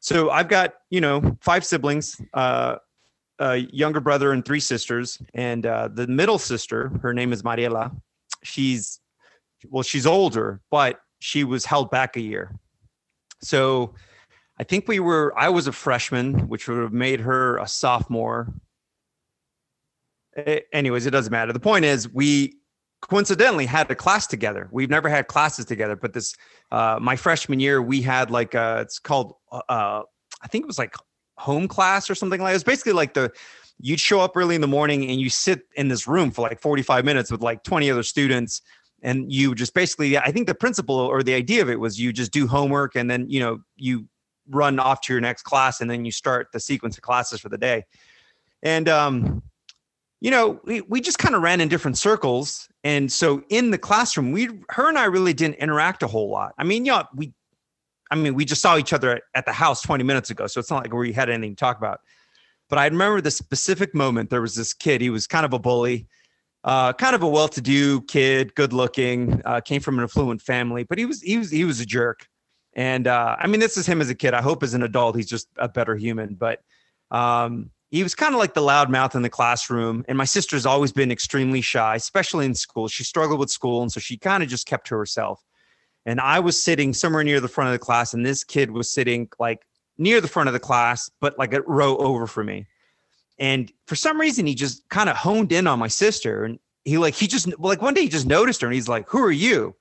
So 0.00 0.30
i've 0.30 0.48
got 0.48 0.74
you 0.90 1.00
know 1.00 1.36
five 1.40 1.64
siblings 1.64 2.20
uh 2.34 2.76
a 3.38 3.56
younger 3.56 4.00
brother 4.00 4.32
and 4.32 4.44
three 4.44 4.60
sisters. 4.60 5.20
And 5.34 5.66
uh 5.66 5.88
the 5.88 6.06
middle 6.06 6.38
sister 6.38 6.90
her 7.02 7.12
name 7.14 7.32
is 7.32 7.42
mariela. 7.42 7.94
She's 8.42 9.00
well 9.68 9.82
she's 9.82 10.06
older 10.06 10.60
but 10.70 11.00
she 11.18 11.44
was 11.44 11.64
held 11.64 11.90
back 11.90 12.16
a 12.16 12.20
year. 12.20 12.58
So 13.42 13.94
I 14.58 14.64
think 14.64 14.88
we 14.88 15.00
were, 15.00 15.34
I 15.36 15.48
was 15.48 15.66
a 15.66 15.72
freshman, 15.72 16.48
which 16.48 16.68
would 16.68 16.78
have 16.78 16.92
made 16.92 17.20
her 17.20 17.58
a 17.58 17.66
sophomore. 17.66 18.52
Eh, 20.36 20.60
anyways, 20.72 21.06
it 21.06 21.10
doesn't 21.10 21.30
matter. 21.30 21.52
The 21.52 21.60
point 21.60 21.84
is, 21.84 22.08
we 22.08 22.56
coincidentally 23.08 23.66
had 23.66 23.90
a 23.90 23.94
class 23.94 24.26
together. 24.26 24.68
We've 24.70 24.90
never 24.90 25.08
had 25.08 25.28
classes 25.28 25.64
together, 25.64 25.96
but 25.96 26.12
this, 26.12 26.34
uh, 26.70 26.98
my 27.00 27.16
freshman 27.16 27.60
year, 27.60 27.80
we 27.80 28.02
had 28.02 28.30
like, 28.30 28.54
uh, 28.54 28.78
it's 28.82 28.98
called, 28.98 29.34
uh, 29.52 29.62
uh, 29.68 30.02
I 30.42 30.48
think 30.48 30.64
it 30.64 30.66
was 30.66 30.78
like 30.78 30.94
home 31.36 31.68
class 31.68 32.10
or 32.10 32.14
something 32.14 32.40
like 32.40 32.50
It 32.50 32.54
was 32.54 32.64
basically 32.64 32.92
like 32.92 33.14
the, 33.14 33.32
you'd 33.80 34.00
show 34.00 34.20
up 34.20 34.36
early 34.36 34.54
in 34.54 34.60
the 34.60 34.66
morning 34.66 35.08
and 35.10 35.20
you 35.20 35.30
sit 35.30 35.62
in 35.76 35.88
this 35.88 36.06
room 36.06 36.30
for 36.30 36.42
like 36.42 36.60
45 36.60 37.04
minutes 37.04 37.30
with 37.30 37.42
like 37.42 37.62
20 37.62 37.90
other 37.90 38.02
students 38.02 38.62
and 39.02 39.30
you 39.30 39.54
just 39.54 39.74
basically 39.74 40.16
i 40.16 40.32
think 40.32 40.46
the 40.46 40.54
principle 40.54 40.96
or 40.96 41.22
the 41.22 41.34
idea 41.34 41.62
of 41.62 41.68
it 41.68 41.78
was 41.78 42.00
you 42.00 42.12
just 42.12 42.32
do 42.32 42.46
homework 42.46 42.96
and 42.96 43.10
then 43.10 43.28
you 43.28 43.40
know 43.40 43.58
you 43.76 44.06
run 44.48 44.78
off 44.78 45.00
to 45.02 45.12
your 45.12 45.20
next 45.20 45.42
class 45.42 45.80
and 45.80 45.90
then 45.90 46.04
you 46.04 46.12
start 46.12 46.48
the 46.52 46.60
sequence 46.60 46.96
of 46.96 47.02
classes 47.02 47.40
for 47.40 47.48
the 47.48 47.58
day 47.58 47.84
and 48.62 48.88
um 48.88 49.42
you 50.20 50.30
know 50.30 50.60
we, 50.64 50.80
we 50.82 51.00
just 51.00 51.18
kind 51.18 51.34
of 51.34 51.42
ran 51.42 51.60
in 51.60 51.68
different 51.68 51.98
circles 51.98 52.68
and 52.84 53.10
so 53.10 53.42
in 53.48 53.70
the 53.70 53.78
classroom 53.78 54.32
we 54.32 54.48
her 54.70 54.88
and 54.88 54.98
i 54.98 55.04
really 55.04 55.32
didn't 55.32 55.56
interact 55.56 56.02
a 56.02 56.06
whole 56.06 56.30
lot 56.30 56.52
i 56.58 56.64
mean 56.64 56.84
yeah 56.84 57.04
we 57.14 57.32
i 58.10 58.14
mean 58.14 58.34
we 58.34 58.44
just 58.44 58.62
saw 58.62 58.76
each 58.76 58.92
other 58.92 59.20
at 59.34 59.44
the 59.46 59.52
house 59.52 59.82
20 59.82 60.04
minutes 60.04 60.30
ago 60.30 60.46
so 60.46 60.60
it's 60.60 60.70
not 60.70 60.82
like 60.82 60.92
we 60.92 61.12
had 61.12 61.28
anything 61.28 61.54
to 61.54 61.60
talk 61.60 61.78
about 61.78 62.00
but 62.68 62.78
i 62.78 62.86
remember 62.86 63.20
the 63.20 63.30
specific 63.30 63.94
moment 63.94 64.30
there 64.30 64.42
was 64.42 64.54
this 64.54 64.72
kid 64.72 65.00
he 65.00 65.10
was 65.10 65.26
kind 65.26 65.44
of 65.44 65.52
a 65.52 65.58
bully 65.58 66.06
uh, 66.64 66.92
kind 66.94 67.14
of 67.14 67.22
a 67.22 67.28
well-to-do 67.28 68.00
kid 68.02 68.52
good 68.56 68.72
looking 68.72 69.40
uh, 69.44 69.60
came 69.60 69.80
from 69.80 69.98
an 69.98 70.04
affluent 70.04 70.42
family 70.42 70.82
but 70.82 70.98
he 70.98 71.06
was 71.06 71.22
he 71.22 71.38
was 71.38 71.50
he 71.50 71.64
was 71.64 71.78
a 71.78 71.86
jerk 71.86 72.26
and 72.76 73.06
uh, 73.06 73.36
I 73.38 73.46
mean, 73.46 73.58
this 73.58 73.78
is 73.78 73.86
him 73.86 74.02
as 74.02 74.10
a 74.10 74.14
kid. 74.14 74.34
I 74.34 74.42
hope 74.42 74.62
as 74.62 74.74
an 74.74 74.82
adult, 74.82 75.16
he's 75.16 75.26
just 75.26 75.48
a 75.56 75.66
better 75.66 75.96
human. 75.96 76.34
But 76.34 76.60
um, 77.10 77.70
he 77.90 78.02
was 78.02 78.14
kind 78.14 78.34
of 78.34 78.38
like 78.38 78.54
the 78.54 78.60
loudmouth 78.60 79.14
in 79.14 79.22
the 79.22 79.30
classroom. 79.30 80.04
And 80.08 80.18
my 80.18 80.24
sister's 80.24 80.66
always 80.66 80.92
been 80.92 81.12
extremely 81.12 81.60
shy, 81.60 81.94
especially 81.94 82.46
in 82.46 82.54
school. 82.54 82.88
She 82.88 83.04
struggled 83.04 83.38
with 83.38 83.50
school. 83.50 83.82
And 83.82 83.92
so 83.92 84.00
she 84.00 84.16
kind 84.16 84.42
of 84.42 84.48
just 84.48 84.66
kept 84.66 84.88
to 84.88 84.96
herself. 84.96 85.42
And 86.04 86.20
I 86.20 86.40
was 86.40 86.60
sitting 86.60 86.94
somewhere 86.94 87.24
near 87.24 87.40
the 87.40 87.48
front 87.48 87.68
of 87.68 87.72
the 87.72 87.84
class, 87.84 88.14
and 88.14 88.24
this 88.24 88.44
kid 88.44 88.70
was 88.70 88.90
sitting 88.90 89.28
like 89.40 89.66
near 89.98 90.20
the 90.20 90.28
front 90.28 90.48
of 90.48 90.52
the 90.52 90.60
class, 90.60 91.10
but 91.20 91.36
like 91.38 91.52
a 91.52 91.62
row 91.62 91.96
over 91.96 92.26
from 92.26 92.46
me. 92.46 92.66
And 93.38 93.72
for 93.86 93.96
some 93.96 94.20
reason, 94.20 94.46
he 94.46 94.54
just 94.54 94.88
kind 94.88 95.10
of 95.10 95.16
honed 95.16 95.50
in 95.50 95.66
on 95.66 95.78
my 95.78 95.88
sister. 95.88 96.44
And 96.44 96.60
he 96.84 96.96
like, 96.98 97.14
he 97.14 97.26
just 97.26 97.58
like 97.58 97.82
one 97.82 97.94
day 97.94 98.02
he 98.02 98.08
just 98.08 98.26
noticed 98.26 98.60
her 98.60 98.68
and 98.68 98.74
he's 98.74 98.88
like, 98.88 99.08
Who 99.08 99.20
are 99.22 99.32
you? 99.32 99.74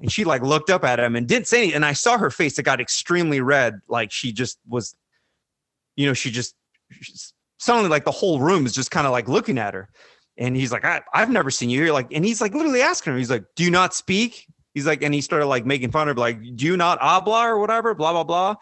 and 0.00 0.12
she 0.12 0.24
like 0.24 0.42
looked 0.42 0.70
up 0.70 0.84
at 0.84 1.00
him 1.00 1.16
and 1.16 1.26
didn't 1.26 1.48
say 1.48 1.58
anything. 1.58 1.76
And 1.76 1.84
I 1.84 1.92
saw 1.92 2.18
her 2.18 2.30
face; 2.30 2.58
it 2.58 2.62
got 2.62 2.80
extremely 2.80 3.40
red, 3.40 3.80
like 3.88 4.12
she 4.12 4.32
just 4.32 4.58
was, 4.68 4.94
you 5.96 6.06
know, 6.06 6.14
she 6.14 6.30
just 6.30 6.54
suddenly 7.58 7.90
like 7.90 8.04
the 8.04 8.10
whole 8.10 8.40
room 8.40 8.66
is 8.66 8.72
just 8.72 8.90
kind 8.90 9.06
of 9.06 9.12
like 9.12 9.28
looking 9.28 9.58
at 9.58 9.74
her. 9.74 9.88
And 10.36 10.56
he's 10.56 10.70
like, 10.70 10.84
I, 10.84 11.02
have 11.12 11.30
never 11.30 11.50
seen 11.50 11.68
you 11.68 11.82
here. 11.82 11.92
Like, 11.92 12.12
and 12.12 12.24
he's 12.24 12.40
like 12.40 12.54
literally 12.54 12.80
asking 12.80 13.12
her, 13.12 13.18
he's 13.18 13.30
like, 13.30 13.44
Do 13.56 13.64
you 13.64 13.70
not 13.70 13.92
speak? 13.92 14.46
He's 14.72 14.86
like, 14.86 15.02
and 15.02 15.12
he 15.12 15.20
started 15.20 15.46
like 15.46 15.66
making 15.66 15.90
fun 15.90 16.08
of 16.08 16.16
her, 16.16 16.20
like, 16.20 16.40
Do 16.54 16.64
you 16.64 16.76
not 16.76 16.98
habla 17.02 17.48
or 17.48 17.58
whatever, 17.58 17.94
blah, 17.94 18.12
blah, 18.12 18.24
blah. 18.24 18.54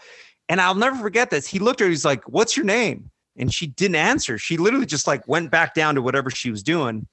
And 0.49 0.61
I'll 0.61 0.75
never 0.75 0.97
forget 0.97 1.31
this. 1.31 1.47
He 1.47 1.59
looked 1.59 1.81
at 1.81 1.85
her, 1.85 1.91
he's 1.91 2.05
like, 2.05 2.25
What's 2.29 2.57
your 2.57 2.65
name? 2.65 3.11
And 3.37 3.53
she 3.53 3.67
didn't 3.67 3.97
answer. 3.97 4.39
She 4.39 4.57
literally 4.57 4.87
just 4.87 5.07
like 5.07 5.29
went 5.29 5.51
back 5.51 5.75
down 5.75 5.95
to 5.97 6.03
whatever 6.03 6.31
she 6.31 6.51
was 6.51 6.63
doing. 6.63 7.07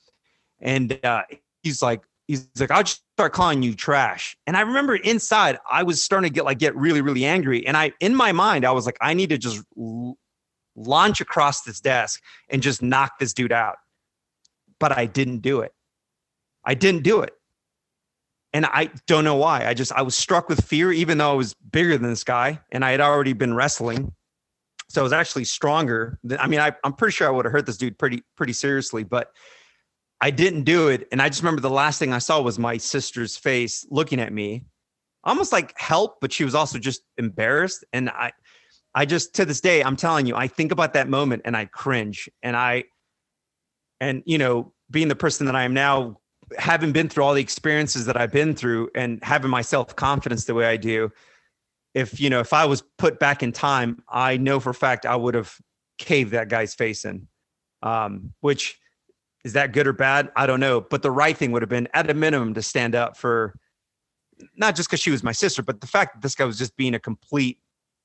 And 0.61 0.97
uh, 1.03 1.23
he's 1.61 1.81
like, 1.81 2.01
he's 2.27 2.47
like, 2.57 2.71
I'll 2.71 2.84
just 2.84 3.03
start 3.17 3.34
calling 3.34 3.61
you 3.61 3.73
trash. 3.73 4.38
And 4.47 4.55
I 4.55 4.61
remember 4.61 4.95
inside, 4.95 5.57
I 5.69 5.84
was 5.84 6.01
starting 6.01 6.29
to 6.29 6.34
get 6.34 6.45
like 6.45 6.59
get 6.59 6.73
really, 6.77 7.01
really 7.01 7.25
angry. 7.25 7.67
And 7.67 7.75
I, 7.75 7.91
in 7.99 8.15
my 8.15 8.31
mind, 8.31 8.65
I 8.65 8.71
was 8.71 8.86
like, 8.86 8.97
I 9.01 9.13
need 9.13 9.29
to 9.29 9.38
just 9.38 9.61
launch 10.76 11.21
across 11.21 11.61
this 11.61 11.80
desk 11.80 12.21
and 12.49 12.61
just 12.61 12.82
knock 12.82 13.19
this 13.19 13.34
dude 13.34 13.51
out. 13.51 13.76
But 14.80 14.97
I 14.97 15.05
didn't 15.05 15.39
do 15.39 15.61
it. 15.61 15.74
I 16.65 16.74
didn't 16.74 17.03
do 17.03 17.21
it. 17.21 17.34
And 18.53 18.65
I 18.67 18.91
don't 19.07 19.24
know 19.24 19.36
why. 19.36 19.65
I 19.65 19.74
just 19.74 19.91
I 19.91 20.03
was 20.03 20.15
struck 20.15 20.47
with 20.47 20.63
fear, 20.63 20.91
even 20.91 21.17
though 21.17 21.32
I 21.32 21.36
was 21.36 21.55
bigger 21.55 21.97
than 21.97 22.09
this 22.09 22.24
guy, 22.24 22.59
and 22.71 22.86
I 22.86 22.91
had 22.91 23.01
already 23.01 23.34
been 23.34 23.53
wrestling. 23.55 24.13
So 24.89 25.01
I 25.01 25.03
was 25.03 25.13
actually 25.13 25.45
stronger. 25.45 26.19
Than, 26.24 26.39
I 26.39 26.47
mean, 26.47 26.59
I, 26.59 26.71
I'm 26.84 26.93
pretty 26.93 27.13
sure 27.13 27.28
I 27.28 27.32
would 27.32 27.45
have 27.45 27.51
hurt 27.51 27.65
this 27.65 27.78
dude 27.78 27.97
pretty 27.97 28.24
pretty 28.38 28.53
seriously, 28.53 29.03
but 29.03 29.32
I 30.21 30.30
didn't 30.30 30.63
do 30.63 30.89
it. 30.89 31.07
And 31.11 31.21
I 31.21 31.30
just 31.30 31.41
remember 31.41 31.61
the 31.61 31.69
last 31.69 31.97
thing 31.97 32.13
I 32.13 32.19
saw 32.19 32.41
was 32.41 32.59
my 32.59 32.78
sister's 32.78 33.36
face 33.36 33.86
looking 33.89 34.21
at 34.21 34.32
me, 34.32 34.65
almost 35.24 35.51
like 35.51 35.74
help, 35.78 36.21
but 36.21 36.32
she 36.32 36.45
was 36.45 36.53
also 36.53 36.78
just 36.78 37.01
embarrassed. 37.17 37.84
And 37.91 38.09
I, 38.09 38.32
I 38.95 39.05
just 39.05 39.33
to 39.35 39.45
this 39.45 39.61
day, 39.61 39.83
I'm 39.83 39.95
telling 39.95 40.25
you, 40.25 40.35
I 40.35 40.47
think 40.47 40.71
about 40.71 40.93
that 40.93 41.09
moment 41.09 41.43
and 41.45 41.57
I 41.57 41.65
cringe. 41.65 42.29
And 42.41 42.55
I, 42.55 42.85
and 43.99 44.23
you 44.25 44.37
know, 44.37 44.73
being 44.91 45.07
the 45.07 45.15
person 45.15 45.45
that 45.47 45.55
I 45.55 45.63
am 45.63 45.73
now, 45.73 46.19
having 46.57 46.91
been 46.91 47.09
through 47.09 47.23
all 47.23 47.33
the 47.33 47.41
experiences 47.41 48.05
that 48.05 48.17
I've 48.17 48.31
been 48.31 48.53
through 48.55 48.89
and 48.95 49.23
having 49.23 49.49
my 49.49 49.61
self 49.61 49.95
confidence 49.95 50.45
the 50.45 50.53
way 50.53 50.65
I 50.65 50.77
do, 50.77 51.11
if 51.93 52.19
you 52.19 52.29
know, 52.29 52.39
if 52.39 52.53
I 52.53 52.65
was 52.65 52.83
put 52.97 53.19
back 53.19 53.43
in 53.43 53.51
time, 53.51 54.03
I 54.09 54.37
know 54.37 54.59
for 54.59 54.71
a 54.71 54.75
fact 54.75 55.05
I 55.05 55.15
would 55.15 55.35
have 55.35 55.55
caved 55.97 56.31
that 56.31 56.49
guy's 56.49 56.73
face 56.73 57.05
in. 57.05 57.27
Um, 57.81 58.33
which 58.39 58.79
is 59.43 59.53
that 59.53 59.73
good 59.73 59.87
or 59.87 59.93
bad? 59.93 60.31
I 60.35 60.45
don't 60.45 60.59
know. 60.59 60.81
But 60.81 61.01
the 61.01 61.11
right 61.11 61.35
thing 61.35 61.51
would 61.51 61.61
have 61.61 61.69
been, 61.69 61.87
at 61.93 62.09
a 62.09 62.13
minimum, 62.13 62.53
to 62.53 62.61
stand 62.61 62.95
up 62.95 63.17
for 63.17 63.55
not 64.55 64.75
just 64.75 64.89
because 64.89 65.01
she 65.01 65.11
was 65.11 65.23
my 65.23 65.31
sister, 65.31 65.61
but 65.61 65.81
the 65.81 65.87
fact 65.87 66.15
that 66.15 66.21
this 66.21 66.35
guy 66.35 66.45
was 66.45 66.57
just 66.57 66.75
being 66.77 66.95
a 66.95 66.99
complete, 66.99 67.59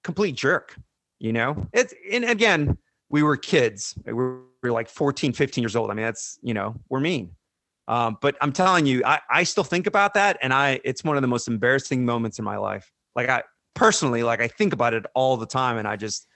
complete 0.04 0.36
jerk. 0.36 0.76
You 1.18 1.32
know, 1.32 1.66
it's 1.72 1.94
and 2.12 2.24
again, 2.24 2.78
we 3.08 3.22
were 3.22 3.36
kids. 3.36 3.94
We 4.04 4.12
were, 4.12 4.40
we 4.62 4.70
were 4.70 4.72
like 4.72 4.88
14, 4.88 5.32
15 5.32 5.62
years 5.62 5.74
old. 5.74 5.90
I 5.90 5.94
mean, 5.94 6.04
that's 6.04 6.38
you 6.42 6.54
know, 6.54 6.76
we're 6.88 7.00
mean. 7.00 7.32
Um, 7.88 8.18
but 8.20 8.36
I'm 8.40 8.52
telling 8.52 8.84
you, 8.84 9.02
I, 9.04 9.18
I 9.30 9.42
still 9.44 9.64
think 9.64 9.86
about 9.86 10.14
that, 10.14 10.38
and 10.42 10.52
I 10.52 10.80
it's 10.84 11.02
one 11.02 11.16
of 11.16 11.22
the 11.22 11.28
most 11.28 11.48
embarrassing 11.48 12.04
moments 12.04 12.38
in 12.38 12.44
my 12.44 12.56
life. 12.56 12.92
Like 13.16 13.28
I 13.28 13.42
personally, 13.74 14.22
like 14.22 14.40
I 14.40 14.48
think 14.48 14.72
about 14.72 14.94
it 14.94 15.06
all 15.14 15.36
the 15.36 15.46
time, 15.46 15.78
and 15.78 15.88
I 15.88 15.96
just 15.96 16.28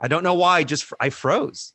I 0.00 0.08
don't 0.08 0.24
know 0.24 0.34
why. 0.34 0.58
I 0.58 0.64
just 0.64 0.92
I 1.00 1.10
froze. 1.10 1.74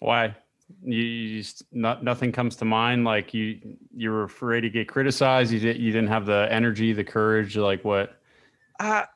Why? 0.00 0.34
You, 0.82 1.00
you 1.00 1.42
just 1.42 1.62
not 1.70 2.02
nothing 2.02 2.32
comes 2.32 2.56
to 2.56 2.64
mind. 2.64 3.04
Like 3.04 3.32
you 3.32 3.60
you 3.94 4.10
were 4.10 4.24
afraid 4.24 4.62
to 4.62 4.70
get 4.70 4.88
criticized. 4.88 5.52
You 5.52 5.60
did 5.60 5.78
you 5.78 5.92
didn't 5.92 6.08
have 6.08 6.26
the 6.26 6.48
energy, 6.50 6.92
the 6.92 7.04
courage. 7.04 7.56
Like 7.56 7.84
what? 7.84 8.20
I, 8.80 9.06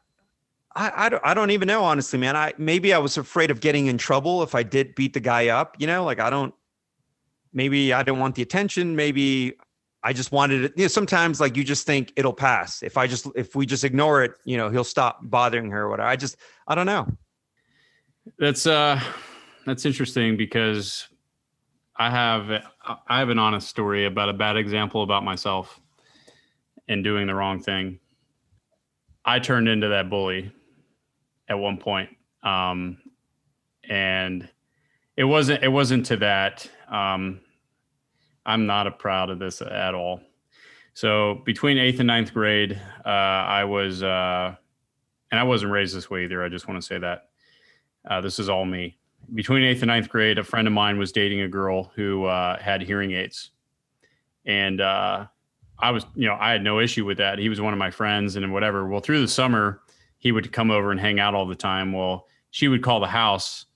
I, 0.75 1.07
I 1.07 1.09
don't, 1.09 1.23
I 1.25 1.35
don't 1.35 1.51
even 1.51 1.67
know, 1.67 1.83
honestly, 1.83 2.19
man. 2.19 2.37
I 2.37 2.53
maybe 2.57 2.95
I 2.95 2.99
was 2.99 3.17
afraid 3.17 3.51
of 3.51 3.61
getting 3.61 3.87
in 3.87 3.99
trouble 3.99 4.43
if 4.43 4.55
I 4.55 4.63
did 4.63 4.95
beat 4.95 5.15
the 5.15 5.21
guy 5.21 5.49
up. 5.49 5.77
You 5.79 5.87
know, 5.87 6.05
like 6.05 6.21
I 6.21 6.31
don't. 6.31 6.55
Maybe 7.53 7.93
I 7.93 8.05
don't 8.05 8.21
want 8.21 8.37
the 8.37 8.43
attention. 8.43 8.95
Maybe 8.95 9.55
I 10.05 10.13
just 10.13 10.31
wanted 10.31 10.65
it. 10.65 10.73
You 10.77 10.85
know, 10.85 10.89
sometimes 10.89 11.41
like 11.41 11.57
you 11.57 11.65
just 11.65 11.87
think 11.87 12.13
it'll 12.15 12.33
pass. 12.33 12.83
If 12.85 12.97
I 12.97 13.09
just 13.09 13.27
if 13.35 13.57
we 13.57 13.67
just 13.67 13.83
ignore 13.83 14.23
it, 14.23 14.33
you 14.45 14.57
know, 14.57 14.71
he'll 14.71 14.85
stop 14.85 15.19
bothering 15.23 15.71
her 15.71 15.83
or 15.83 15.91
whatever. 15.91 16.09
I 16.09 16.15
just 16.15 16.37
I 16.69 16.77
don't 16.77 16.87
know. 16.87 17.09
That's 18.39 18.67
uh 18.67 19.01
that's 19.67 19.85
interesting 19.85 20.37
because 20.37 21.09
I 21.97 22.11
have 22.11 22.63
I 23.09 23.19
have 23.19 23.29
an 23.29 23.41
honest 23.41 23.69
story 23.69 24.07
about 24.07 24.29
a 24.29 24.35
bad 24.35 24.57
example 24.57 25.03
about 25.03 25.25
myself 25.25 25.81
and 26.87 27.03
doing 27.03 27.27
the 27.27 27.35
wrong 27.35 27.61
thing. 27.61 27.99
I 29.25 29.41
turned 29.41 29.69
into 29.69 29.89
that 29.89 30.09
bully 30.09 30.53
at 31.51 31.59
one 31.59 31.77
point. 31.77 32.09
Um 32.43 32.97
and 33.89 34.49
it 35.17 35.25
wasn't 35.25 35.63
it 35.63 35.69
wasn't 35.69 36.07
to 36.07 36.17
that 36.17 36.71
um 36.89 37.41
I'm 38.47 38.67
not 38.67 38.87
a 38.87 38.91
proud 38.91 39.31
of 39.31 39.39
this 39.39 39.61
at 39.61 39.95
all. 39.95 40.21
So 40.95 41.43
between 41.45 41.79
eighth 41.79 42.01
and 42.01 42.07
ninth 42.07 42.35
grade, 42.35 42.81
uh, 43.05 43.09
I 43.09 43.65
was, 43.65 44.03
uh, 44.03 44.55
and 45.31 45.41
I 45.41 45.45
wasn't 45.45 45.73
raised 45.73 45.97
this 45.97 46.11
way 46.11 46.25
either. 46.25 46.43
I 46.43 46.49
just 46.49 46.67
want 46.67 46.81
to 46.81 46.87
say 46.87 46.99
that 46.99 47.29
uh, 48.09 48.21
this 48.21 48.39
is 48.39 48.49
all 48.49 48.65
me. 48.65 48.99
Between 49.35 49.63
eighth 49.63 49.83
and 49.83 49.89
ninth 49.89 50.09
grade, 50.09 50.39
a 50.39 50.45
friend 50.45 50.67
of 50.67 50.75
mine 50.75 50.99
was 50.99 51.13
dating 51.13 51.43
a 51.43 51.49
girl 51.49 51.93
who 51.95 52.25
uh, 52.25 52.59
had 52.61 52.83
hearing 52.83 53.13
aids, 53.13 53.51
and 54.45 54.81
uh, 54.81 55.27
I 55.79 55.91
was, 55.91 56.05
you 56.17 56.27
know, 56.27 56.37
I 56.41 56.51
had 56.51 56.65
no 56.65 56.81
issue 56.81 57.05
with 57.05 57.19
that. 57.19 57.39
He 57.39 57.49
was 57.49 57.61
one 57.61 57.73
of 57.73 57.79
my 57.79 57.91
friends, 57.91 58.35
and 58.37 58.53
whatever. 58.53 58.89
Well, 58.89 59.01
through 59.01 59.21
the 59.21 59.29
summer, 59.29 59.83
he 60.21 60.31
would 60.31 60.53
come 60.53 60.71
over 60.71 60.93
and 60.93 61.01
hang 61.01 61.19
out 61.19 61.35
all 61.35 61.47
the 61.47 61.57
time. 61.57 61.93
Well, 61.93 62.29
she 62.53 62.69
would 62.69 62.83
call 62.83 63.01
the 63.01 63.09
house 63.09 63.67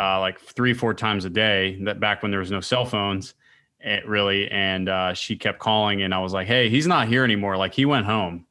uh, 0.00 0.18
like 0.20 0.40
three, 0.40 0.72
four 0.72 0.94
times 0.94 1.26
a 1.26 1.30
day. 1.30 1.78
That 1.82 2.00
back 2.00 2.22
when 2.22 2.30
there 2.30 2.40
was 2.40 2.50
no 2.50 2.60
cell 2.60 2.86
phones 2.86 3.34
it 3.80 4.06
really. 4.06 4.50
And 4.50 4.88
uh, 4.88 5.14
she 5.14 5.36
kept 5.36 5.58
calling 5.58 6.02
and 6.02 6.14
i 6.14 6.18
was 6.18 6.32
like 6.32 6.46
hey 6.46 6.68
he's 6.68 6.86
not 6.86 7.08
here 7.08 7.24
anymore. 7.24 7.56
Like 7.56 7.74
he 7.74 7.84
went 7.84 8.06
home. 8.06 8.46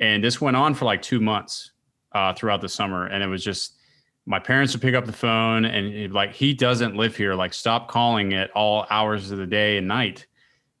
And 0.00 0.22
this 0.22 0.40
went 0.40 0.56
on 0.56 0.74
for 0.74 0.84
like 0.84 1.02
two 1.02 1.20
months 1.20 1.72
uh, 2.12 2.34
throughout 2.34 2.60
the 2.60 2.68
summer. 2.68 3.06
And 3.06 3.22
it 3.22 3.28
was 3.28 3.44
just 3.44 3.76
my 4.26 4.38
parents 4.38 4.72
would 4.72 4.82
pick 4.82 4.94
up 4.94 5.04
the 5.04 5.12
phone 5.12 5.64
and 5.64 6.12
like 6.12 6.32
he 6.32 6.54
doesn't 6.54 6.96
live 6.96 7.16
here. 7.16 7.34
Like 7.34 7.52
stop 7.52 7.88
calling 7.88 8.34
at 8.34 8.50
all 8.52 8.86
hours 8.90 9.30
of 9.30 9.38
the 9.38 9.46
day 9.46 9.78
and 9.78 9.88
night 9.88 10.26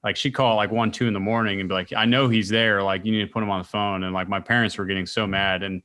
like 0.04 0.16
she 0.16 0.30
called 0.30 0.56
like 0.56 0.70
one 0.70 0.90
two 0.90 1.06
in 1.06 1.12
the 1.12 1.20
morning 1.20 1.60
and 1.60 1.68
be 1.68 1.74
like 1.74 1.92
i 1.96 2.04
know 2.04 2.28
he's 2.28 2.48
there. 2.48 2.82
Like 2.82 3.04
you 3.04 3.12
need 3.12 3.26
to 3.26 3.32
put 3.32 3.42
him 3.42 3.50
on 3.50 3.60
the 3.62 3.68
phone. 3.68 4.04
And 4.04 4.12
like 4.12 4.28
my 4.28 4.40
parents 4.40 4.76
were 4.78 4.86
getting 4.86 5.06
so 5.06 5.26
mad. 5.26 5.62
And 5.62 5.82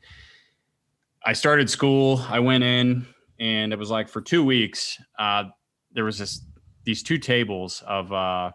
i 1.26 1.34
started 1.34 1.70
school. 1.70 2.24
I 2.30 2.39
went 2.39 2.63
in 2.63 3.05
and 3.39 3.74
it 3.74 3.80
was 3.80 3.89
like 3.89 4.09
for 4.09 4.22
two 4.22 4.43
weeks 4.43 4.97
uh, 5.20 5.45
there 5.91 6.03
was 6.03 6.18
this 6.18 6.41
these 6.84 7.03
two 7.03 7.18
tables 7.18 7.84
of 7.86 8.13
uh, 8.13 8.51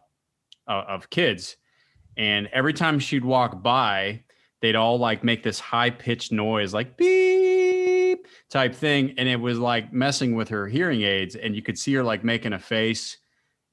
of 0.66 1.10
kids, 1.10 1.56
and 2.16 2.48
every 2.52 2.72
time 2.72 2.98
she'd 2.98 3.24
walk 3.24 3.62
by, 3.62 4.22
they'd 4.60 4.76
all 4.76 4.98
like 4.98 5.22
make 5.22 5.42
this 5.42 5.60
high 5.60 5.90
pitched 5.90 6.32
noise, 6.32 6.72
like 6.72 6.96
beep 6.96 8.26
type 8.48 8.74
thing, 8.74 9.14
and 9.18 9.28
it 9.28 9.36
was 9.36 9.58
like 9.58 9.92
messing 9.92 10.34
with 10.34 10.48
her 10.48 10.66
hearing 10.66 11.02
aids, 11.02 11.36
and 11.36 11.54
you 11.54 11.62
could 11.62 11.78
see 11.78 11.92
her 11.94 12.02
like 12.02 12.24
making 12.24 12.54
a 12.54 12.58
face, 12.58 13.18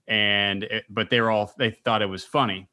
and 0.09 0.63
it, 0.63 0.85
but 0.89 1.09
they 1.09 1.21
were 1.21 1.29
all 1.29 1.53
they 1.57 1.71
thought 1.71 2.01
it 2.01 2.07
was 2.07 2.25
funny. 2.25 2.67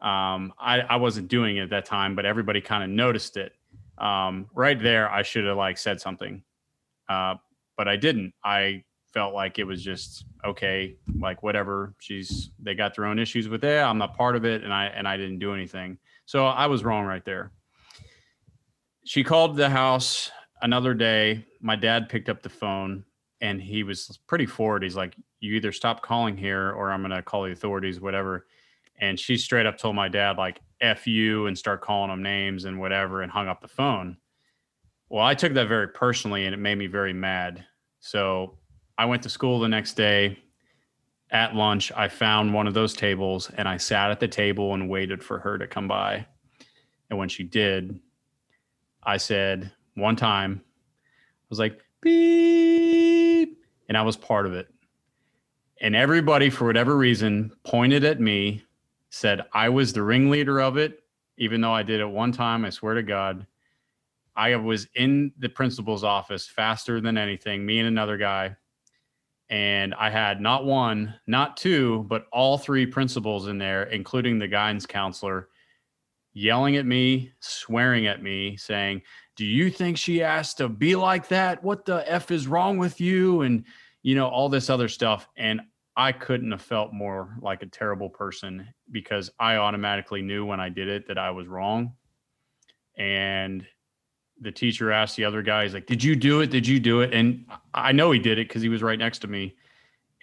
Um, 0.00 0.52
I, 0.58 0.80
I 0.80 0.96
wasn't 0.96 1.28
doing 1.28 1.58
it 1.58 1.62
at 1.62 1.70
that 1.70 1.84
time, 1.84 2.16
but 2.16 2.26
everybody 2.26 2.60
kind 2.60 2.82
of 2.82 2.90
noticed 2.90 3.36
it. 3.36 3.52
Um, 3.98 4.48
right 4.54 4.80
there, 4.80 5.10
I 5.10 5.22
should 5.22 5.44
have 5.44 5.56
like 5.56 5.78
said 5.78 6.00
something, 6.00 6.42
uh, 7.08 7.36
but 7.76 7.88
I 7.88 7.96
didn't. 7.96 8.34
I 8.44 8.84
felt 9.12 9.34
like 9.34 9.58
it 9.58 9.64
was 9.64 9.82
just 9.82 10.24
okay, 10.44 10.96
like 11.18 11.42
whatever. 11.42 11.94
She's 11.98 12.50
they 12.58 12.74
got 12.74 12.96
their 12.96 13.04
own 13.04 13.18
issues 13.18 13.48
with 13.48 13.64
it. 13.64 13.82
I'm 13.82 13.98
not 13.98 14.16
part 14.16 14.36
of 14.36 14.44
it, 14.44 14.64
and 14.64 14.72
I 14.72 14.86
and 14.86 15.06
I 15.06 15.16
didn't 15.16 15.38
do 15.38 15.54
anything. 15.54 15.98
So 16.24 16.46
I 16.46 16.66
was 16.66 16.84
wrong 16.84 17.04
right 17.04 17.24
there. 17.24 17.52
She 19.04 19.22
called 19.22 19.56
the 19.56 19.70
house 19.70 20.30
another 20.62 20.92
day. 20.92 21.44
My 21.60 21.76
dad 21.76 22.08
picked 22.08 22.28
up 22.28 22.42
the 22.42 22.48
phone 22.48 23.04
and 23.40 23.60
he 23.60 23.82
was 23.82 24.18
pretty 24.26 24.46
forward. 24.46 24.82
He's 24.82 24.96
like, 24.96 25.16
"You 25.40 25.54
either 25.54 25.72
stop 25.72 26.02
calling 26.02 26.36
here, 26.36 26.70
or 26.72 26.90
I'm 26.90 27.02
gonna 27.02 27.22
call 27.22 27.44
the 27.44 27.52
authorities, 27.52 28.00
whatever." 28.00 28.46
And 28.98 29.20
she 29.20 29.36
straight 29.36 29.66
up 29.66 29.78
told 29.78 29.96
my 29.96 30.08
dad 30.08 30.38
like 30.38 30.60
"f 30.80 31.06
you" 31.06 31.46
and 31.46 31.56
start 31.56 31.82
calling 31.82 32.10
them 32.10 32.22
names 32.22 32.64
and 32.64 32.80
whatever, 32.80 33.22
and 33.22 33.30
hung 33.30 33.48
up 33.48 33.60
the 33.60 33.68
phone. 33.68 34.16
Well, 35.08 35.24
I 35.24 35.34
took 35.34 35.52
that 35.54 35.68
very 35.68 35.88
personally, 35.88 36.46
and 36.46 36.54
it 36.54 36.58
made 36.58 36.76
me 36.76 36.86
very 36.86 37.12
mad. 37.12 37.64
So 38.00 38.58
I 38.98 39.04
went 39.04 39.22
to 39.24 39.28
school 39.28 39.60
the 39.60 39.68
next 39.68 39.94
day. 39.94 40.38
At 41.30 41.54
lunch, 41.56 41.90
I 41.92 42.08
found 42.08 42.54
one 42.54 42.68
of 42.68 42.74
those 42.74 42.94
tables 42.94 43.50
and 43.56 43.68
I 43.68 43.78
sat 43.78 44.12
at 44.12 44.20
the 44.20 44.28
table 44.28 44.74
and 44.74 44.88
waited 44.88 45.24
for 45.24 45.40
her 45.40 45.58
to 45.58 45.66
come 45.66 45.88
by. 45.88 46.24
And 47.10 47.18
when 47.18 47.28
she 47.28 47.42
did, 47.42 47.98
I 49.02 49.16
said 49.16 49.72
one 49.94 50.14
time, 50.14 50.62
I 50.64 51.46
was 51.50 51.58
like, 51.58 51.80
beep, 52.00 53.05
and 53.88 53.96
I 53.96 54.02
was 54.02 54.16
part 54.16 54.46
of 54.46 54.52
it. 54.52 54.68
And 55.80 55.94
everybody, 55.94 56.50
for 56.50 56.66
whatever 56.66 56.96
reason, 56.96 57.52
pointed 57.64 58.04
at 58.04 58.20
me, 58.20 58.64
said 59.10 59.42
I 59.52 59.68
was 59.68 59.92
the 59.92 60.02
ringleader 60.02 60.60
of 60.60 60.76
it, 60.76 61.02
even 61.36 61.60
though 61.60 61.72
I 61.72 61.82
did 61.82 62.00
it 62.00 62.08
one 62.08 62.32
time. 62.32 62.64
I 62.64 62.70
swear 62.70 62.94
to 62.94 63.02
God. 63.02 63.46
I 64.34 64.54
was 64.56 64.86
in 64.94 65.32
the 65.38 65.48
principal's 65.48 66.04
office 66.04 66.46
faster 66.46 67.00
than 67.00 67.16
anything, 67.16 67.64
me 67.64 67.78
and 67.78 67.88
another 67.88 68.16
guy 68.16 68.56
and 69.48 69.94
I 69.94 70.10
had 70.10 70.40
not 70.40 70.64
one, 70.64 71.14
not 71.26 71.56
two, 71.56 72.04
but 72.08 72.26
all 72.32 72.58
three 72.58 72.84
principals 72.84 73.46
in 73.46 73.58
there, 73.58 73.84
including 73.84 74.38
the 74.38 74.48
guidance 74.48 74.86
counselor, 74.86 75.48
yelling 76.36 76.76
at 76.76 76.84
me, 76.84 77.32
swearing 77.40 78.06
at 78.06 78.22
me, 78.22 78.56
saying, 78.58 79.00
Do 79.36 79.46
you 79.46 79.70
think 79.70 79.96
she 79.96 80.22
asked 80.22 80.58
to 80.58 80.68
be 80.68 80.94
like 80.94 81.28
that? 81.28 81.64
What 81.64 81.86
the 81.86 82.04
F 82.10 82.30
is 82.30 82.46
wrong 82.46 82.76
with 82.76 83.00
you? 83.00 83.40
And, 83.40 83.64
you 84.02 84.14
know, 84.14 84.28
all 84.28 84.50
this 84.50 84.68
other 84.68 84.88
stuff. 84.88 85.28
And 85.36 85.62
I 85.96 86.12
couldn't 86.12 86.50
have 86.50 86.60
felt 86.60 86.92
more 86.92 87.34
like 87.40 87.62
a 87.62 87.66
terrible 87.66 88.10
person 88.10 88.68
because 88.90 89.30
I 89.40 89.56
automatically 89.56 90.20
knew 90.20 90.44
when 90.44 90.60
I 90.60 90.68
did 90.68 90.88
it 90.88 91.08
that 91.08 91.16
I 91.16 91.30
was 91.30 91.46
wrong. 91.46 91.94
And 92.98 93.66
the 94.38 94.52
teacher 94.52 94.92
asked 94.92 95.16
the 95.16 95.24
other 95.24 95.40
guy, 95.40 95.62
he's 95.64 95.72
like, 95.72 95.86
Did 95.86 96.04
you 96.04 96.14
do 96.14 96.42
it? 96.42 96.50
Did 96.50 96.66
you 96.66 96.78
do 96.78 97.00
it? 97.00 97.14
And 97.14 97.46
I 97.72 97.92
know 97.92 98.10
he 98.10 98.18
did 98.18 98.38
it 98.38 98.46
because 98.46 98.60
he 98.60 98.68
was 98.68 98.82
right 98.82 98.98
next 98.98 99.20
to 99.20 99.26
me. 99.26 99.56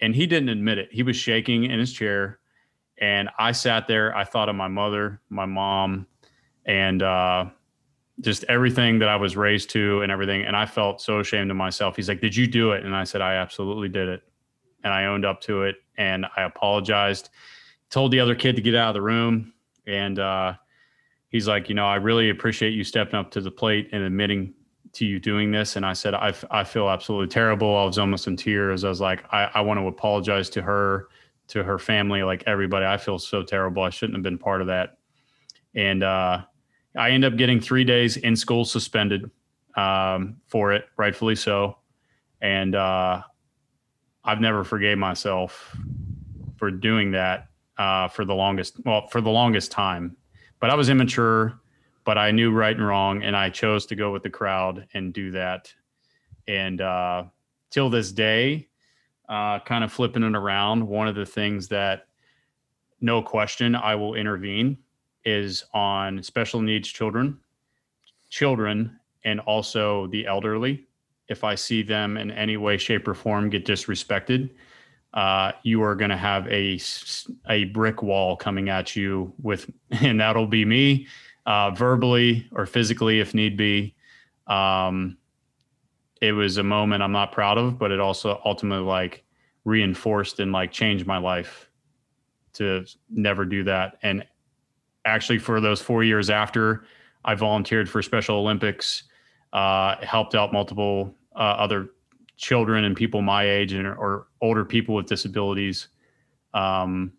And 0.00 0.14
he 0.14 0.26
didn't 0.26 0.48
admit 0.48 0.78
it. 0.78 0.90
He 0.92 1.02
was 1.02 1.16
shaking 1.16 1.64
in 1.64 1.80
his 1.80 1.92
chair. 1.92 2.38
And 2.98 3.28
I 3.38 3.52
sat 3.52 3.86
there. 3.86 4.16
I 4.16 4.24
thought 4.24 4.48
of 4.48 4.56
my 4.56 4.68
mother, 4.68 5.20
my 5.28 5.46
mom, 5.46 6.06
and 6.64 7.02
uh, 7.02 7.46
just 8.20 8.44
everything 8.44 9.00
that 9.00 9.08
I 9.08 9.16
was 9.16 9.36
raised 9.36 9.70
to 9.70 10.02
and 10.02 10.12
everything. 10.12 10.42
And 10.42 10.56
I 10.56 10.66
felt 10.66 11.00
so 11.00 11.20
ashamed 11.20 11.50
of 11.50 11.56
myself. 11.56 11.96
He's 11.96 12.08
like, 12.08 12.20
Did 12.20 12.36
you 12.36 12.46
do 12.46 12.72
it? 12.72 12.84
And 12.84 12.94
I 12.94 13.04
said, 13.04 13.20
I 13.20 13.34
absolutely 13.34 13.88
did 13.88 14.08
it. 14.08 14.22
And 14.84 14.92
I 14.92 15.06
owned 15.06 15.24
up 15.24 15.40
to 15.42 15.62
it. 15.62 15.76
And 15.98 16.26
I 16.36 16.42
apologized, 16.42 17.30
told 17.90 18.12
the 18.12 18.20
other 18.20 18.34
kid 18.34 18.56
to 18.56 18.62
get 18.62 18.74
out 18.74 18.88
of 18.88 18.94
the 18.94 19.02
room. 19.02 19.52
And, 19.86 20.18
uh, 20.18 20.54
he's 21.34 21.48
like, 21.48 21.68
you 21.68 21.74
know, 21.74 21.86
I 21.86 21.96
really 21.96 22.30
appreciate 22.30 22.74
you 22.74 22.84
stepping 22.84 23.16
up 23.16 23.32
to 23.32 23.40
the 23.40 23.50
plate 23.50 23.88
and 23.90 24.04
admitting 24.04 24.54
to 24.92 25.04
you 25.04 25.18
doing 25.18 25.50
this. 25.50 25.74
And 25.74 25.84
I 25.84 25.92
said, 25.92 26.14
I, 26.14 26.32
I 26.48 26.62
feel 26.62 26.88
absolutely 26.88 27.26
terrible. 27.26 27.76
I 27.76 27.84
was 27.84 27.98
almost 27.98 28.28
in 28.28 28.36
tears. 28.36 28.84
I 28.84 28.88
was 28.88 29.00
like, 29.00 29.24
I, 29.32 29.50
I 29.52 29.60
want 29.60 29.80
to 29.80 29.88
apologize 29.88 30.48
to 30.50 30.62
her, 30.62 31.08
to 31.48 31.62
her 31.62 31.78
family, 31.78 32.22
like 32.22 32.44
everybody. 32.46 32.86
I 32.86 32.96
feel 32.96 33.18
so 33.18 33.42
terrible. 33.42 33.82
I 33.82 33.90
shouldn't 33.90 34.16
have 34.16 34.22
been 34.22 34.38
part 34.38 34.60
of 34.60 34.68
that. 34.68 34.98
And 35.74 36.02
uh, 36.02 36.42
I 36.96 37.10
end 37.10 37.24
up 37.24 37.36
getting 37.36 37.60
three 37.60 37.84
days 37.84 38.16
in 38.16 38.36
school 38.36 38.64
suspended 38.64 39.30
um, 39.76 40.36
for 40.46 40.72
it, 40.72 40.86
rightfully 40.96 41.36
so. 41.36 41.78
And 42.40 42.74
uh, 42.74 43.22
I've 44.24 44.40
never 44.40 44.64
forgave 44.64 44.98
myself 44.98 45.76
for 46.56 46.70
doing 46.70 47.12
that 47.12 47.48
uh, 47.76 48.08
for 48.08 48.24
the 48.24 48.34
longest, 48.34 48.76
well, 48.84 49.08
for 49.08 49.20
the 49.20 49.30
longest 49.30 49.72
time 49.72 50.16
but 50.64 50.70
I 50.70 50.76
was 50.76 50.88
immature, 50.88 51.60
but 52.04 52.16
I 52.16 52.30
knew 52.30 52.50
right 52.50 52.74
and 52.74 52.86
wrong, 52.86 53.22
and 53.22 53.36
I 53.36 53.50
chose 53.50 53.84
to 53.84 53.96
go 53.96 54.12
with 54.12 54.22
the 54.22 54.30
crowd 54.30 54.86
and 54.94 55.12
do 55.12 55.32
that. 55.32 55.70
And 56.48 56.80
uh, 56.80 57.24
till 57.68 57.90
this 57.90 58.12
day, 58.12 58.68
uh, 59.28 59.60
kind 59.60 59.84
of 59.84 59.92
flipping 59.92 60.22
it 60.22 60.34
around, 60.34 60.86
one 60.86 61.08
of 61.08 61.14
the 61.14 61.26
things 61.26 61.68
that, 61.68 62.06
no 63.00 63.22
question, 63.22 63.74
I 63.74 63.94
will 63.94 64.14
intervene 64.14 64.78
is 65.24 65.64
on 65.72 66.22
special 66.22 66.60
needs 66.60 66.88
children, 66.88 67.38
children, 68.28 68.98
and 69.24 69.40
also 69.40 70.06
the 70.08 70.26
elderly. 70.26 70.86
if 71.28 71.42
I 71.42 71.54
see 71.54 71.82
them 71.82 72.18
in 72.18 72.30
any 72.30 72.58
way, 72.58 72.76
shape, 72.76 73.08
or 73.08 73.14
form 73.14 73.48
get 73.48 73.64
disrespected, 73.64 74.50
uh, 75.14 75.52
you 75.62 75.82
are 75.82 75.94
going 75.94 76.10
to 76.10 76.16
have 76.16 76.46
a 76.48 76.78
a 77.48 77.64
brick 77.66 78.02
wall 78.02 78.36
coming 78.36 78.68
at 78.68 78.94
you 78.94 79.32
with, 79.40 79.70
and 79.90 80.20
that'll 80.20 80.46
be 80.46 80.64
me, 80.64 81.06
uh, 81.46 81.70
verbally 81.70 82.46
or 82.52 82.66
physically 82.66 83.20
if 83.20 83.32
need 83.32 83.56
be. 83.56 83.94
Um, 84.46 85.16
it 86.24 86.32
was 86.32 86.56
a 86.56 86.62
moment 86.62 87.02
I'm 87.02 87.12
not 87.12 87.32
proud 87.32 87.58
of, 87.58 87.78
but 87.78 87.90
it 87.90 88.00
also 88.00 88.40
ultimately 88.44 88.84
like 88.84 89.24
reinforced 89.64 90.40
and 90.40 90.52
like 90.52 90.72
changed 90.72 91.06
my 91.06 91.18
life 91.18 91.68
to 92.54 92.86
never 93.10 93.44
do 93.44 93.64
that. 93.64 93.98
And 94.02 94.24
actually, 95.04 95.38
for 95.38 95.60
those 95.60 95.82
four 95.82 96.02
years 96.02 96.30
after, 96.30 96.86
I 97.24 97.34
volunteered 97.34 97.90
for 97.90 98.00
Special 98.00 98.36
Olympics, 98.36 99.04
uh, 99.52 99.96
helped 100.04 100.34
out 100.34 100.52
multiple 100.52 101.14
uh, 101.36 101.38
other 101.38 101.90
children 102.36 102.84
and 102.84 102.96
people 102.96 103.22
my 103.22 103.48
age 103.48 103.72
and 103.72 103.86
or 103.86 104.28
older 104.40 104.64
people 104.64 104.94
with 104.94 105.06
disabilities. 105.06 105.88
Um, 106.54 107.12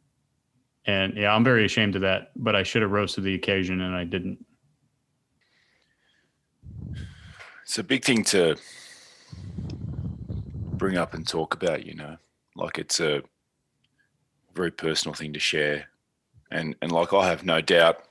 and 0.85 1.15
yeah, 1.15 1.33
I'm 1.33 1.43
very 1.43 1.65
ashamed 1.65 1.95
of 1.95 2.01
that, 2.01 2.31
but 2.35 2.55
I 2.55 2.63
should 2.63 2.81
have 2.81 2.91
rose 2.91 3.13
to 3.13 3.21
the 3.21 3.33
occasion 3.35 3.81
and 3.81 3.95
I 3.95 4.03
didn't. 4.03 4.43
It's 7.63 7.77
a 7.79 7.83
big 7.83 8.03
thing 8.03 8.23
to 8.25 8.55
bring 10.75 10.97
up 10.97 11.13
and 11.13 11.27
talk 11.27 11.53
about, 11.53 11.85
you 11.85 11.95
know, 11.95 12.17
like 12.55 12.77
it's 12.77 12.99
a 12.99 13.21
very 14.53 14.71
personal 14.71 15.13
thing 15.13 15.33
to 15.33 15.39
share. 15.39 15.89
And, 16.51 16.75
and 16.81 16.91
like 16.91 17.13
I 17.13 17.27
have 17.27 17.43
no 17.43 17.61
doubt 17.61 18.07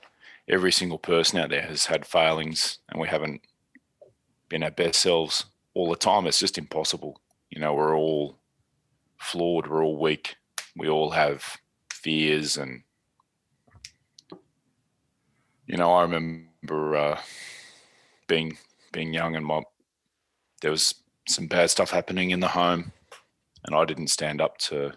every 0.47 0.71
single 0.71 0.99
person 0.99 1.39
out 1.39 1.49
there 1.49 1.61
has 1.61 1.85
had 1.85 2.05
failings 2.05 2.79
and 2.89 2.99
we 2.99 3.07
haven't 3.07 3.41
been 4.49 4.63
our 4.63 4.71
best 4.71 4.99
selves 5.01 5.45
all 5.73 5.89
the 5.89 5.95
time. 5.95 6.27
It's 6.27 6.39
just 6.39 6.57
impossible. 6.57 7.19
You 7.49 7.61
know, 7.61 7.73
we're 7.73 7.97
all 7.97 8.37
flawed, 9.17 9.67
we're 9.67 9.83
all 9.83 9.97
weak, 9.97 10.35
we 10.75 10.89
all 10.89 11.11
have 11.11 11.43
fears 11.91 12.57
and 12.57 12.83
you 15.67 15.77
know, 15.77 15.93
I 15.93 16.03
remember 16.03 16.95
uh, 16.95 17.19
being 18.27 18.57
being 18.91 19.13
young 19.13 19.35
and 19.35 19.45
my 19.45 19.63
there 20.61 20.71
was 20.71 20.93
some 21.27 21.47
bad 21.47 21.69
stuff 21.69 21.91
happening 21.91 22.31
in 22.31 22.39
the 22.39 22.47
home 22.47 22.91
and 23.65 23.75
I 23.75 23.85
didn't 23.85 24.07
stand 24.07 24.41
up 24.41 24.57
to 24.59 24.91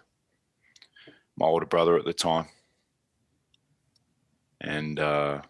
my 1.37 1.45
older 1.45 1.65
brother 1.65 1.97
at 1.97 2.05
the 2.05 2.13
time. 2.13 2.47
And 4.61 4.99
uh, 4.99 5.41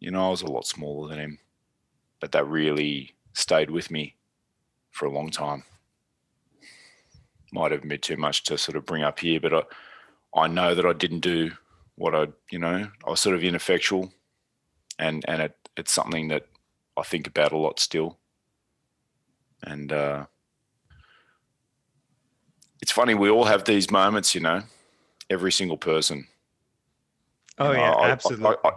you 0.00 0.10
know, 0.10 0.26
I 0.26 0.30
was 0.30 0.42
a 0.42 0.46
lot 0.46 0.66
smaller 0.66 1.08
than 1.08 1.18
him. 1.18 1.38
But 2.20 2.32
that 2.32 2.46
really 2.46 3.14
stayed 3.34 3.70
with 3.70 3.90
me 3.90 4.16
for 4.90 5.06
a 5.06 5.12
long 5.12 5.30
time. 5.30 5.64
Might 7.52 7.72
have 7.72 7.82
been 7.82 8.00
too 8.00 8.16
much 8.16 8.44
to 8.44 8.58
sort 8.58 8.76
of 8.76 8.86
bring 8.86 9.02
up 9.02 9.20
here, 9.20 9.38
but 9.38 9.54
I, 9.54 9.62
I 10.34 10.46
know 10.48 10.74
that 10.74 10.86
I 10.86 10.92
didn't 10.92 11.20
do 11.20 11.52
what 11.96 12.14
I, 12.14 12.28
you 12.50 12.58
know, 12.58 12.88
I 13.06 13.10
was 13.10 13.20
sort 13.20 13.36
of 13.36 13.44
ineffectual, 13.44 14.12
and 14.98 15.24
and 15.28 15.42
it, 15.42 15.56
it's 15.76 15.92
something 15.92 16.28
that 16.28 16.46
I 16.96 17.02
think 17.02 17.26
about 17.26 17.52
a 17.52 17.58
lot 17.58 17.78
still. 17.78 18.18
And 19.66 19.92
uh, 19.92 20.26
it's 22.80 22.92
funny, 22.92 23.14
we 23.14 23.30
all 23.30 23.44
have 23.44 23.64
these 23.64 23.90
moments, 23.90 24.34
you 24.34 24.40
know, 24.40 24.62
every 25.30 25.52
single 25.52 25.78
person. 25.78 26.26
Oh 27.58 27.70
You 27.70 27.76
know, 27.78 27.82
yeah, 27.82 27.90
I- 27.92 28.06
I- 28.06 28.10
absolutely. 28.10 28.56
I, 28.64 28.70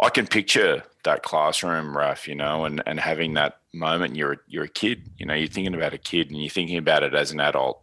I 0.00 0.08
can 0.10 0.26
picture 0.26 0.82
that 1.04 1.22
classroom, 1.22 1.96
Raf, 1.96 2.26
you 2.26 2.34
know, 2.34 2.64
and, 2.64 2.82
and 2.86 2.98
having 2.98 3.34
that 3.34 3.60
moment. 3.72 4.16
You're 4.16 4.38
you're 4.48 4.64
a 4.64 4.68
kid, 4.68 5.08
you 5.18 5.26
know, 5.26 5.34
you're 5.34 5.46
thinking 5.46 5.74
about 5.74 5.94
a 5.94 5.98
kid 5.98 6.30
and 6.30 6.40
you're 6.40 6.50
thinking 6.50 6.78
about 6.78 7.02
it 7.04 7.14
as 7.14 7.30
an 7.30 7.38
adult. 7.40 7.80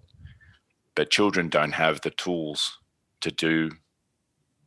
But 0.96 1.10
children 1.10 1.48
don't 1.48 1.72
have 1.72 2.02
the 2.02 2.10
tools 2.10 2.78
to 3.22 3.32
do, 3.32 3.72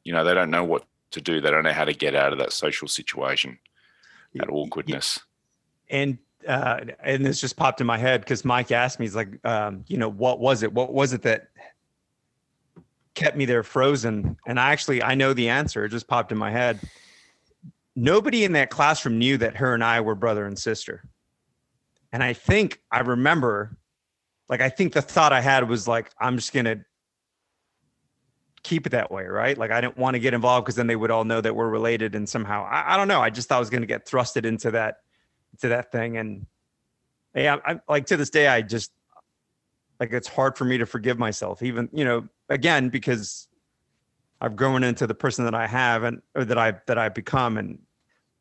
you 0.04 0.12
know, 0.12 0.24
they 0.24 0.32
don't 0.32 0.50
know 0.50 0.64
what 0.64 0.86
to 1.10 1.20
do. 1.20 1.40
They 1.40 1.50
don't 1.50 1.64
know 1.64 1.72
how 1.72 1.84
to 1.84 1.92
get 1.92 2.14
out 2.14 2.32
of 2.32 2.38
that 2.38 2.52
social 2.52 2.88
situation, 2.88 3.58
that 4.34 4.48
awkwardness. 4.48 5.20
and 5.90 6.18
uh, 6.46 6.80
and 7.02 7.24
this 7.24 7.40
just 7.40 7.56
popped 7.56 7.80
in 7.80 7.86
my 7.86 7.98
head 7.98 8.20
because 8.20 8.44
Mike 8.44 8.70
asked 8.70 8.98
me, 8.98 9.06
he's 9.06 9.16
like, 9.16 9.44
um, 9.44 9.84
you 9.88 9.96
know, 9.96 10.08
what 10.08 10.40
was 10.40 10.62
it? 10.62 10.72
What 10.72 10.92
was 10.92 11.12
it 11.12 11.22
that 11.22 11.48
kept 13.14 13.36
me 13.36 13.44
there 13.44 13.62
frozen? 13.62 14.36
And 14.46 14.58
I 14.58 14.72
actually 14.72 15.02
I 15.02 15.14
know 15.14 15.32
the 15.32 15.48
answer. 15.48 15.84
It 15.84 15.90
just 15.90 16.08
popped 16.08 16.32
in 16.32 16.38
my 16.38 16.50
head. 16.50 16.80
Nobody 17.96 18.44
in 18.44 18.52
that 18.52 18.70
classroom 18.70 19.18
knew 19.18 19.38
that 19.38 19.56
her 19.56 19.74
and 19.74 19.84
I 19.84 20.00
were 20.00 20.14
brother 20.14 20.46
and 20.46 20.58
sister. 20.58 21.08
And 22.12 22.22
I 22.22 22.32
think 22.32 22.80
I 22.90 23.00
remember, 23.00 23.76
like, 24.48 24.60
I 24.60 24.68
think 24.68 24.92
the 24.92 25.02
thought 25.02 25.32
I 25.32 25.40
had 25.40 25.68
was 25.68 25.88
like, 25.88 26.10
I'm 26.20 26.36
just 26.36 26.52
gonna 26.52 26.84
keep 28.62 28.86
it 28.86 28.90
that 28.90 29.10
way, 29.10 29.24
right? 29.24 29.56
Like, 29.56 29.70
I 29.70 29.80
didn't 29.80 29.96
want 29.96 30.14
to 30.14 30.20
get 30.20 30.34
involved 30.34 30.64
because 30.64 30.76
then 30.76 30.86
they 30.86 30.96
would 30.96 31.10
all 31.10 31.24
know 31.24 31.40
that 31.40 31.54
we're 31.54 31.68
related 31.68 32.14
and 32.14 32.28
somehow 32.28 32.64
I, 32.64 32.94
I 32.94 32.96
don't 32.96 33.08
know. 33.08 33.20
I 33.20 33.30
just 33.30 33.48
thought 33.48 33.56
I 33.56 33.60
was 33.60 33.70
gonna 33.70 33.86
get 33.86 34.06
thrusted 34.06 34.44
into 34.44 34.72
that 34.72 34.96
to 35.60 35.68
that 35.68 35.92
thing. 35.92 36.16
And 36.16 36.46
yeah 37.34 37.56
i'm 37.64 37.80
like 37.88 38.06
to 38.06 38.16
this 38.16 38.30
day 38.30 38.46
i 38.46 38.62
just 38.62 38.92
like 40.00 40.12
it's 40.12 40.28
hard 40.28 40.56
for 40.56 40.64
me 40.64 40.78
to 40.78 40.86
forgive 40.86 41.18
myself 41.18 41.62
even 41.62 41.88
you 41.92 42.04
know 42.04 42.26
again 42.48 42.88
because 42.88 43.48
i've 44.40 44.56
grown 44.56 44.84
into 44.84 45.06
the 45.06 45.14
person 45.14 45.44
that 45.44 45.54
i 45.54 45.66
have 45.66 46.04
and 46.04 46.20
or 46.34 46.44
that 46.44 46.58
i 46.58 46.72
that 46.86 46.98
i've 46.98 47.14
become. 47.14 47.58
And 47.58 47.78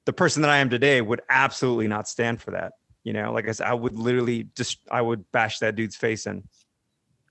the 0.06 0.14
person 0.14 0.42
that 0.42 0.52
i 0.52 0.58
am 0.58 0.70
today 0.70 1.02
would 1.02 1.22
absolutely 1.30 1.88
not 1.88 2.08
stand 2.08 2.42
for 2.42 2.52
that 2.52 2.74
you 3.04 3.12
know? 3.12 3.34
Like 3.34 3.48
i 3.48 3.52
said 3.52 3.68
i 3.68 3.74
would 3.74 3.98
literally 3.98 4.48
just 4.56 4.80
i 4.92 5.02
would 5.02 5.30
bash 5.32 5.60
that 5.60 5.76
dude's 5.76 5.96
face 5.96 6.26
in. 6.26 6.44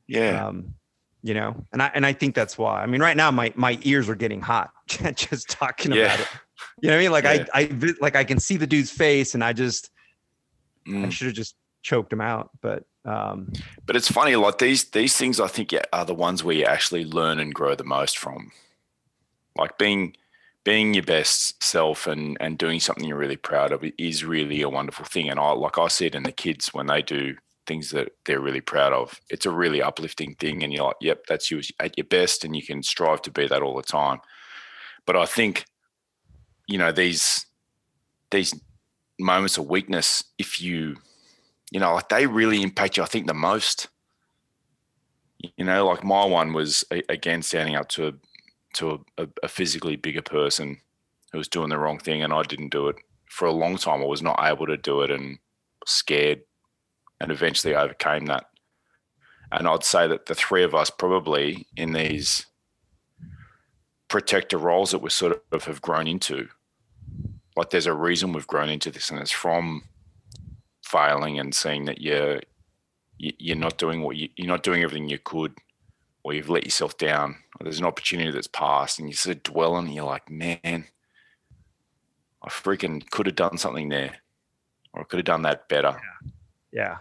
Yeah. 0.07 0.47
um 0.47 0.75
you 1.23 1.35
know? 1.35 1.65
And 1.73 1.83
i 1.83 1.91
and 1.95 2.05
i 2.05 2.13
think 2.13 2.35
that's 2.35 2.59
why. 2.59 2.83
I 2.83 2.87
mean 2.87 3.01
right 3.01 3.17
now 3.17 3.31
my 3.31 3.53
my 3.57 3.79
ears 3.83 4.09
are 4.09 4.15
getting 4.15 4.41
hot 4.41 4.71
just 4.89 5.49
talking 5.49 5.93
yeah. 5.93 6.05
about 6.05 6.21
it 6.21 6.29
you 6.81 6.89
know 6.89 6.95
what 6.95 7.01
i 7.01 7.03
mean 7.03 7.13
like 7.13 7.25
Yeah. 7.25 7.45
i 7.55 7.63
i 7.63 7.95
like 8.01 8.17
i 8.17 8.25
can 8.25 8.39
see 8.39 8.57
the 8.57 8.67
dude's 8.67 8.91
face 8.91 9.35
and 9.35 9.45
i 9.45 9.53
just 9.53 9.91
I 10.89 10.91
Mm. 10.91 11.13
should 11.13 11.27
have 11.29 11.37
just 11.37 11.55
choked 11.83 12.13
him 12.13 12.21
out. 12.21 12.51
But 12.61 12.85
um, 13.05 13.53
But 13.87 13.95
it's 13.95 14.11
funny, 14.11 14.35
like 14.35 14.59
these 14.59 14.91
these 14.91 15.17
things 15.17 15.39
I 15.39 15.47
think 15.47 15.73
are 15.93 16.05
the 16.05 16.13
ones 16.15 16.43
where 16.43 16.57
you 16.57 16.65
actually 16.65 17.05
learn 17.05 17.39
and 17.39 17.55
grow 17.55 17.77
the 17.77 17.85
most 17.85 18.19
from. 18.19 18.51
Like 19.57 19.79
being 19.79 20.17
being 20.65 20.93
your 20.95 21.05
best 21.05 21.63
self 21.63 22.09
and 22.09 22.37
and 22.41 22.59
doing 22.59 22.81
something 22.81 23.05
you're 23.07 23.17
really 23.17 23.37
proud 23.37 23.71
of 23.71 23.85
is 23.97 24.25
really 24.25 24.61
a 24.63 24.69
wonderful 24.69 25.05
thing. 25.05 25.31
And 25.31 25.39
I 25.39 25.53
like 25.53 25.79
I 25.79 25.87
see 25.87 26.07
it 26.07 26.17
in 26.17 26.25
the 26.25 26.33
kids 26.33 26.75
when 26.75 26.87
they 26.89 27.01
do 27.01 27.37
things 27.69 27.91
that 27.91 28.09
they're 28.25 28.41
really 28.41 28.61
proud 28.61 28.93
of. 28.93 29.21
It's 29.31 29.47
a 29.47 29.51
really 29.53 29.81
uplifting 29.83 30.35
thing, 30.35 30.65
and 30.65 30.73
you're 30.73 30.87
like, 30.87 30.97
yep, 31.01 31.27
that's 31.29 31.49
you 31.49 31.61
at 31.79 31.97
your 31.97 32.07
best, 32.07 32.45
and 32.45 32.57
you 32.57 32.63
can 32.65 32.83
strive 32.83 33.23
to 33.23 33.31
be 33.31 33.47
that 33.47 33.63
all 33.63 33.77
the 33.77 33.83
time. 33.85 34.21
But 35.07 35.17
I 35.17 35.27
think, 35.27 35.65
you 36.67 36.79
know, 36.79 36.93
these 36.93 37.47
these 38.31 38.55
moments 39.19 39.59
of 39.59 39.67
weakness, 39.67 40.25
if 40.39 40.61
you 40.61 40.97
you 41.73 41.81
know, 41.81 41.95
like 41.95 42.11
they 42.11 42.27
really 42.27 42.63
impact 42.63 42.99
you, 42.99 43.03
I 43.03 43.07
think, 43.07 43.27
the 43.27 43.35
most. 43.35 43.89
You 45.57 45.65
know, 45.65 45.87
like 45.87 46.05
my 46.05 46.25
one 46.25 46.53
was 46.53 46.85
again 47.09 47.43
standing 47.43 47.75
up 47.75 47.89
to 47.91 48.09
a, 48.09 48.13
to 48.75 49.05
a, 49.17 49.27
a 49.43 49.49
physically 49.49 49.97
bigger 49.97 50.23
person 50.23 50.79
who 51.33 51.39
was 51.39 51.49
doing 51.49 51.71
the 51.71 51.79
wrong 51.79 51.99
thing, 51.99 52.23
and 52.23 52.33
I 52.33 52.43
didn't 52.43 52.73
do 52.73 52.89
it 52.89 52.97
for 53.31 53.47
a 53.49 53.53
long 53.53 53.79
time. 53.79 54.03
I 54.03 54.05
was 54.05 54.23
not 54.23 54.39
able 54.43 54.67
to 54.67 54.77
do 54.77 55.01
it, 55.01 55.11
and 55.11 55.39
scared, 55.87 56.43
and 57.21 57.33
eventually 57.33 57.75
overcame 57.75 58.27
that. 58.27 58.45
And 59.51 59.67
I'd 59.67 59.83
say 59.83 60.07
that 60.07 60.27
the 60.27 60.35
three 60.35 60.63
of 60.63 60.75
us 60.75 60.91
probably 60.91 61.67
in 61.75 61.95
these 61.95 62.45
protector 64.13 64.59
roles 64.59 64.91
that 64.91 64.99
we 65.01 65.09
sort 65.11 65.43
of 65.53 65.65
have 65.65 65.81
grown 65.81 66.07
into. 66.07 66.49
Like 67.57 67.71
there's 67.71 67.87
a 67.87 67.95
reason 67.95 68.33
we've 68.33 68.47
grown 68.47 68.69
into 68.69 68.91
this, 68.91 69.09
and 69.11 69.19
it's 69.19 69.33
from 69.33 69.85
failing 70.85 71.39
and 71.39 71.55
seeing 71.55 71.87
that 71.87 72.01
you're 72.03 72.41
you- 73.19 73.33
you're 73.39 73.57
not 73.57 73.79
doing 73.79 74.03
what 74.03 74.17
you, 74.17 74.29
you're 74.37 74.49
not 74.49 74.63
doing 74.65 74.83
everything 74.83 75.09
you 75.09 75.19
could, 75.19 75.55
or 76.25 76.35
you've 76.35 76.49
let 76.49 76.65
yourself 76.65 76.97
down, 76.99 77.37
or 77.59 77.65
there's 77.65 77.79
an 77.79 77.85
opportunity 77.87 78.31
that's 78.33 78.49
passed, 78.49 78.99
and 78.99 79.09
you 79.09 79.15
sort 79.15 79.37
of 79.37 79.43
dwell 79.45 79.75
on 79.75 79.85
it. 79.85 79.87
And 79.89 79.95
you're 79.95 80.05
like, 80.05 80.29
man, 80.29 80.87
I 82.43 82.49
freaking 82.49 83.09
could 83.11 83.27
have 83.27 83.37
done 83.37 83.57
something 83.59 83.89
there, 83.89 84.17
or 84.93 85.03
I 85.03 85.05
could 85.05 85.19
have 85.19 85.25
done 85.25 85.43
that 85.43 85.69
better. 85.69 86.01
yeah, 86.73 86.99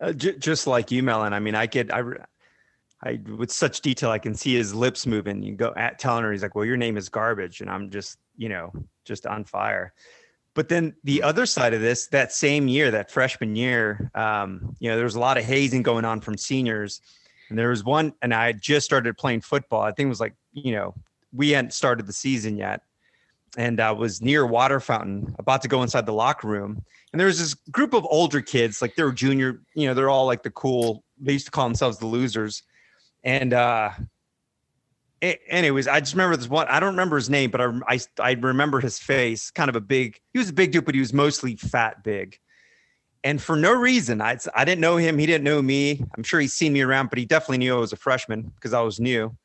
uh, 0.00 0.12
j- 0.12 0.36
just 0.38 0.66
like 0.66 0.90
you, 0.90 1.02
Melon. 1.02 1.32
I 1.32 1.40
mean, 1.40 1.54
I 1.54 1.66
get 1.66 1.92
I, 1.92 2.02
I 3.04 3.20
with 3.36 3.50
such 3.50 3.80
detail, 3.80 4.10
I 4.10 4.18
can 4.18 4.34
see 4.34 4.54
his 4.54 4.74
lips 4.74 5.06
moving. 5.06 5.42
You 5.42 5.54
go 5.54 5.72
at 5.76 5.98
telling 5.98 6.24
her, 6.24 6.32
he's 6.32 6.42
like, 6.42 6.54
"Well, 6.54 6.64
your 6.64 6.76
name 6.76 6.96
is 6.96 7.08
garbage," 7.08 7.60
and 7.60 7.68
I'm 7.70 7.90
just, 7.90 8.18
you 8.36 8.48
know, 8.48 8.72
just 9.04 9.26
on 9.26 9.44
fire. 9.44 9.92
But 10.54 10.68
then 10.68 10.94
the 11.02 11.22
other 11.22 11.46
side 11.46 11.74
of 11.74 11.80
this, 11.80 12.08
that 12.08 12.30
same 12.32 12.68
year, 12.68 12.90
that 12.90 13.10
freshman 13.10 13.56
year, 13.56 14.10
um, 14.14 14.76
you 14.80 14.90
know, 14.90 14.96
there 14.96 15.04
was 15.04 15.14
a 15.14 15.20
lot 15.20 15.38
of 15.38 15.44
hazing 15.44 15.82
going 15.82 16.04
on 16.04 16.20
from 16.20 16.36
seniors. 16.36 17.00
And 17.48 17.58
there 17.58 17.70
was 17.70 17.84
one, 17.84 18.12
and 18.22 18.32
I 18.34 18.52
just 18.52 18.84
started 18.84 19.16
playing 19.16 19.40
football. 19.42 19.80
I 19.82 19.92
think 19.92 20.06
it 20.06 20.10
was 20.10 20.20
like, 20.20 20.34
you 20.52 20.72
know, 20.72 20.94
we 21.32 21.50
hadn't 21.50 21.72
started 21.72 22.06
the 22.06 22.12
season 22.12 22.56
yet. 22.56 22.82
and 23.56 23.80
I 23.80 23.90
was 23.92 24.22
near 24.22 24.46
water 24.46 24.80
fountain, 24.80 25.34
about 25.38 25.62
to 25.62 25.68
go 25.68 25.82
inside 25.82 26.06
the 26.06 26.12
locker 26.12 26.48
room. 26.48 26.82
And 27.12 27.20
there 27.20 27.26
was 27.26 27.38
this 27.38 27.54
group 27.70 27.92
of 27.92 28.06
older 28.08 28.40
kids, 28.40 28.80
like 28.80 28.94
they 28.94 29.02
were 29.02 29.12
junior, 29.12 29.60
you 29.74 29.86
know, 29.86 29.94
they're 29.94 30.08
all 30.08 30.26
like 30.26 30.42
the 30.42 30.50
cool, 30.50 31.04
they 31.18 31.34
used 31.34 31.46
to 31.46 31.50
call 31.50 31.66
themselves 31.66 31.98
the 31.98 32.06
losers. 32.06 32.62
And 33.24 33.52
uh 33.54 33.90
a- 35.22 35.40
anyways, 35.48 35.86
I 35.88 36.00
just 36.00 36.14
remember 36.14 36.36
this 36.36 36.48
one. 36.48 36.66
I 36.68 36.80
don't 36.80 36.90
remember 36.90 37.16
his 37.16 37.30
name, 37.30 37.50
but 37.50 37.60
I, 37.60 37.70
I 37.88 38.00
I 38.18 38.32
remember 38.32 38.80
his 38.80 38.98
face. 38.98 39.50
Kind 39.50 39.68
of 39.68 39.76
a 39.76 39.80
big. 39.80 40.20
He 40.32 40.38
was 40.38 40.48
a 40.50 40.52
big 40.52 40.72
dude, 40.72 40.84
but 40.84 40.94
he 40.94 41.00
was 41.00 41.12
mostly 41.12 41.56
fat, 41.56 42.02
big. 42.02 42.38
And 43.24 43.40
for 43.40 43.54
no 43.54 43.72
reason, 43.72 44.20
I 44.20 44.36
I 44.54 44.64
didn't 44.64 44.80
know 44.80 44.96
him. 44.96 45.18
He 45.18 45.26
didn't 45.26 45.44
know 45.44 45.62
me. 45.62 46.04
I'm 46.16 46.24
sure 46.24 46.40
he's 46.40 46.54
seen 46.54 46.72
me 46.72 46.80
around, 46.80 47.08
but 47.10 47.18
he 47.18 47.24
definitely 47.24 47.58
knew 47.58 47.74
I 47.76 47.78
was 47.78 47.92
a 47.92 47.96
freshman 47.96 48.42
because 48.42 48.72
I 48.74 48.80
was 48.80 48.98
new. 48.98 49.36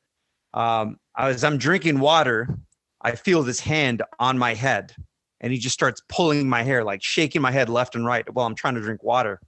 Um, 0.53 0.97
I 1.15 1.27
was 1.29 1.43
I'm 1.43 1.57
drinking 1.57 1.99
water. 1.99 2.57
I 3.01 3.15
feel 3.15 3.43
this 3.43 3.59
hand 3.59 4.01
on 4.19 4.39
my 4.39 4.55
head, 4.55 4.95
and 5.39 5.53
he 5.53 5.59
just 5.59 5.73
starts 5.75 6.01
pulling 6.09 6.49
my 6.49 6.63
hair, 6.63 6.83
like 6.83 7.03
shaking 7.03 7.41
my 7.43 7.51
head 7.51 7.69
left 7.69 7.93
and 7.95 8.05
right 8.05 8.27
while 8.33 8.47
I'm 8.47 8.55
trying 8.55 8.73
to 8.75 8.81
drink 8.81 9.03
water. 9.03 9.39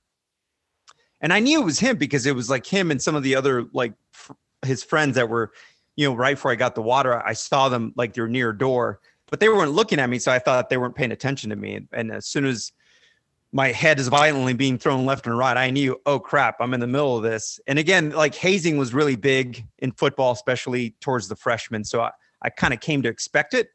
And 1.21 1.33
I 1.33 1.39
knew 1.39 1.61
it 1.61 1.65
was 1.65 1.79
him 1.79 1.97
because 1.97 2.25
it 2.25 2.35
was 2.35 2.49
like 2.49 2.65
him 2.65 2.91
and 2.91 3.01
some 3.01 3.15
of 3.15 3.23
the 3.23 3.35
other 3.35 3.65
like 3.73 3.93
f- 4.13 4.31
his 4.63 4.83
friends 4.83 5.15
that 5.15 5.29
were 5.29 5.51
you 5.99 6.07
know, 6.07 6.15
right 6.15 6.37
before 6.37 6.49
I 6.49 6.55
got 6.55 6.75
the 6.75 6.81
water, 6.81 7.21
I 7.27 7.33
saw 7.33 7.67
them 7.67 7.91
like 7.97 8.13
they're 8.13 8.25
near 8.25 8.51
a 8.51 8.57
door, 8.57 9.01
but 9.29 9.41
they 9.41 9.49
weren't 9.49 9.73
looking 9.73 9.99
at 9.99 10.09
me. 10.09 10.17
So 10.17 10.31
I 10.31 10.39
thought 10.39 10.69
they 10.69 10.77
weren't 10.77 10.95
paying 10.95 11.11
attention 11.11 11.49
to 11.49 11.57
me. 11.57 11.81
And 11.91 12.09
as 12.09 12.25
soon 12.25 12.45
as 12.45 12.71
my 13.51 13.73
head 13.73 13.99
is 13.99 14.07
violently 14.07 14.53
being 14.53 14.77
thrown 14.77 15.05
left 15.05 15.27
and 15.27 15.37
right, 15.37 15.57
I 15.57 15.71
knew, 15.71 15.99
oh 16.05 16.17
crap, 16.17 16.55
I'm 16.61 16.73
in 16.73 16.79
the 16.79 16.87
middle 16.87 17.17
of 17.17 17.23
this. 17.23 17.59
And 17.67 17.77
again, 17.77 18.11
like 18.11 18.33
hazing 18.33 18.77
was 18.77 18.93
really 18.93 19.17
big 19.17 19.65
in 19.79 19.91
football, 19.91 20.31
especially 20.31 20.91
towards 21.01 21.27
the 21.27 21.35
freshmen. 21.35 21.83
So 21.83 21.99
I, 21.99 22.11
I 22.43 22.49
kind 22.49 22.73
of 22.73 22.79
came 22.79 23.01
to 23.01 23.09
expect 23.09 23.53
it. 23.53 23.67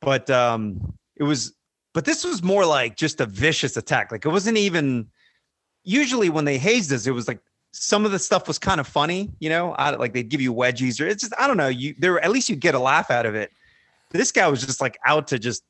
But 0.00 0.30
um, 0.30 0.94
it 1.16 1.24
was, 1.24 1.52
but 1.94 2.04
this 2.04 2.24
was 2.24 2.44
more 2.44 2.64
like 2.64 2.96
just 2.96 3.20
a 3.20 3.26
vicious 3.26 3.76
attack. 3.76 4.12
Like 4.12 4.24
it 4.24 4.28
wasn't 4.28 4.56
even 4.56 5.08
usually 5.84 6.28
when 6.28 6.44
they 6.44 6.58
hazed 6.58 6.92
us, 6.92 7.06
it 7.06 7.12
was 7.12 7.28
like 7.28 7.40
some 7.72 8.04
of 8.04 8.12
the 8.12 8.18
stuff 8.18 8.48
was 8.48 8.58
kind 8.58 8.80
of 8.80 8.86
funny, 8.86 9.30
you 9.38 9.48
know, 9.48 9.72
I, 9.72 9.90
like 9.90 10.12
they'd 10.12 10.28
give 10.28 10.40
you 10.40 10.52
wedgies 10.52 11.00
or 11.00 11.06
it's 11.06 11.22
just 11.22 11.34
I 11.38 11.46
don't 11.46 11.56
know. 11.56 11.68
You 11.68 11.94
there 11.98 12.20
at 12.20 12.30
least 12.30 12.48
you 12.48 12.56
get 12.56 12.74
a 12.74 12.78
laugh 12.78 13.10
out 13.10 13.26
of 13.26 13.34
it. 13.34 13.50
This 14.10 14.32
guy 14.32 14.48
was 14.48 14.64
just 14.64 14.80
like 14.80 14.98
out 15.06 15.28
to 15.28 15.38
just 15.38 15.62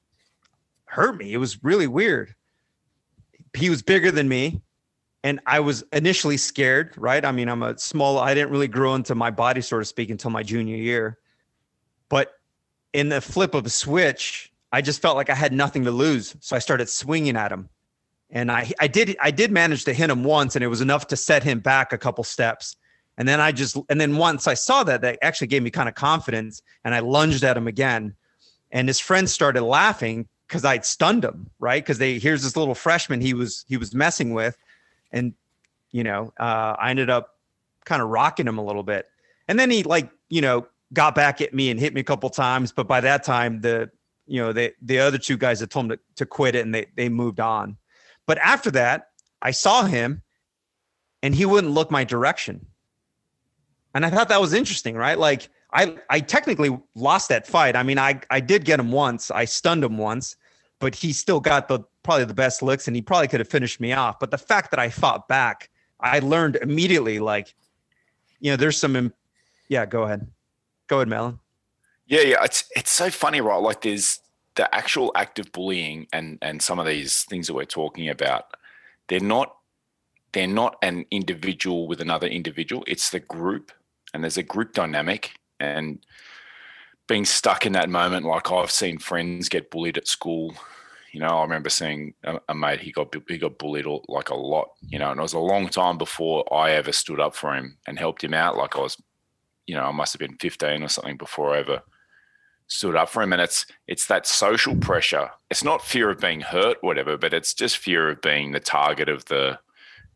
hurt 0.87 1.17
me. 1.17 1.33
It 1.33 1.37
was 1.37 1.63
really 1.63 1.87
weird. 1.87 2.35
He 3.55 3.69
was 3.69 3.83
bigger 3.83 4.11
than 4.11 4.29
me, 4.29 4.63
and 5.23 5.41
I 5.45 5.61
was 5.61 5.85
initially 5.93 6.37
scared. 6.37 6.95
Right? 6.97 7.25
I 7.25 7.33
mean, 7.33 7.49
I'm 7.49 7.63
a 7.63 7.77
small. 7.79 8.19
I 8.19 8.33
didn't 8.33 8.51
really 8.51 8.69
grow 8.69 8.95
into 8.95 9.15
my 9.15 9.31
body, 9.31 9.61
so 9.61 9.79
to 9.79 9.85
speak, 9.85 10.09
until 10.09 10.31
my 10.31 10.43
junior 10.43 10.77
year. 10.77 11.19
But 12.09 12.33
in 12.95 13.11
the 13.11 13.21
flip 13.21 13.55
of 13.55 13.67
a 13.67 13.71
switch, 13.71 14.53
I 14.73 14.81
just 14.81 15.03
felt 15.03 15.17
like 15.17 15.29
I 15.29 15.35
had 15.35 15.53
nothing 15.53 15.85
to 15.85 15.91
lose, 15.91 16.35
so 16.41 16.57
I 16.57 16.61
started 16.61 16.89
swinging 16.89 17.37
at 17.37 17.53
him 17.53 17.69
and 18.33 18.51
I 18.51 18.71
I 18.79 18.87
did 18.87 19.17
I 19.21 19.31
did 19.31 19.51
manage 19.51 19.85
to 19.85 19.93
hit 19.93 20.11
him 20.11 20.25
once, 20.25 20.55
and 20.55 20.65
it 20.65 20.69
was 20.69 20.81
enough 20.81 21.07
to 21.09 21.17
set 21.17 21.43
him 21.43 21.61
back 21.61 21.93
a 21.93 21.99
couple 21.99 22.25
steps. 22.25 22.77
And 23.19 23.29
then 23.29 23.41
I 23.41 23.53
just 23.53 23.77
and 23.89 24.01
then 24.01 24.17
once 24.17 24.47
I 24.47 24.55
saw 24.55 24.85
that, 24.85 25.03
that 25.03 25.19
actually 25.23 25.49
gave 25.49 25.63
me 25.63 25.71
kind 25.71 25.89
of 25.89 25.95
confidence, 25.95 26.63
and 26.85 26.95
I 26.95 27.01
lunged 27.01 27.45
at 27.45 27.57
him 27.57 27.67
again. 27.67 28.15
And 28.73 28.89
his 28.89 29.01
friends 29.01 29.33
started 29.33 29.63
laughing 29.63 30.29
because 30.47 30.65
I'd 30.65 30.85
stunned 30.85 31.25
him, 31.25 31.51
right? 31.59 31.83
Because 31.83 31.99
they 31.99 32.19
here's 32.19 32.43
this 32.43 32.57
little 32.57 32.75
freshman 32.75 33.21
he 33.21 33.35
was 33.35 33.65
he 33.69 33.77
was 33.77 33.95
messing 33.95 34.33
with, 34.33 34.57
and 35.13 35.35
you 35.91 36.05
know 36.05 36.33
uh, 36.39 36.77
I 36.79 36.91
ended 36.91 37.11
up 37.11 37.37
kind 37.85 38.01
of 38.01 38.09
rocking 38.09 38.47
him 38.47 38.59
a 38.59 38.65
little 38.65 38.85
bit, 38.85 39.09
and 39.49 39.59
then 39.59 39.71
he 39.71 39.83
like 39.83 40.11
you 40.29 40.41
know 40.41 40.67
got 40.93 41.15
back 41.15 41.41
at 41.41 41.53
me 41.53 41.71
and 41.71 41.79
hit 41.79 41.95
me 41.95 42.01
a 42.01 42.05
couple 42.05 42.31
times, 42.31 42.73
but 42.73 42.87
by 42.87 43.01
that 43.01 43.25
time 43.25 43.61
the 43.61 43.91
you 44.27 44.41
know 44.41 44.53
the 44.53 44.73
the 44.83 45.01
other 45.01 45.19
two 45.19 45.37
guys 45.37 45.61
had 45.61 45.71
told 45.71 45.87
him 45.87 45.91
to, 45.91 45.99
to 46.17 46.27
quit 46.27 46.55
it 46.55 46.65
and 46.65 46.75
they 46.75 46.87
they 46.97 47.09
moved 47.09 47.41
on. 47.41 47.77
But 48.31 48.39
after 48.39 48.71
that, 48.71 49.09
I 49.43 49.51
saw 49.51 49.87
him 49.87 50.23
and 51.21 51.35
he 51.35 51.45
wouldn't 51.45 51.73
look 51.73 51.91
my 51.91 52.05
direction. 52.05 52.65
And 53.93 54.07
I 54.07 54.11
thought 54.11 54.29
that 54.29 54.41
was 54.41 54.53
interesting, 54.53 54.95
right? 54.95 55.19
Like 55.19 55.49
I 55.73 55.97
I 56.09 56.21
technically 56.21 56.79
lost 56.95 57.29
that 57.31 57.45
fight. 57.45 57.75
I 57.75 57.83
mean, 57.83 57.99
I 57.99 58.21
I 58.31 58.39
did 58.39 58.65
get 58.65 58.79
him 58.79 58.93
once. 58.93 59.33
I 59.33 59.47
stunned 59.47 59.83
him 59.83 59.99
once, 59.99 60.37
but 60.79 60.95
he 60.95 61.13
still 61.13 61.41
got 61.41 61.67
the 61.67 61.81
probably 62.05 62.25
the 62.25 62.33
best 62.33 62.63
licks 62.63 62.87
and 62.87 62.95
he 62.95 63.03
probably 63.03 63.27
could 63.27 63.41
have 63.41 63.49
finished 63.49 63.81
me 63.81 63.95
off. 63.95 64.21
But 64.21 64.31
the 64.31 64.39
fact 64.39 64.71
that 64.71 64.79
I 64.79 64.91
fought 64.91 65.27
back, 65.27 65.69
I 65.99 66.21
learned 66.21 66.55
immediately 66.63 67.19
like 67.19 67.53
you 68.39 68.53
know, 68.53 68.57
there's 68.57 68.77
some 68.77 69.13
yeah, 69.69 69.87
go 69.87 70.05
ahead. 70.05 70.25
Go 70.87 70.99
ahead, 70.99 71.09
Melon. 71.09 71.41
Yeah, 72.07 72.21
yeah. 72.21 72.45
It's 72.45 72.63
it's 72.77 72.93
so 72.93 73.11
funny, 73.11 73.41
right? 73.41 73.57
Like 73.57 73.81
there's 73.81 74.21
the 74.61 74.75
actual 74.75 75.11
act 75.15 75.39
of 75.39 75.51
bullying 75.53 76.07
and 76.13 76.37
and 76.43 76.61
some 76.61 76.79
of 76.79 76.85
these 76.85 77.23
things 77.25 77.47
that 77.47 77.55
we're 77.55 77.65
talking 77.65 78.11
about, 78.11 78.45
they're 79.09 79.19
not 79.19 79.57
they're 80.33 80.47
not 80.47 80.77
an 80.83 81.07
individual 81.11 81.89
with 81.89 82.03
another 82.03 82.27
individual. 82.27 82.85
It's 82.87 83.09
the 83.09 83.21
group, 83.21 83.73
and 84.13 84.23
there's 84.23 84.37
a 84.37 84.43
group 84.43 84.75
dynamic 84.75 85.33
and 85.61 86.05
being 87.09 87.25
stuck 87.25 87.65
in 87.65 87.73
that 87.73 87.89
moment. 87.89 88.27
Like 88.27 88.53
I've 88.53 88.71
seen 88.71 88.99
friends 88.99 89.49
get 89.49 89.71
bullied 89.71 89.97
at 89.97 90.07
school. 90.07 90.55
You 91.15 91.21
know, 91.21 91.39
I 91.39 91.43
remember 91.43 91.71
seeing 91.71 92.13
a, 92.23 92.39
a 92.51 92.55
mate 92.55 92.81
he 92.81 92.93
got 92.93 93.15
he 93.29 93.39
got 93.39 93.59
bullied 93.59 93.87
like 94.09 94.29
a 94.29 94.35
lot. 94.35 94.73
You 94.83 94.99
know, 94.99 95.11
and 95.11 95.19
it 95.19 95.23
was 95.23 95.33
a 95.33 95.39
long 95.39 95.71
time 95.71 95.97
before 95.97 96.45
I 96.53 96.73
ever 96.73 96.93
stood 96.93 97.19
up 97.19 97.35
for 97.35 97.55
him 97.55 97.79
and 97.87 97.99
helped 97.99 98.23
him 98.23 98.35
out. 98.35 98.59
Like 98.59 98.77
I 98.77 98.81
was, 98.81 99.03
you 99.67 99.75
know, 99.75 99.85
I 99.85 99.93
must 99.93 100.13
have 100.13 100.21
been 100.21 100.37
15 100.37 100.83
or 100.83 100.89
something 100.89 101.17
before 101.17 101.55
I 101.55 101.61
ever 101.61 101.81
stood 102.71 102.97
up 102.97 103.09
for 103.09 103.23
him. 103.23 103.33
And 103.33 103.43
it's 103.43 103.67
it's 103.87 104.07
that 104.07 104.27
social 104.27 104.77
pressure. 104.77 105.31
It's 105.51 105.65
not 105.65 105.85
fear 105.85 106.09
of 106.11 106.21
being 106.21 106.41
hurt 106.41 106.79
whatever 106.81 107.19
but 107.19 107.35
it's 107.35 107.53
just 107.53 107.77
fear 107.77 108.09
of 108.11 108.23
being 108.23 108.53
the 108.53 108.61
target 108.61 109.09
of 109.09 109.25
the 109.27 109.59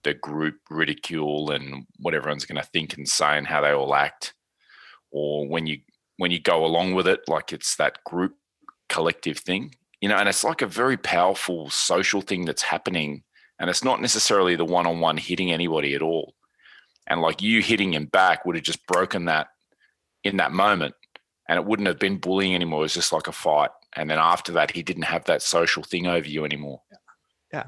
the 0.04 0.14
group 0.14 0.56
ridicule 0.70 1.50
and 1.50 1.86
what 1.98 2.14
everyone's 2.14 2.44
going 2.44 2.60
to 2.60 2.68
think 2.68 2.96
and 2.96 3.08
say 3.08 3.36
and 3.36 3.46
how 3.46 3.60
they 3.60 3.72
all 3.72 3.94
act. 3.94 4.34
Or 5.10 5.46
when 5.46 5.66
you 5.66 5.80
when 6.16 6.30
you 6.30 6.40
go 6.40 6.64
along 6.64 6.94
with 6.94 7.08
it 7.08 7.20
like 7.28 7.52
it's 7.52 7.76
that 7.76 8.02
group 8.04 8.36
collective 8.88 9.38
thing 9.38 9.74
you 10.00 10.08
know 10.08 10.16
and 10.16 10.28
it's 10.28 10.44
like 10.44 10.62
a 10.62 10.66
very 10.66 10.96
powerful 10.96 11.68
social 11.70 12.20
thing 12.20 12.44
that's 12.44 12.62
happening. 12.62 13.22
And 13.58 13.70
it's 13.70 13.84
not 13.84 14.00
necessarily 14.00 14.56
the 14.56 14.64
one-on-one 14.64 15.16
hitting 15.16 15.52
anybody 15.52 15.94
at 15.94 16.02
all. 16.02 16.34
And 17.06 17.20
like 17.20 17.40
you 17.40 17.62
hitting 17.62 17.94
him 17.94 18.06
back 18.06 18.44
would 18.44 18.56
have 18.56 18.64
just 18.64 18.84
broken 18.86 19.26
that 19.26 19.46
in 20.24 20.38
that 20.38 20.50
moment 20.50 20.94
and 21.48 21.58
it 21.58 21.64
wouldn't 21.64 21.88
have 21.88 21.98
been 21.98 22.18
bullying 22.18 22.54
anymore. 22.54 22.80
It 22.80 22.82
was 22.82 22.94
just 22.94 23.12
like 23.12 23.26
a 23.26 23.32
fight. 23.32 23.70
And 23.94 24.10
then 24.10 24.18
after 24.18 24.52
that, 24.52 24.70
he 24.70 24.82
didn't 24.82 25.04
have 25.04 25.24
that 25.26 25.42
social 25.42 25.82
thing 25.82 26.06
over 26.06 26.26
you 26.26 26.44
anymore. 26.44 26.82
Yeah. 27.52 27.64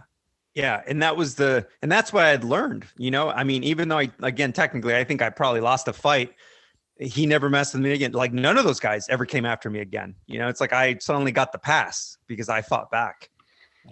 Yeah. 0.55 0.83
And 0.87 1.03
that 1.03 1.16
was 1.16 1.35
the, 1.35 1.66
and 1.83 1.93
that's 1.93 2.12
what 2.12 2.24
I 2.24 2.31
had 2.31 2.43
learned, 2.43 2.87
you 2.97 3.11
know, 3.11 3.29
I 3.29 3.45
mean, 3.45 3.62
even 3.62 3.89
though 3.89 3.99
I, 3.99 4.11
again, 4.22 4.53
technically, 4.55 4.97
I 4.97 5.05
think 5.05 5.20
I 5.20 5.29
probably 5.29 5.61
lost 5.61 5.87
a 5.87 5.93
fight. 5.93 6.33
He 6.99 7.27
never 7.27 7.51
messed 7.51 7.74
with 7.74 7.83
me 7.83 7.93
again. 7.93 8.12
Like 8.12 8.33
none 8.33 8.57
of 8.57 8.64
those 8.64 8.81
guys 8.81 9.07
ever 9.11 9.27
came 9.27 9.45
after 9.45 9.68
me 9.68 9.81
again. 9.81 10.14
You 10.27 10.39
know, 10.39 10.49
it's 10.49 10.62
like 10.62 10.72
I 10.72 10.97
suddenly 10.99 11.31
got 11.31 11.53
the 11.53 11.59
pass 11.59 12.16
because 12.27 12.49
I 12.49 12.62
fought 12.62 12.91
back. 12.91 13.29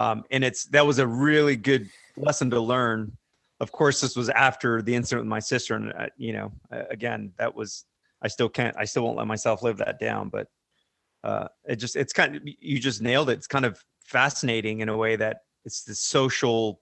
Um, 0.00 0.24
and 0.30 0.42
it's, 0.42 0.64
that 0.68 0.86
was 0.86 0.98
a 0.98 1.06
really 1.06 1.54
good 1.54 1.90
lesson 2.16 2.48
to 2.50 2.60
learn. 2.60 3.16
Of 3.60 3.70
course, 3.70 4.00
this 4.00 4.16
was 4.16 4.30
after 4.30 4.80
the 4.80 4.94
incident 4.94 5.26
with 5.26 5.30
my 5.30 5.40
sister. 5.40 5.76
And, 5.76 5.92
uh, 5.92 6.06
you 6.16 6.32
know, 6.32 6.52
uh, 6.72 6.84
again, 6.90 7.32
that 7.36 7.54
was, 7.54 7.84
I 8.24 8.28
still 8.28 8.48
can't, 8.48 8.74
I 8.78 8.84
still 8.86 9.04
won't 9.04 9.18
let 9.18 9.26
myself 9.26 9.62
live 9.62 9.76
that 9.78 10.00
down. 10.00 10.30
But 10.30 10.48
uh, 11.22 11.48
it 11.68 11.76
just, 11.76 11.94
it's 11.94 12.12
kind 12.12 12.36
of, 12.36 12.42
you 12.44 12.78
just 12.80 13.02
nailed 13.02 13.28
it. 13.30 13.34
It's 13.34 13.46
kind 13.46 13.64
of 13.64 13.78
fascinating 14.00 14.80
in 14.80 14.88
a 14.88 14.96
way 14.96 15.14
that 15.16 15.42
it's 15.64 15.84
the 15.84 15.94
social 15.94 16.80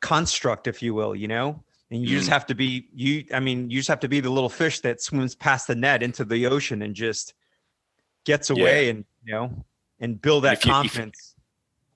construct, 0.00 0.66
if 0.66 0.82
you 0.82 0.92
will, 0.94 1.14
you 1.14 1.28
know? 1.28 1.62
And 1.90 2.02
you 2.02 2.08
just 2.18 2.28
have 2.28 2.46
to 2.46 2.54
be, 2.54 2.88
you, 2.92 3.24
I 3.32 3.38
mean, 3.38 3.70
you 3.70 3.78
just 3.78 3.88
have 3.88 4.00
to 4.00 4.08
be 4.08 4.18
the 4.18 4.30
little 4.30 4.48
fish 4.48 4.80
that 4.80 5.00
swims 5.00 5.36
past 5.36 5.68
the 5.68 5.76
net 5.76 6.02
into 6.02 6.24
the 6.24 6.46
ocean 6.46 6.82
and 6.82 6.94
just 6.96 7.34
gets 8.24 8.50
away 8.50 8.84
Yeah. 8.86 8.90
and, 8.90 9.04
you 9.24 9.32
know, 9.32 9.64
and 10.00 10.20
build 10.20 10.44
that 10.44 10.54
If 10.54 10.66
you- 10.66 10.70
if- 10.72 10.74
confidence. 10.74 11.34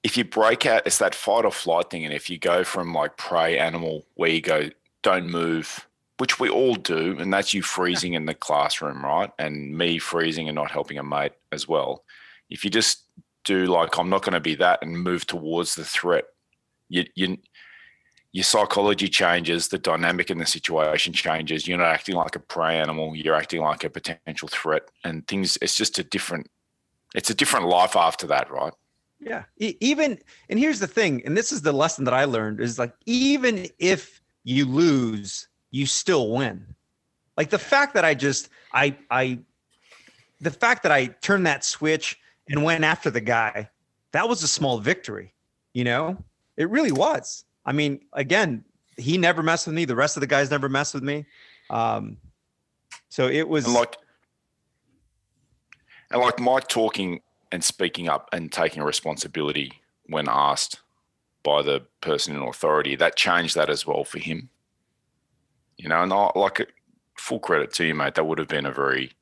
if 0.05 0.16
you 0.16 0.25
break 0.25 0.64
out, 0.64 0.83
it's 0.87 0.99
that 0.99 1.14
fight 1.14 1.45
or 1.45 1.51
flight 1.51 1.91
thing. 1.91 2.05
And 2.05 2.14
if 2.14 2.31
you 2.31 2.39
go 2.39 2.62
from 2.62 2.95
like 2.95 3.16
prey 3.16 3.59
animal 3.59 4.07
where 4.14 4.31
you 4.31 4.41
go, 4.41 4.71
don't 5.03 5.27
move, 5.29 5.89
which 6.21 6.39
we 6.39 6.51
all 6.51 6.75
do, 6.75 7.16
and 7.18 7.33
that's 7.33 7.55
you 7.55 7.62
freezing 7.62 8.12
in 8.12 8.27
the 8.27 8.35
classroom, 8.35 9.03
right? 9.03 9.31
And 9.39 9.77
me 9.77 9.99
freezing 9.99 10.49
and 10.49 10.55
not 10.55 10.71
helping 10.71 10.99
a 10.99 11.03
mate 11.03 11.33
as 11.51 11.66
well. 11.66 12.05
If 12.51 12.62
you 12.62 12.68
just 12.68 13.05
do 13.45 13.64
like, 13.64 13.99
I'm 13.99 14.11
not 14.11 14.23
going 14.23 14.35
to 14.35 14.41
be 14.41 14.55
that 14.57 14.81
and 14.83 15.03
move 15.03 15.27
towards 15.27 15.75
the 15.75 15.85
threat, 15.85 16.25
you, 16.91 17.07
you, 17.14 17.39
your 18.33 18.45
psychology 18.45 19.09
changes, 19.09 19.68
the 19.68 19.79
dynamic 19.79 20.31
in 20.31 20.37
the 20.37 20.45
situation 20.45 21.14
changes. 21.14 21.66
You're 21.66 21.79
not 21.79 21.95
acting 21.95 22.16
like 22.16 22.37
a 22.37 22.41
prey 22.41 22.79
animal, 22.79 23.16
you're 23.16 23.35
acting 23.35 23.62
like 23.62 23.83
a 23.85 23.89
potential 23.89 24.49
threat. 24.49 24.83
And 25.05 25.27
things, 25.27 25.57
it's 25.62 25.75
just 25.75 25.99
a 25.99 26.05
different, 26.05 26.51
it's 27.14 27.31
a 27.31 27.35
different 27.35 27.66
life 27.66 27.97
after 27.97 28.27
that, 28.27 28.51
right? 28.51 28.75
Yeah. 29.21 29.45
Even 29.59 30.18
and 30.49 30.59
here's 30.59 30.81
the 30.81 30.87
thing, 30.87 31.23
and 31.25 31.37
this 31.37 31.51
is 31.53 31.62
the 31.62 31.73
lesson 31.73 32.05
that 32.05 32.14
I 32.14 32.25
learned 32.25 32.61
is 32.61 32.79
like 32.79 32.95
even 33.05 33.68
if 33.79 34.21
you 34.45 34.64
lose, 34.64 35.47
you 35.71 35.87
still 35.87 36.31
win. 36.31 36.75
Like 37.37 37.51
the 37.51 37.59
fact 37.59 37.95
that 37.95 38.05
I 38.05 38.14
just 38.14 38.49
I 38.73 38.97
I 39.11 39.39
the 40.41 40.51
fact 40.51 40.83
that 40.83 40.93
I 40.93 41.07
turned 41.07 41.47
that 41.47 41.64
switch 41.64 42.18
and 42.49 42.62
went 42.64 42.85
after 42.85 43.11
the 43.11 43.21
guy, 43.21 43.71
that 44.12 44.29
was 44.29 44.43
a 44.43 44.49
small 44.49 44.79
victory. 44.79 45.33
You 45.73 45.85
know, 45.85 46.23
it 46.57 46.68
really 46.68 46.93
was. 46.93 47.45
I 47.64 47.73
mean, 47.73 48.01
again, 48.12 48.64
he 48.97 49.18
never 49.18 49.43
messed 49.43 49.66
with 49.66 49.77
me. 49.77 49.85
The 49.85 49.95
rest 49.95 50.16
of 50.16 50.21
the 50.21 50.27
guys 50.27 50.51
never 50.51 50.68
messed 50.68 50.95
with 50.95 51.03
me. 51.03 51.27
Um, 51.68 52.16
so 53.09 53.29
it 53.29 53.49
was 53.49 53.66
And 53.66 53.75
like, 53.75 53.97
and 56.11 56.21
like 56.21 56.41
Mike 56.41 56.68
talking 56.68 57.21
and 57.53 57.62
speaking 57.62 58.09
up 58.09 58.29
and 58.33 58.51
taking 58.51 58.83
responsibility 58.83 59.73
when 60.07 60.29
asked 60.29 60.81
by 61.43 61.62
the 61.62 61.83
person 62.01 62.35
in 62.35 62.43
authority, 62.43 62.97
that 62.97 63.16
changed 63.16 63.55
that 63.55 63.71
as 63.71 63.87
well 63.87 64.05
for 64.05 64.18
him. 64.18 64.51
You 65.81 65.89
know, 65.89 66.03
and 66.03 66.12
I, 66.12 66.31
like 66.35 66.70
full 67.16 67.41
credit 67.41 67.72
to 67.74 67.87
you, 67.87 67.95
mate. 67.95 68.14
That 68.14 68.26
would 68.26 68.39
have 68.39 68.49
been 68.49 68.66
a 68.66 68.72
very, 68.72 69.12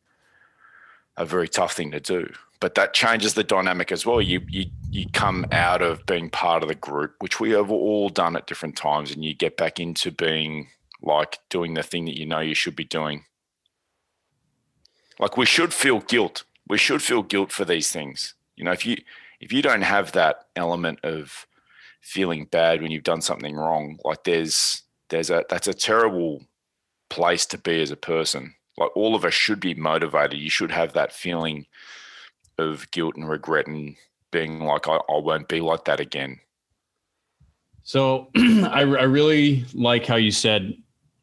a 1.17 1.25
very 1.25 1.47
tough 1.49 1.75
thing 1.75 1.93
to 1.93 2.01
do. 2.01 2.33
But 2.59 2.75
that 2.75 2.95
changes 2.95 3.35
the 3.35 3.45
dynamic 3.45 3.93
as 3.93 4.05
well. 4.05 4.21
You 4.21 4.41
you 4.49 4.67
you 4.91 5.07
come 5.13 5.47
out 5.53 5.83
of 5.83 6.05
being 6.07 6.31
part 6.31 6.65
of 6.65 6.69
the 6.69 6.75
group, 6.75 7.15
which 7.21 7.39
we 7.39 7.51
have 7.51 7.71
all 7.71 8.09
done 8.09 8.35
at 8.35 8.49
different 8.49 8.77
times, 8.77 9.13
and 9.13 9.25
you 9.25 9.35
get 9.35 9.57
back 9.57 9.79
into 9.79 10.11
being 10.11 10.69
like 11.01 11.39
doing 11.49 11.75
the 11.75 11.85
thing 11.85 12.07
that 12.07 12.19
you 12.19 12.27
know 12.27 12.41
you 12.41 12.57
should 12.57 12.75
be 12.75 12.85
doing. 12.85 13.25
Like 15.21 15.37
we 15.37 15.47
should 15.47 15.73
feel 15.73 16.01
guilt. 16.01 16.43
We 16.67 16.77
should 16.77 17.03
feel 17.03 17.23
guilt 17.23 17.53
for 17.53 17.65
these 17.65 17.93
things. 17.93 18.35
You 18.57 18.65
know, 18.65 18.73
if 18.73 18.85
you 18.85 18.97
if 19.41 19.53
you 19.53 19.63
don't 19.63 19.83
have 19.83 20.11
that 20.13 20.47
element 20.57 20.99
of 21.05 21.47
feeling 22.01 22.47
bad 22.47 22.83
when 22.83 22.91
you've 22.91 23.05
done 23.05 23.21
something 23.21 23.55
wrong, 23.55 24.01
like 24.05 24.25
there's 24.25 24.83
there's 25.09 25.31
a 25.31 25.45
that's 25.49 25.69
a 25.69 25.75
terrible 25.75 26.43
place 27.09 27.47
to 27.47 27.59
be 27.59 27.81
as 27.81 27.91
a 27.91 27.97
person. 27.97 28.55
Like 28.77 28.97
all 28.97 29.15
of 29.15 29.25
us 29.25 29.35
should 29.35 29.61
be 29.61 29.75
motivated. 29.75 30.39
You 30.39 30.51
should 30.51 30.71
have 30.71 30.93
that 30.93 31.13
feeling 31.13 31.67
of 32.59 32.91
guilt 32.91 33.17
and 33.17 33.29
regret 33.29 33.67
and 33.67 33.97
being 34.31 34.61
like, 34.61 34.89
I, 34.89 34.97
I 34.97 35.19
won't 35.19 35.49
be 35.49 35.61
like 35.61 35.85
that 35.87 36.01
again. 36.01 36.41
So 37.83 38.29
I, 38.37 38.81
I 38.81 39.05
really 39.05 39.65
like 39.73 40.07
how 40.07 40.17
you 40.17 40.31
said, 40.31 40.75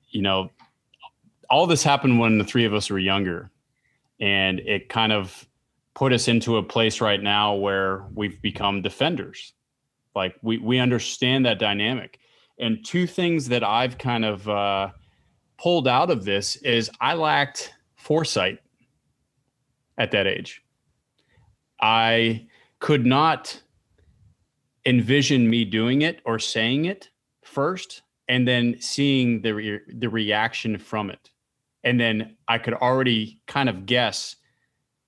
you 0.10 0.22
know, 0.22 0.50
all 1.50 1.68
this 1.68 1.84
happened 1.84 2.20
when 2.20 2.38
the 2.38 2.44
three 2.44 2.66
of 2.66 2.74
us 2.74 2.90
were 2.90 3.00
younger. 3.00 3.52
And 4.20 4.60
it 4.62 4.90
kind 4.90 5.12
of 5.12 5.48
put 5.94 6.14
us 6.14 6.28
into 6.28 6.58
a 6.58 6.64
place 6.64 7.02
right 7.02 7.22
now 7.22 7.54
where 7.56 8.06
we've 8.14 8.42
become 8.42 8.82
defenders. 8.82 9.54
Like 10.16 10.36
we, 10.42 10.58
we 10.58 10.80
understand 10.80 11.46
that 11.46 11.60
dynamic. 11.60 12.20
And 12.60 12.84
two 12.86 13.06
things 13.08 13.50
that 13.50 13.64
I've 13.64 13.98
kind 13.98 14.24
of 14.24 14.48
uh, 14.48 14.90
pulled 15.58 15.88
out 15.88 16.10
of 16.10 16.26
this 16.26 16.56
is 16.58 16.90
I 17.02 17.16
lacked 17.16 17.74
foresight 17.96 18.60
at 19.98 20.12
that 20.12 20.28
age. 20.28 20.62
I 21.82 22.48
could 22.80 23.06
not 23.06 23.62
envision 24.86 25.50
me 25.50 25.66
doing 25.66 26.04
it 26.04 26.22
or 26.26 26.40
saying 26.40 26.86
it 26.86 27.10
first 27.44 28.04
and 28.28 28.48
then 28.48 28.76
seeing 28.80 29.42
the 29.42 29.54
re- 29.54 29.82
the 29.98 30.10
reaction 30.10 30.78
from 30.78 31.10
it. 31.10 31.32
And 31.84 32.00
then 32.00 32.36
i 32.48 32.58
could 32.58 32.74
already 32.74 33.42
kind 33.48 33.70
of 33.70 33.86
guess 33.86 34.38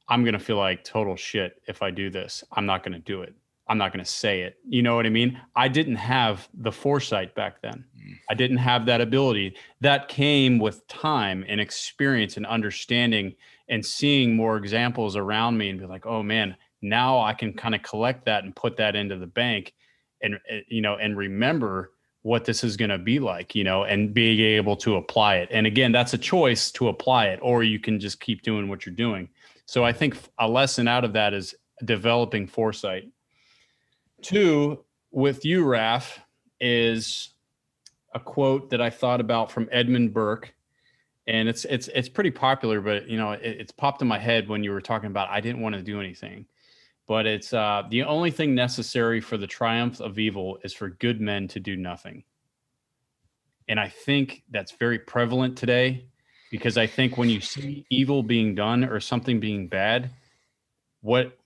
i'm 0.09 0.23
going 0.23 0.33
to 0.33 0.39
feel 0.39 0.57
like 0.57 0.83
total 0.83 1.15
shit 1.15 1.61
if 1.67 1.81
i 1.81 1.91
do 1.91 2.09
this. 2.09 2.43
I'm 2.51 2.65
not 2.65 2.83
going 2.83 2.93
to 2.93 2.99
do 2.99 3.21
it 3.21 3.35
i'm 3.69 3.77
not 3.77 3.91
going 3.93 4.03
to 4.03 4.09
say 4.09 4.41
it. 4.41 4.57
You 4.67 4.81
know 4.81 4.95
what 4.95 5.05
i 5.05 5.09
mean? 5.09 5.39
I 5.55 5.67
didn't 5.67 5.95
have 5.95 6.47
the 6.53 6.71
foresight 6.71 7.35
back 7.35 7.61
then. 7.61 7.85
I 8.29 8.33
didn't 8.33 8.57
have 8.57 8.85
that 8.85 9.01
ability. 9.01 9.55
That 9.81 10.07
came 10.07 10.59
with 10.59 10.87
time 10.87 11.43
and 11.47 11.59
experience 11.59 12.37
and 12.37 12.45
understanding 12.45 13.35
and 13.69 13.85
seeing 13.85 14.35
more 14.35 14.57
examples 14.57 15.15
around 15.15 15.57
me 15.57 15.69
and 15.69 15.79
be 15.79 15.85
like 15.85 16.05
oh 16.05 16.23
man 16.23 16.55
now 16.81 17.19
i 17.19 17.33
can 17.33 17.53
kind 17.53 17.75
of 17.75 17.81
collect 17.83 18.25
that 18.25 18.43
and 18.43 18.55
put 18.55 18.77
that 18.77 18.95
into 18.95 19.17
the 19.17 19.27
bank 19.27 19.73
and 20.21 20.35
uh, 20.35 20.57
you 20.67 20.81
know 20.81 20.95
and 20.95 21.17
remember 21.17 21.91
what 22.21 22.45
this 22.45 22.63
is 22.63 22.75
going 22.75 22.89
to 22.89 22.97
be 22.97 23.19
like 23.19 23.55
you 23.55 23.63
know 23.63 23.83
and 23.83 24.13
being 24.13 24.39
able 24.39 24.75
to 24.75 24.95
apply 24.95 25.37
it. 25.37 25.49
And 25.51 25.65
again 25.65 25.91
that's 25.91 26.13
a 26.13 26.17
choice 26.17 26.71
to 26.71 26.89
apply 26.89 27.27
it 27.27 27.39
or 27.41 27.63
you 27.63 27.79
can 27.79 27.99
just 27.99 28.19
keep 28.19 28.41
doing 28.41 28.67
what 28.67 28.85
you're 28.85 28.95
doing. 28.95 29.29
So 29.65 29.83
i 29.83 29.91
think 29.91 30.17
a 30.39 30.47
lesson 30.47 30.87
out 30.87 31.03
of 31.03 31.13
that 31.13 31.33
is 31.33 31.55
developing 31.85 32.47
foresight 32.47 33.09
two 34.21 34.83
with 35.11 35.45
you 35.45 35.63
raf 35.63 36.19
is 36.59 37.33
a 38.13 38.19
quote 38.19 38.69
that 38.69 38.81
i 38.81 38.89
thought 38.89 39.21
about 39.21 39.51
from 39.51 39.69
edmund 39.71 40.13
burke 40.13 40.53
and 41.27 41.47
it's 41.47 41.65
it's 41.65 41.87
it's 41.89 42.09
pretty 42.09 42.31
popular 42.31 42.81
but 42.81 43.07
you 43.07 43.17
know 43.17 43.31
it, 43.31 43.41
it's 43.43 43.71
popped 43.71 44.01
in 44.01 44.07
my 44.07 44.19
head 44.19 44.47
when 44.47 44.63
you 44.63 44.71
were 44.71 44.81
talking 44.81 45.07
about 45.07 45.29
i 45.29 45.39
didn't 45.39 45.61
want 45.61 45.75
to 45.75 45.81
do 45.81 45.99
anything 45.99 46.45
but 47.07 47.25
it's 47.25 47.53
uh, 47.53 47.83
the 47.89 48.03
only 48.03 48.31
thing 48.31 48.53
necessary 48.53 49.21
for 49.21 49.37
the 49.37 49.47
triumph 49.47 50.01
of 50.01 50.19
evil 50.19 50.59
is 50.63 50.73
for 50.73 50.89
good 50.89 51.21
men 51.21 51.47
to 51.47 51.59
do 51.59 51.77
nothing. 51.77 52.23
And 53.69 53.79
I 53.79 53.87
think 53.87 54.43
that's 54.51 54.73
very 54.73 54.99
prevalent 54.99 55.57
today 55.57 56.05
because 56.51 56.77
I 56.77 56.85
think 56.85 57.17
when 57.17 57.29
you 57.29 57.39
see 57.39 57.85
evil 57.89 58.23
being 58.23 58.55
done 58.55 58.83
or 58.83 58.99
something 58.99 59.39
being 59.39 59.67
bad, 59.67 60.09
what 61.01 61.37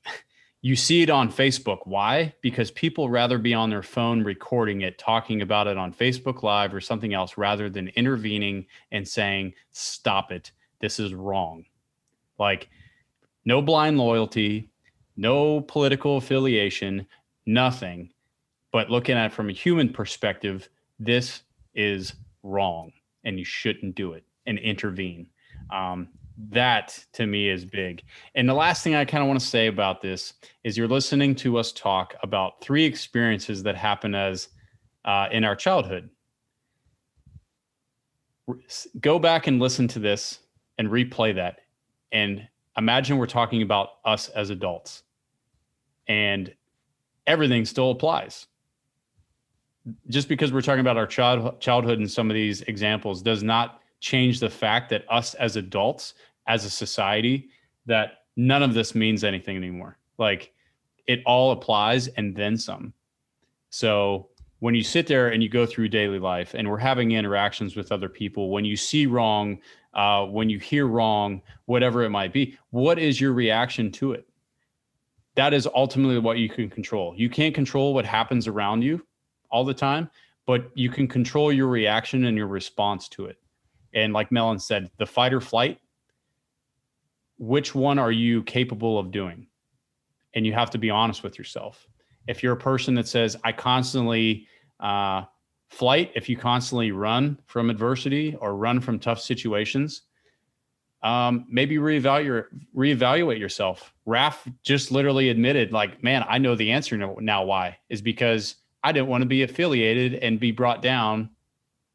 you 0.62 0.76
see 0.76 1.01
it 1.01 1.09
on 1.09 1.32
Facebook. 1.32 1.80
Why? 1.86 2.34
Because 2.41 2.70
people 2.72 3.09
rather 3.09 3.38
be 3.38 3.53
on 3.53 3.70
their 3.70 3.82
phone 3.82 4.24
recording 4.24 4.82
it, 4.82 4.99
talking 4.99 5.41
about 5.41 5.68
it 5.68 5.78
on 5.78 5.93
Facebook 5.93 6.43
Live 6.43 6.74
or 6.74 6.80
something 6.80 7.14
else 7.14 7.38
rather 7.38 7.70
than 7.70 7.88
intervening 7.89 8.68
and 8.91 9.07
saying, 9.07 9.53
stop 9.72 10.32
it. 10.32 10.51
This 10.80 10.99
is 10.99 11.14
wrong. 11.14 11.66
Like, 12.38 12.70
no 13.43 13.62
blind 13.62 13.97
loyalty, 13.97 14.70
no 15.18 15.62
political 15.62 16.18
affiliation, 16.18 17.07
nothing. 17.47 18.12
But 18.72 18.91
looking 18.91 19.18
at 19.18 19.28
it 19.28 19.34
from 19.34 19.49
a 19.49 19.53
human 19.53 19.89
perspective, 19.89 20.70
this 20.99 21.41
is 21.74 22.14
wrong 22.43 22.91
and 23.24 23.39
you 23.39 23.45
shouldn't 23.45 23.95
do 23.95 24.14
it 24.14 24.24
and 24.45 24.59
intervene. 24.59 25.28
Um, 25.74 26.07
that 26.49 27.05
to 27.13 27.25
me 27.25 27.49
is 27.49 27.65
big. 27.65 28.03
And 28.35 28.47
the 28.47 28.53
last 28.53 28.83
thing 28.83 28.95
I 28.95 29.05
kind 29.05 29.21
of 29.21 29.27
want 29.27 29.39
to 29.39 29.45
say 29.45 29.67
about 29.67 30.01
this 30.01 30.33
is 30.63 30.77
you're 30.77 30.87
listening 30.87 31.35
to 31.35 31.57
us 31.57 31.71
talk 31.71 32.15
about 32.23 32.61
three 32.61 32.85
experiences 32.85 33.63
that 33.63 33.75
happen 33.75 34.15
as 34.15 34.49
uh, 35.05 35.27
in 35.31 35.43
our 35.43 35.55
childhood. 35.55 36.09
Go 38.99 39.19
back 39.19 39.47
and 39.47 39.59
listen 39.59 39.87
to 39.89 39.99
this 39.99 40.39
and 40.77 40.89
replay 40.89 41.35
that 41.35 41.61
and 42.11 42.47
imagine 42.77 43.17
we're 43.17 43.27
talking 43.27 43.61
about 43.61 43.89
us 44.05 44.29
as 44.29 44.49
adults 44.49 45.03
and 46.07 46.53
everything 47.27 47.65
still 47.65 47.91
applies 47.91 48.47
just 50.09 50.27
because 50.27 50.53
we're 50.53 50.61
talking 50.61 50.81
about 50.81 50.97
our 50.97 51.07
child, 51.07 51.59
childhood 51.59 51.99
and 51.99 52.09
some 52.09 52.29
of 52.29 52.35
these 52.35 52.61
examples 52.63 53.21
does 53.21 53.43
not 53.43 53.81
change 53.99 54.39
the 54.39 54.49
fact 54.49 54.89
that 54.89 55.05
us 55.09 55.33
as 55.35 55.55
adults 55.55 56.13
as 56.47 56.65
a 56.65 56.69
society 56.69 57.49
that 57.85 58.19
none 58.35 58.63
of 58.63 58.73
this 58.73 58.95
means 58.95 59.23
anything 59.23 59.57
anymore. 59.57 59.97
Like 60.17 60.53
it 61.07 61.21
all 61.25 61.51
applies 61.51 62.07
and 62.09 62.35
then 62.35 62.57
some. 62.57 62.93
So 63.69 64.29
when 64.59 64.75
you 64.75 64.83
sit 64.83 65.07
there 65.07 65.29
and 65.29 65.41
you 65.41 65.49
go 65.49 65.65
through 65.65 65.89
daily 65.89 66.19
life 66.19 66.53
and 66.53 66.69
we're 66.69 66.77
having 66.77 67.11
interactions 67.11 67.75
with 67.75 67.91
other 67.91 68.09
people 68.09 68.49
when 68.49 68.65
you 68.65 68.75
see 68.75 69.05
wrong 69.05 69.59
uh, 69.93 70.25
when 70.25 70.49
you 70.49 70.57
hear 70.57 70.87
wrong 70.87 71.41
whatever 71.65 72.03
it 72.03 72.09
might 72.09 72.31
be 72.31 72.57
what 72.69 72.97
is 72.97 73.19
your 73.19 73.33
reaction 73.33 73.91
to 73.91 74.13
it? 74.13 74.27
That 75.35 75.53
is 75.53 75.67
ultimately 75.73 76.19
what 76.19 76.37
you 76.37 76.49
can 76.49 76.69
control. 76.69 77.13
You 77.17 77.29
can't 77.29 77.55
control 77.55 77.93
what 77.93 78.05
happens 78.05 78.47
around 78.47 78.83
you 78.83 79.05
all 79.49 79.65
the 79.65 79.73
time 79.73 80.09
but 80.45 80.71
you 80.73 80.89
can 80.89 81.07
control 81.07 81.51
your 81.51 81.67
reaction 81.67 82.25
and 82.25 82.35
your 82.35 82.47
response 82.47 83.07
to 83.07 83.25
it. 83.25 83.37
And 83.93 84.13
like 84.13 84.31
melon 84.31 84.59
said 84.59 84.89
the 84.97 85.05
fight 85.05 85.33
or 85.33 85.41
flight 85.41 85.79
which 87.41 87.73
one 87.73 87.97
are 87.97 88.11
you 88.11 88.43
capable 88.43 88.99
of 88.99 89.09
doing? 89.09 89.47
And 90.35 90.45
you 90.45 90.53
have 90.53 90.69
to 90.69 90.77
be 90.77 90.91
honest 90.91 91.23
with 91.23 91.39
yourself. 91.39 91.87
If 92.27 92.43
you're 92.43 92.53
a 92.53 92.57
person 92.57 92.93
that 92.95 93.07
says 93.07 93.35
i 93.43 93.51
constantly 93.51 94.47
uh, 94.79 95.23
flight 95.69 96.11
if 96.15 96.29
you 96.29 96.37
constantly 96.37 96.91
run 96.91 97.39
from 97.47 97.71
adversity 97.71 98.35
or 98.39 98.55
run 98.55 98.79
from 98.79 98.99
tough 98.99 99.19
situations 99.19 100.03
um, 101.01 101.47
maybe 101.49 101.77
reevaluate 101.77 102.45
reevaluate 102.75 103.39
yourself. 103.39 103.91
Raf 104.05 104.47
just 104.61 104.91
literally 104.91 105.29
admitted 105.29 105.71
like 105.71 106.03
man 106.03 106.23
i 106.29 106.37
know 106.37 106.53
the 106.53 106.71
answer 106.71 106.95
now 107.19 107.43
why 107.43 107.75
is 107.89 108.03
because 108.03 108.57
i 108.83 108.91
didn't 108.91 109.07
want 109.07 109.23
to 109.23 109.27
be 109.27 109.41
affiliated 109.41 110.13
and 110.15 110.39
be 110.39 110.51
brought 110.51 110.83
down 110.83 111.31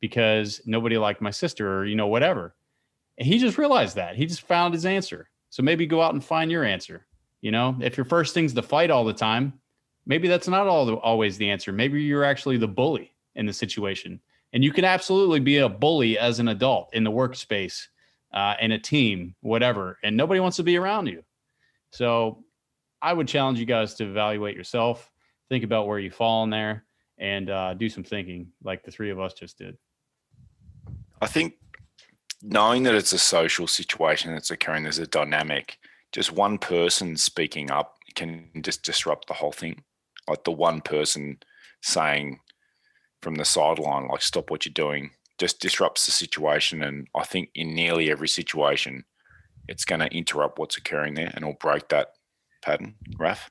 because 0.01 0.61
nobody 0.66 0.99
liked 0.99 1.20
my 1.20 1.30
sister 1.30 1.78
or 1.78 1.84
you 1.84 1.94
know 1.94 2.09
whatever. 2.09 2.57
And 3.18 3.28
he 3.28 3.38
just 3.38 3.59
realized 3.59 3.97
that. 3.97 4.16
He 4.16 4.26
just 4.26 4.42
found 4.42 4.74
his 4.74 4.84
answer 4.84 5.28
so 5.57 5.62
maybe 5.62 5.86
go 5.86 6.02
out 6.02 6.12
and 6.12 6.22
find 6.22 6.50
your 6.50 6.64
answer 6.64 7.07
you 7.40 7.50
know 7.50 7.76
if 7.80 7.96
your 7.96 8.04
first 8.04 8.34
thing's 8.34 8.52
to 8.52 8.62
fight 8.62 8.90
all 8.90 9.04
the 9.04 9.12
time 9.12 9.52
maybe 10.07 10.28
that's 10.28 10.48
not 10.48 10.66
all 10.66 10.86
the, 10.86 10.94
always 10.94 11.36
the 11.36 11.50
answer. 11.50 11.72
Maybe 11.72 12.02
you're 12.02 12.24
actually 12.24 12.57
the 12.57 12.68
bully 12.68 13.12
in 13.34 13.44
the 13.44 13.52
situation. 13.52 14.20
And 14.52 14.64
you 14.64 14.72
can 14.72 14.84
absolutely 14.84 15.40
be 15.40 15.59
a 15.59 15.68
bully 15.68 16.18
as 16.18 16.38
an 16.38 16.48
adult 16.48 16.94
in 16.94 17.04
the 17.04 17.11
workspace, 17.11 17.88
uh, 18.32 18.54
in 18.61 18.72
a 18.72 18.78
team, 18.78 19.34
whatever. 19.40 19.98
And 20.02 20.16
nobody 20.16 20.40
wants 20.40 20.57
to 20.57 20.62
be 20.62 20.76
around 20.76 21.09
you. 21.09 21.22
So 21.90 22.44
I 23.02 23.12
would 23.12 23.28
challenge 23.28 23.59
you 23.59 23.66
guys 23.66 23.94
to 23.94 24.04
evaluate 24.04 24.57
yourself, 24.57 25.11
think 25.48 25.64
about 25.64 25.86
where 25.86 25.98
you 25.98 26.11
fall 26.11 26.44
in 26.44 26.50
there, 26.50 26.84
and 27.18 27.50
uh, 27.50 27.74
do 27.74 27.88
some 27.88 28.04
thinking, 28.04 28.52
like 28.62 28.84
the 28.84 28.90
three 28.90 29.11
of 29.11 29.20
us 29.20 29.34
just 29.34 29.59
did. 29.59 29.76
I 31.20 31.26
think 31.26 31.54
knowing 32.43 32.82
that 32.84 32.95
it's 32.95 33.12
a 33.12 33.18
social 33.18 33.66
situation 33.66 34.32
that's 34.32 34.51
occurring, 34.51 34.82
there's 34.82 34.99
a 34.99 35.07
dynamic. 35.07 35.78
Just 36.12 36.32
one 36.32 36.59
person 36.59 37.16
speaking 37.16 37.70
up 37.70 37.97
can 38.14 38.49
just 38.62 38.82
disrupt 38.82 39.28
the 39.28 39.34
whole 39.34 39.53
thing. 39.53 39.82
Like 40.28 40.45
the 40.45 40.53
one 40.53 40.80
person 40.80 41.39
saying 41.82 42.41
from 43.22 43.37
the 43.37 43.45
sideline, 43.45 44.09
like, 44.09 44.22
stop 44.22 44.51
what 44.51 44.66
you're 44.66 44.72
doing, 44.72 45.11
just 45.39 45.61
disrupts 45.61 46.07
the 46.07 46.12
situation. 46.12 46.82
And 46.82 47.09
I 47.14 47.24
think 47.24 47.51
in 47.55 47.74
nearly 47.74 48.11
every 48.11 48.28
situation, 48.28 49.05
it's 49.68 49.84
going 49.84 50.01
to 50.01 50.14
interrupt 50.14 50.59
what's 50.59 50.76
occurring 50.76 51.14
there 51.14 51.30
and 51.34 51.39
it'll 51.43 51.55
break 51.55 51.89
that 51.89 52.09
pattern. 52.62 52.95
Raf? 53.18 53.51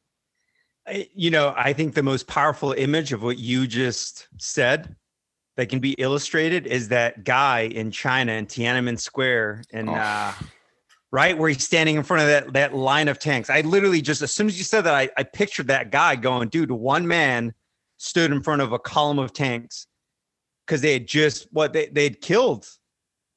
You 1.14 1.32
know, 1.32 1.54
I 1.58 1.74
think 1.74 1.94
the 1.94 2.04
most 2.04 2.28
powerful 2.28 2.74
image 2.74 3.12
of 3.12 3.24
what 3.24 3.40
you 3.40 3.68
just 3.68 4.28
said 4.38 4.96
that 5.58 5.70
can 5.70 5.80
be 5.80 5.94
illustrated 5.94 6.68
is 6.68 6.90
that 6.90 7.24
guy 7.24 7.62
in 7.62 7.92
China 7.92 8.34
in 8.34 8.46
Tiananmen 8.46 9.00
Square 9.00 9.64
and 9.72 9.90
Oh. 9.90 9.94
uh 9.94 10.34
right 11.12 11.38
where 11.38 11.48
he's 11.50 11.64
standing 11.64 11.96
in 11.96 12.04
front 12.04 12.24
of 12.24 12.28
that 12.28 12.54
that 12.54 12.76
line 12.76 13.08
of 13.08 13.20
tanks. 13.20 13.50
I 13.50 13.62
literally 13.62 14.02
just 14.02 14.22
as 14.22 14.34
soon 14.34 14.48
as 14.48 14.58
you 14.58 14.64
said 14.66 14.82
that, 14.82 14.94
I, 14.94 15.10
I 15.18 15.24
pictured 15.24 15.68
that 15.68 15.90
guy 15.92 16.16
going, 16.18 16.50
dude, 16.50 16.72
one 16.72 17.08
man 17.08 17.54
stood 17.98 18.32
in 18.32 18.44
front 18.44 18.62
of 18.62 18.74
a 18.74 18.80
column 18.80 19.20
of 19.20 19.32
tanks 19.32 19.88
because 20.66 20.82
they 20.82 20.94
had 20.94 21.08
just 21.08 21.48
what 21.52 21.72
they 21.74 21.88
they'd 21.88 22.20
killed 22.22 22.68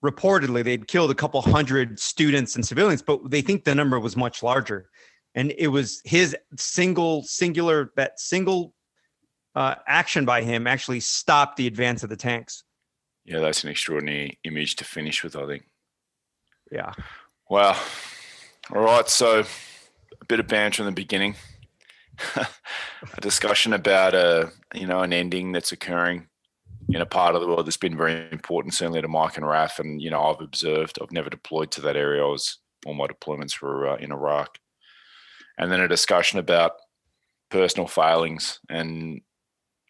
reportedly 0.05 0.63
they'd 0.65 0.87
killed 0.89 1.11
a 1.11 1.15
couple 1.15 1.41
hundred 1.41 1.99
students 1.99 2.55
and 2.57 2.67
civilians, 2.67 3.03
but 3.03 3.31
they 3.31 3.43
think 3.43 3.65
the 3.65 3.75
number 3.75 3.99
was 4.01 4.17
much 4.17 4.43
larger 4.43 4.89
and 5.35 5.53
it 5.59 5.69
was 5.69 6.01
his 6.05 6.37
single 6.57 7.23
singular 7.23 7.93
that 7.97 8.19
single 8.19 8.73
uh, 9.59 9.75
action 9.87 10.25
by 10.25 10.43
him 10.43 10.67
actually 10.67 11.01
stopped 11.01 11.57
the 11.57 11.67
advance 11.67 12.03
of 12.03 12.11
the 12.11 12.17
tanks 12.17 12.65
Yeah, 13.25 13.41
that's 13.41 13.65
an 13.65 13.71
extraordinary 13.71 14.39
image 14.45 14.77
to 14.77 14.85
finish 14.85 15.25
with, 15.25 15.37
I 15.37 15.47
think. 15.47 15.65
yeah 16.71 16.93
Wow. 17.49 17.81
All 18.75 18.83
right. 18.83 19.09
So 19.09 19.45
a 20.21 20.25
bit 20.27 20.41
of 20.41 20.49
banter 20.49 20.83
in 20.83 20.87
the 20.87 20.93
beginning. 20.93 21.35
a 22.37 23.21
discussion 23.21 23.73
about 23.73 24.15
a 24.15 24.51
you 24.75 24.87
know 24.87 25.01
an 25.01 25.13
ending 25.13 25.53
that's 25.53 25.73
occurring 25.73 26.29
in 26.91 27.01
a 27.01 27.07
part 27.07 27.35
of 27.35 27.41
the 27.41 27.47
world 27.47 27.67
that's 27.67 27.77
been 27.77 27.97
very 27.97 28.31
important, 28.33 28.75
certainly 28.75 29.01
to 29.01 29.09
Mike 29.09 29.37
and 29.37 29.47
Raf. 29.47 29.79
And 29.79 30.03
you 30.03 30.11
know, 30.11 30.23
I've 30.23 30.41
observed. 30.41 30.99
I've 31.01 31.13
never 31.13 31.31
deployed 31.31 31.71
to 31.73 31.81
that 31.83 31.97
area. 31.97 32.23
I 32.23 32.29
was 32.29 32.59
all 32.85 32.95
my 32.95 33.07
deployments 33.07 33.63
were 33.63 33.89
uh, 33.89 33.97
in 33.97 34.13
Iraq, 34.13 34.59
and 35.57 35.71
then 35.73 35.81
a 35.81 35.89
discussion 35.89 36.39
about 36.39 36.73
personal 37.51 37.89
failings 37.89 38.61
and 38.69 39.23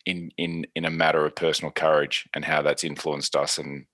in 0.08 0.30
in 0.36 0.66
in 0.74 0.84
a 0.84 0.90
matter 0.90 1.24
of 1.24 1.36
personal 1.36 1.70
courage 1.70 2.28
and 2.34 2.44
how 2.44 2.62
that's 2.62 2.84
influenced 2.84 3.36
us 3.36 3.58
and 3.58 3.86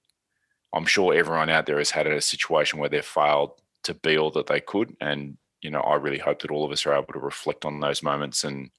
I'm 0.75 0.87
sure 0.87 1.15
everyone 1.15 1.51
out 1.51 1.67
there 1.67 1.79
has 1.79 1.93
had 1.93 2.07
a 2.07 2.21
situation 2.21 2.79
where 2.79 2.89
they've 2.89 3.05
failed 3.05 3.53
to 3.85 3.95
be 3.95 4.19
all 4.19 4.33
that 4.33 4.49
they 4.49 4.61
could. 4.61 4.97
And, 5.01 5.37
you 5.63 5.71
know, 5.71 5.81
I 5.81 5.95
really 5.95 6.19
hope 6.19 6.43
that 6.43 6.51
all 6.51 6.65
of 6.65 6.73
us 6.73 6.85
are 6.85 6.95
able 6.95 7.13
to 7.13 7.21
reflect 7.21 7.65
on 7.65 7.79
those 7.79 8.03
moments 8.03 8.43
and, 8.43 8.71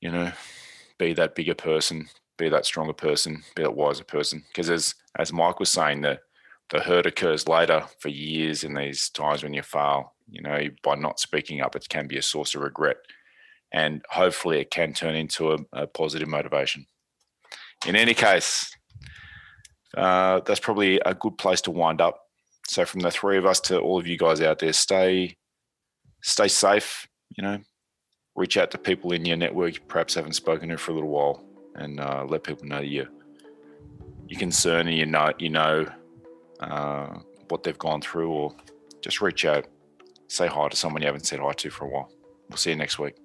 you 0.00 0.10
know, 0.10 0.32
be 0.98 1.12
that 1.14 1.36
bigger 1.36 1.54
person, 1.54 2.08
be 2.38 2.48
that 2.48 2.66
stronger 2.66 2.92
person, 2.92 3.44
be 3.54 3.62
that 3.62 3.76
wiser 3.76 4.04
person. 4.04 4.42
Because 4.48 4.68
as 4.68 4.94
as 5.16 5.32
Mike 5.32 5.60
was 5.60 5.70
saying, 5.70 6.00
the 6.00 6.18
the 6.70 6.80
hurt 6.80 7.06
occurs 7.06 7.46
later 7.46 7.84
for 8.00 8.08
years 8.08 8.64
in 8.64 8.74
these 8.74 9.10
times 9.10 9.44
when 9.44 9.54
you 9.54 9.62
fail. 9.62 10.14
You 10.28 10.42
know, 10.42 10.58
by 10.82 10.96
not 10.96 11.20
speaking 11.20 11.60
up, 11.60 11.76
it 11.76 11.88
can 11.88 12.08
be 12.08 12.18
a 12.18 12.22
source 12.22 12.54
of 12.54 12.62
regret. 12.62 12.96
And 13.72 14.02
hopefully 14.10 14.60
it 14.60 14.70
can 14.70 14.92
turn 14.92 15.14
into 15.14 15.52
a, 15.52 15.58
a 15.72 15.86
positive 15.86 16.28
motivation. 16.28 16.86
In 17.86 17.96
any 17.96 18.14
case, 18.14 18.70
uh, 19.96 20.40
that's 20.40 20.60
probably 20.60 21.00
a 21.04 21.14
good 21.14 21.38
place 21.38 21.60
to 21.62 21.70
wind 21.70 22.00
up. 22.00 22.18
So 22.68 22.84
from 22.84 23.00
the 23.00 23.10
three 23.10 23.38
of 23.38 23.46
us 23.46 23.60
to 23.60 23.78
all 23.78 23.98
of 23.98 24.06
you 24.06 24.16
guys 24.18 24.40
out 24.40 24.58
there, 24.58 24.72
stay 24.72 25.36
stay 26.22 26.48
safe. 26.48 27.08
You 27.36 27.42
know, 27.42 27.58
reach 28.36 28.56
out 28.56 28.70
to 28.70 28.78
people 28.78 29.12
in 29.12 29.24
your 29.24 29.36
network 29.36 29.74
you 29.74 29.80
perhaps 29.88 30.14
haven't 30.14 30.34
spoken 30.34 30.68
to 30.68 30.78
for 30.78 30.92
a 30.92 30.94
little 30.94 31.10
while, 31.10 31.44
and 31.74 31.98
uh, 31.98 32.24
let 32.28 32.44
people 32.44 32.66
know 32.66 32.80
you 32.80 33.08
you're 34.32 34.38
concerned 34.38 34.88
and 34.88 34.96
you 34.96 35.04
know 35.04 35.30
you 35.38 35.50
know 35.50 35.86
uh, 36.60 37.18
what 37.48 37.62
they've 37.62 37.78
gone 37.78 38.00
through, 38.00 38.30
or 38.30 38.54
just 39.02 39.20
reach 39.20 39.44
out, 39.44 39.66
say 40.28 40.46
hi 40.46 40.68
to 40.68 40.76
someone 40.76 41.02
you 41.02 41.06
haven't 41.06 41.26
said 41.26 41.38
hi 41.38 41.52
to 41.52 41.70
for 41.70 41.84
a 41.84 41.88
while. 41.88 42.10
We'll 42.48 42.56
see 42.56 42.70
you 42.70 42.76
next 42.76 42.98
week. 42.98 43.21